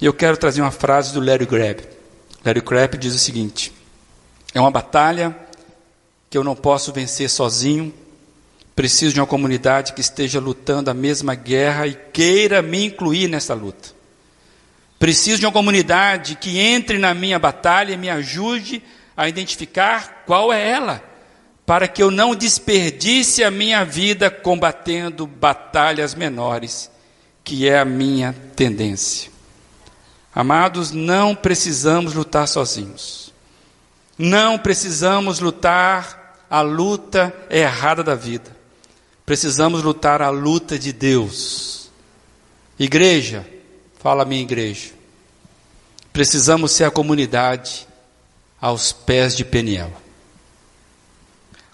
E 0.00 0.06
eu 0.06 0.14
quero 0.14 0.36
trazer 0.36 0.62
uma 0.62 0.70
frase 0.70 1.12
do 1.12 1.20
Larry 1.20 1.46
Greb. 1.46 1.86
Larry 2.44 2.60
Greb 2.62 2.96
diz 2.96 3.14
o 3.14 3.18
seguinte: 3.18 3.72
é 4.54 4.60
uma 4.60 4.70
batalha 4.70 5.36
que 6.30 6.38
eu 6.38 6.44
não 6.44 6.56
posso 6.56 6.92
vencer 6.92 7.28
sozinho. 7.28 7.92
Preciso 8.74 9.14
de 9.14 9.20
uma 9.20 9.26
comunidade 9.26 9.92
que 9.92 10.00
esteja 10.00 10.40
lutando 10.40 10.90
a 10.90 10.94
mesma 10.94 11.34
guerra 11.34 11.86
e 11.86 11.94
queira 11.94 12.60
me 12.60 12.84
incluir 12.84 13.28
nessa 13.28 13.54
luta. 13.54 13.90
Preciso 14.98 15.38
de 15.38 15.46
uma 15.46 15.52
comunidade 15.52 16.34
que 16.36 16.58
entre 16.58 16.98
na 16.98 17.14
minha 17.14 17.38
batalha 17.38 17.92
e 17.92 17.96
me 17.96 18.10
ajude 18.10 18.82
a 19.16 19.28
identificar 19.28 20.24
qual 20.26 20.52
é 20.52 20.70
ela, 20.70 21.02
para 21.64 21.86
que 21.86 22.02
eu 22.02 22.10
não 22.10 22.34
desperdice 22.34 23.44
a 23.44 23.50
minha 23.50 23.84
vida 23.84 24.30
combatendo 24.30 25.26
batalhas 25.26 26.14
menores, 26.14 26.90
que 27.44 27.68
é 27.68 27.78
a 27.78 27.84
minha 27.84 28.34
tendência. 28.56 29.30
Amados, 30.34 30.90
não 30.90 31.34
precisamos 31.34 32.12
lutar 32.14 32.48
sozinhos. 32.48 33.32
Não 34.18 34.58
precisamos 34.58 35.38
lutar 35.38 36.44
a 36.50 36.60
luta 36.60 37.32
errada 37.48 38.02
da 38.02 38.14
vida. 38.14 38.53
Precisamos 39.26 39.82
lutar 39.82 40.20
a 40.22 40.28
luta 40.28 40.78
de 40.78 40.92
Deus. 40.92 41.90
Igreja, 42.78 43.46
fala 43.98 44.24
minha 44.24 44.42
igreja. 44.42 44.90
Precisamos 46.12 46.72
ser 46.72 46.84
a 46.84 46.90
comunidade 46.90 47.86
aos 48.60 48.92
pés 48.92 49.36
de 49.36 49.44
Peniel. 49.44 49.92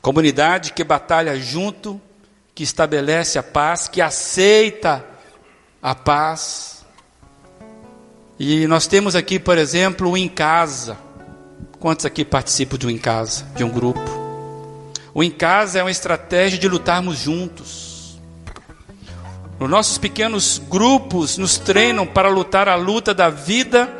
Comunidade 0.01 0.73
que 0.73 0.85
batalha 0.85 1.39
junto, 1.39 2.01
que 2.55 2.63
estabelece 2.63 3.39
a 3.39 3.43
paz, 3.43 3.89
que 3.89 4.01
aceita 4.01 5.05
a 5.83 5.95
paz. 5.95 6.85
E 8.39 8.67
nós 8.67 8.87
temos 8.87 9.15
aqui, 9.15 9.39
por 9.39 9.59
exemplo, 9.59 10.11
o 10.11 10.17
em 10.17 10.29
casa 10.29 10.97
Quantos 11.81 12.05
aqui 12.05 12.27
participam 12.27 12.77
de 12.77 12.87
um 12.87 12.91
em 12.91 12.99
casa, 12.99 13.43
de 13.57 13.65
um 13.65 13.71
grupo? 13.71 14.20
O 15.13 15.23
em 15.23 15.31
casa 15.31 15.79
é 15.79 15.83
uma 15.83 15.91
estratégia 15.91 16.59
de 16.59 16.69
lutarmos 16.69 17.19
juntos. 17.19 18.21
Os 19.59 19.69
nossos 19.69 19.99
pequenos 19.99 20.61
grupos 20.71 21.37
nos 21.37 21.59
treinam 21.59 22.07
para 22.07 22.29
lutar 22.29 22.69
a 22.69 22.77
luta 22.77 23.13
da 23.13 23.29
vida 23.29 23.93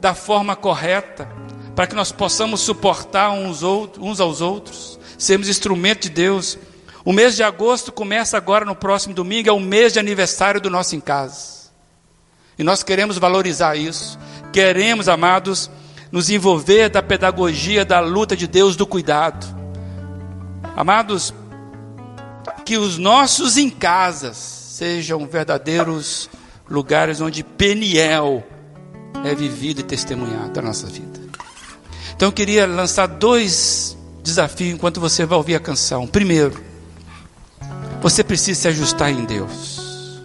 da 0.00 0.14
forma 0.14 0.56
correta, 0.56 1.28
para 1.74 1.86
que 1.86 1.94
nós 1.94 2.10
possamos 2.10 2.60
suportar 2.60 3.30
uns, 3.30 3.62
outros, 3.62 4.04
uns 4.04 4.20
aos 4.20 4.40
outros, 4.40 4.98
sermos 5.16 5.48
instrumento 5.48 6.02
de 6.02 6.10
Deus. 6.10 6.58
O 7.04 7.12
mês 7.12 7.36
de 7.36 7.42
agosto 7.42 7.92
começa 7.92 8.36
agora 8.36 8.64
no 8.64 8.74
próximo 8.74 9.14
domingo, 9.14 9.48
é 9.48 9.52
o 9.52 9.60
mês 9.60 9.92
de 9.92 9.98
aniversário 9.98 10.60
do 10.60 10.68
nosso 10.68 10.96
em 10.96 11.00
casa. 11.00 11.70
E 12.58 12.64
nós 12.64 12.82
queremos 12.82 13.18
valorizar 13.18 13.76
isso. 13.76 14.18
Queremos, 14.52 15.08
amados, 15.08 15.70
nos 16.10 16.30
envolver 16.30 16.88
da 16.88 17.02
pedagogia 17.02 17.84
da 17.84 18.00
luta 18.00 18.36
de 18.36 18.46
Deus 18.46 18.76
do 18.76 18.86
cuidado. 18.86 19.63
Amados, 20.76 21.32
que 22.64 22.76
os 22.76 22.98
nossos 22.98 23.56
em 23.56 23.70
casas 23.70 24.36
sejam 24.36 25.26
verdadeiros 25.26 26.28
lugares 26.68 27.20
onde 27.20 27.44
Peniel 27.44 28.42
é 29.24 29.34
vivido 29.34 29.80
e 29.80 29.84
testemunhado 29.84 30.50
da 30.50 30.62
nossa 30.62 30.86
vida. 30.88 31.20
Então 32.16 32.28
eu 32.28 32.32
queria 32.32 32.66
lançar 32.66 33.06
dois 33.06 33.96
desafios 34.22 34.74
enquanto 34.74 35.00
você 35.00 35.24
vai 35.24 35.38
ouvir 35.38 35.54
a 35.54 35.60
canção. 35.60 36.06
Primeiro, 36.08 36.60
você 38.00 38.24
precisa 38.24 38.62
se 38.62 38.68
ajustar 38.68 39.10
em 39.10 39.24
Deus. 39.24 40.20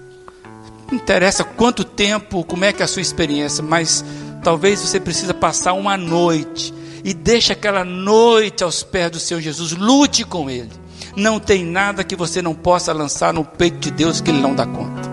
Não 0.91 0.97
interessa 0.97 1.43
quanto 1.43 1.83
tempo, 1.83 2.43
como 2.43 2.65
é 2.65 2.73
que 2.73 2.81
é 2.81 2.85
a 2.85 2.87
sua 2.87 3.01
experiência, 3.01 3.63
mas 3.63 4.03
talvez 4.43 4.81
você 4.81 4.99
precisa 4.99 5.33
passar 5.33 5.73
uma 5.73 5.95
noite 5.95 6.73
e 7.03 7.13
deixe 7.13 7.53
aquela 7.53 7.83
noite 7.83 8.63
aos 8.63 8.83
pés 8.83 9.11
do 9.11 9.19
Senhor 9.19 9.41
Jesus, 9.41 9.71
lute 9.71 10.23
com 10.23 10.49
Ele. 10.49 10.71
Não 11.15 11.39
tem 11.39 11.65
nada 11.65 12.03
que 12.03 12.15
você 12.15 12.41
não 12.41 12.53
possa 12.53 12.93
lançar 12.93 13.33
no 13.33 13.43
peito 13.43 13.79
de 13.79 13.91
Deus 13.91 14.21
que 14.21 14.29
Ele 14.29 14.41
não 14.41 14.55
dá 14.55 14.65
conta. 14.65 15.09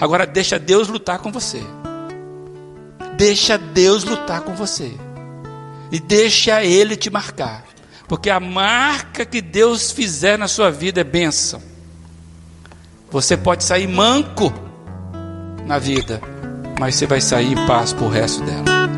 Agora 0.00 0.26
deixa 0.26 0.58
Deus 0.58 0.88
lutar 0.88 1.18
com 1.18 1.32
você. 1.32 1.62
Deixa 3.16 3.56
Deus 3.56 4.04
lutar 4.04 4.42
com 4.42 4.54
você. 4.54 4.92
E 5.90 5.98
deixa 5.98 6.62
Ele 6.62 6.96
te 6.96 7.08
marcar. 7.08 7.64
Porque 8.08 8.30
a 8.30 8.38
marca 8.38 9.24
que 9.24 9.40
Deus 9.40 9.90
fizer 9.90 10.38
na 10.38 10.48
sua 10.48 10.70
vida 10.70 11.00
é 11.00 11.04
bênção. 11.04 11.60
Você 13.10 13.36
pode 13.36 13.64
sair 13.64 13.86
manco 13.86 14.52
na 15.66 15.78
vida, 15.78 16.20
mas 16.78 16.96
você 16.96 17.06
vai 17.06 17.20
sair 17.20 17.52
em 17.52 17.66
paz 17.66 17.92
por 17.92 18.08
resto 18.08 18.42
dela. 18.44 18.95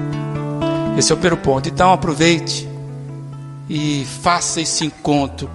Esse 0.98 1.12
é 1.12 1.14
o 1.14 1.16
primeiro 1.16 1.36
ponto. 1.36 1.68
Então 1.68 1.92
aproveite 1.92 2.68
e 3.70 4.04
faça 4.20 4.60
esse 4.60 4.84
encontro 4.84 5.48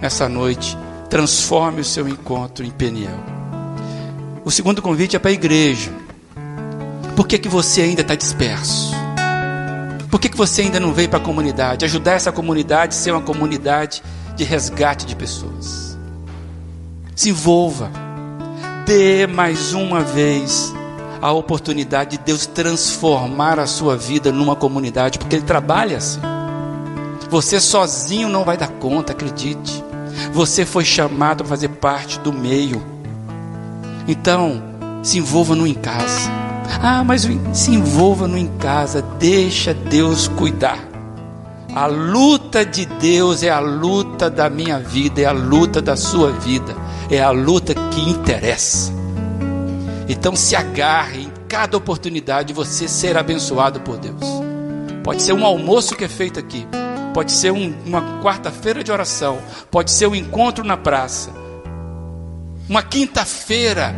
essa 0.00 0.28
noite. 0.28 0.76
Transforme 1.08 1.82
o 1.82 1.84
seu 1.84 2.08
encontro 2.08 2.64
em 2.64 2.70
Peniel. 2.70 3.14
O 4.44 4.50
segundo 4.50 4.82
convite 4.82 5.14
é 5.14 5.20
para 5.20 5.30
a 5.30 5.34
igreja. 5.34 5.92
Por 7.14 7.28
que, 7.28 7.38
que 7.38 7.48
você 7.48 7.82
ainda 7.82 8.00
está 8.00 8.16
disperso? 8.16 8.92
Por 10.10 10.18
que, 10.18 10.28
que 10.28 10.36
você 10.36 10.62
ainda 10.62 10.80
não 10.80 10.92
veio 10.92 11.08
para 11.08 11.20
a 11.20 11.22
comunidade? 11.22 11.84
Ajudar 11.84 12.14
essa 12.14 12.32
comunidade 12.32 12.96
a 12.96 12.98
ser 12.98 13.12
uma 13.12 13.22
comunidade 13.22 14.02
de 14.34 14.42
resgate 14.42 15.06
de 15.06 15.14
pessoas. 15.14 15.96
Se 17.14 17.30
envolva. 17.30 17.88
Dê 18.84 19.28
mais 19.28 19.74
uma 19.74 20.00
vez 20.00 20.74
a 21.22 21.30
oportunidade 21.30 22.18
de 22.18 22.24
Deus 22.24 22.46
transformar 22.46 23.60
a 23.60 23.66
sua 23.66 23.96
vida 23.96 24.32
numa 24.32 24.56
comunidade, 24.56 25.20
porque 25.20 25.36
Ele 25.36 25.44
trabalha 25.44 25.98
assim. 25.98 26.20
Você 27.30 27.60
sozinho 27.60 28.28
não 28.28 28.44
vai 28.44 28.56
dar 28.56 28.68
conta, 28.68 29.12
acredite. 29.12 29.84
Você 30.32 30.66
foi 30.66 30.84
chamado 30.84 31.38
para 31.38 31.46
fazer 31.46 31.68
parte 31.68 32.18
do 32.18 32.32
meio. 32.32 32.82
Então, 34.08 34.60
se 35.00 35.18
envolva 35.18 35.54
no 35.54 35.64
em 35.64 35.74
casa. 35.74 36.28
Ah, 36.82 37.04
mas 37.04 37.28
se 37.52 37.70
envolva 37.70 38.26
no 38.26 38.36
em 38.36 38.48
casa, 38.58 39.00
deixa 39.20 39.72
Deus 39.72 40.26
cuidar. 40.26 40.78
A 41.72 41.86
luta 41.86 42.66
de 42.66 42.84
Deus 42.84 43.44
é 43.44 43.48
a 43.48 43.60
luta 43.60 44.28
da 44.28 44.50
minha 44.50 44.80
vida, 44.80 45.22
é 45.22 45.24
a 45.24 45.32
luta 45.32 45.80
da 45.80 45.96
sua 45.96 46.32
vida, 46.32 46.74
é 47.08 47.22
a 47.22 47.30
luta 47.30 47.74
que 47.74 48.10
interessa. 48.10 49.01
Então 50.08 50.34
se 50.34 50.56
agarre 50.56 51.22
em 51.22 51.32
cada 51.48 51.76
oportunidade 51.76 52.48
de 52.48 52.54
você 52.54 52.88
ser 52.88 53.16
abençoado 53.16 53.80
por 53.80 53.98
Deus. 53.98 54.20
Pode 55.04 55.22
ser 55.22 55.32
um 55.32 55.44
almoço 55.44 55.96
que 55.96 56.04
é 56.04 56.08
feito 56.08 56.38
aqui, 56.38 56.66
pode 57.12 57.32
ser 57.32 57.50
um, 57.52 57.74
uma 57.84 58.22
quarta-feira 58.22 58.84
de 58.84 58.92
oração, 58.92 59.38
pode 59.70 59.90
ser 59.90 60.06
um 60.06 60.14
encontro 60.14 60.64
na 60.64 60.76
praça, 60.76 61.30
uma 62.68 62.82
quinta-feira 62.82 63.94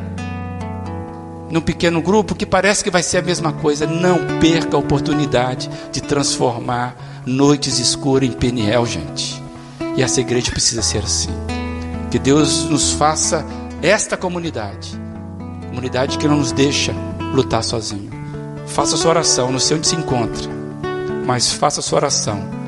num 1.51 1.61
pequeno 1.61 2.03
grupo 2.03 2.35
que 2.35 2.45
parece 2.45 2.83
que 2.83 2.91
vai 2.91 3.03
ser 3.03 3.19
a 3.19 3.23
mesma 3.23 3.53
coisa. 3.53 3.87
Não 3.87 4.19
perca 4.41 4.77
a 4.77 4.81
oportunidade 4.81 5.71
de 5.93 6.03
transformar 6.03 7.23
noites 7.25 7.79
escuras 7.79 8.29
em 8.29 8.33
Peniel, 8.33 8.85
gente. 8.85 9.41
E 9.97 10.03
essa 10.03 10.21
igreja 10.21 10.51
precisa 10.51 10.83
ser 10.83 10.99
assim. 10.99 11.31
Que 12.11 12.19
Deus 12.19 12.69
nos 12.69 12.93
faça 12.93 13.47
esta 13.81 14.17
comunidade, 14.17 15.01
comunidade 15.75 16.19
que 16.19 16.29
não 16.29 16.37
nos 16.37 16.53
deixa 16.53 16.95
lutar 17.35 17.65
sozinho. 17.65 18.09
Faça 18.65 18.97
sua 18.97 19.11
oração, 19.11 19.51
não 19.51 19.59
sei 19.59 19.77
onde 19.77 19.89
se 19.89 19.97
encontra, 19.97 20.49
mas 21.27 21.53
faça 21.53 21.83
sua 21.83 21.97
oração 21.97 22.64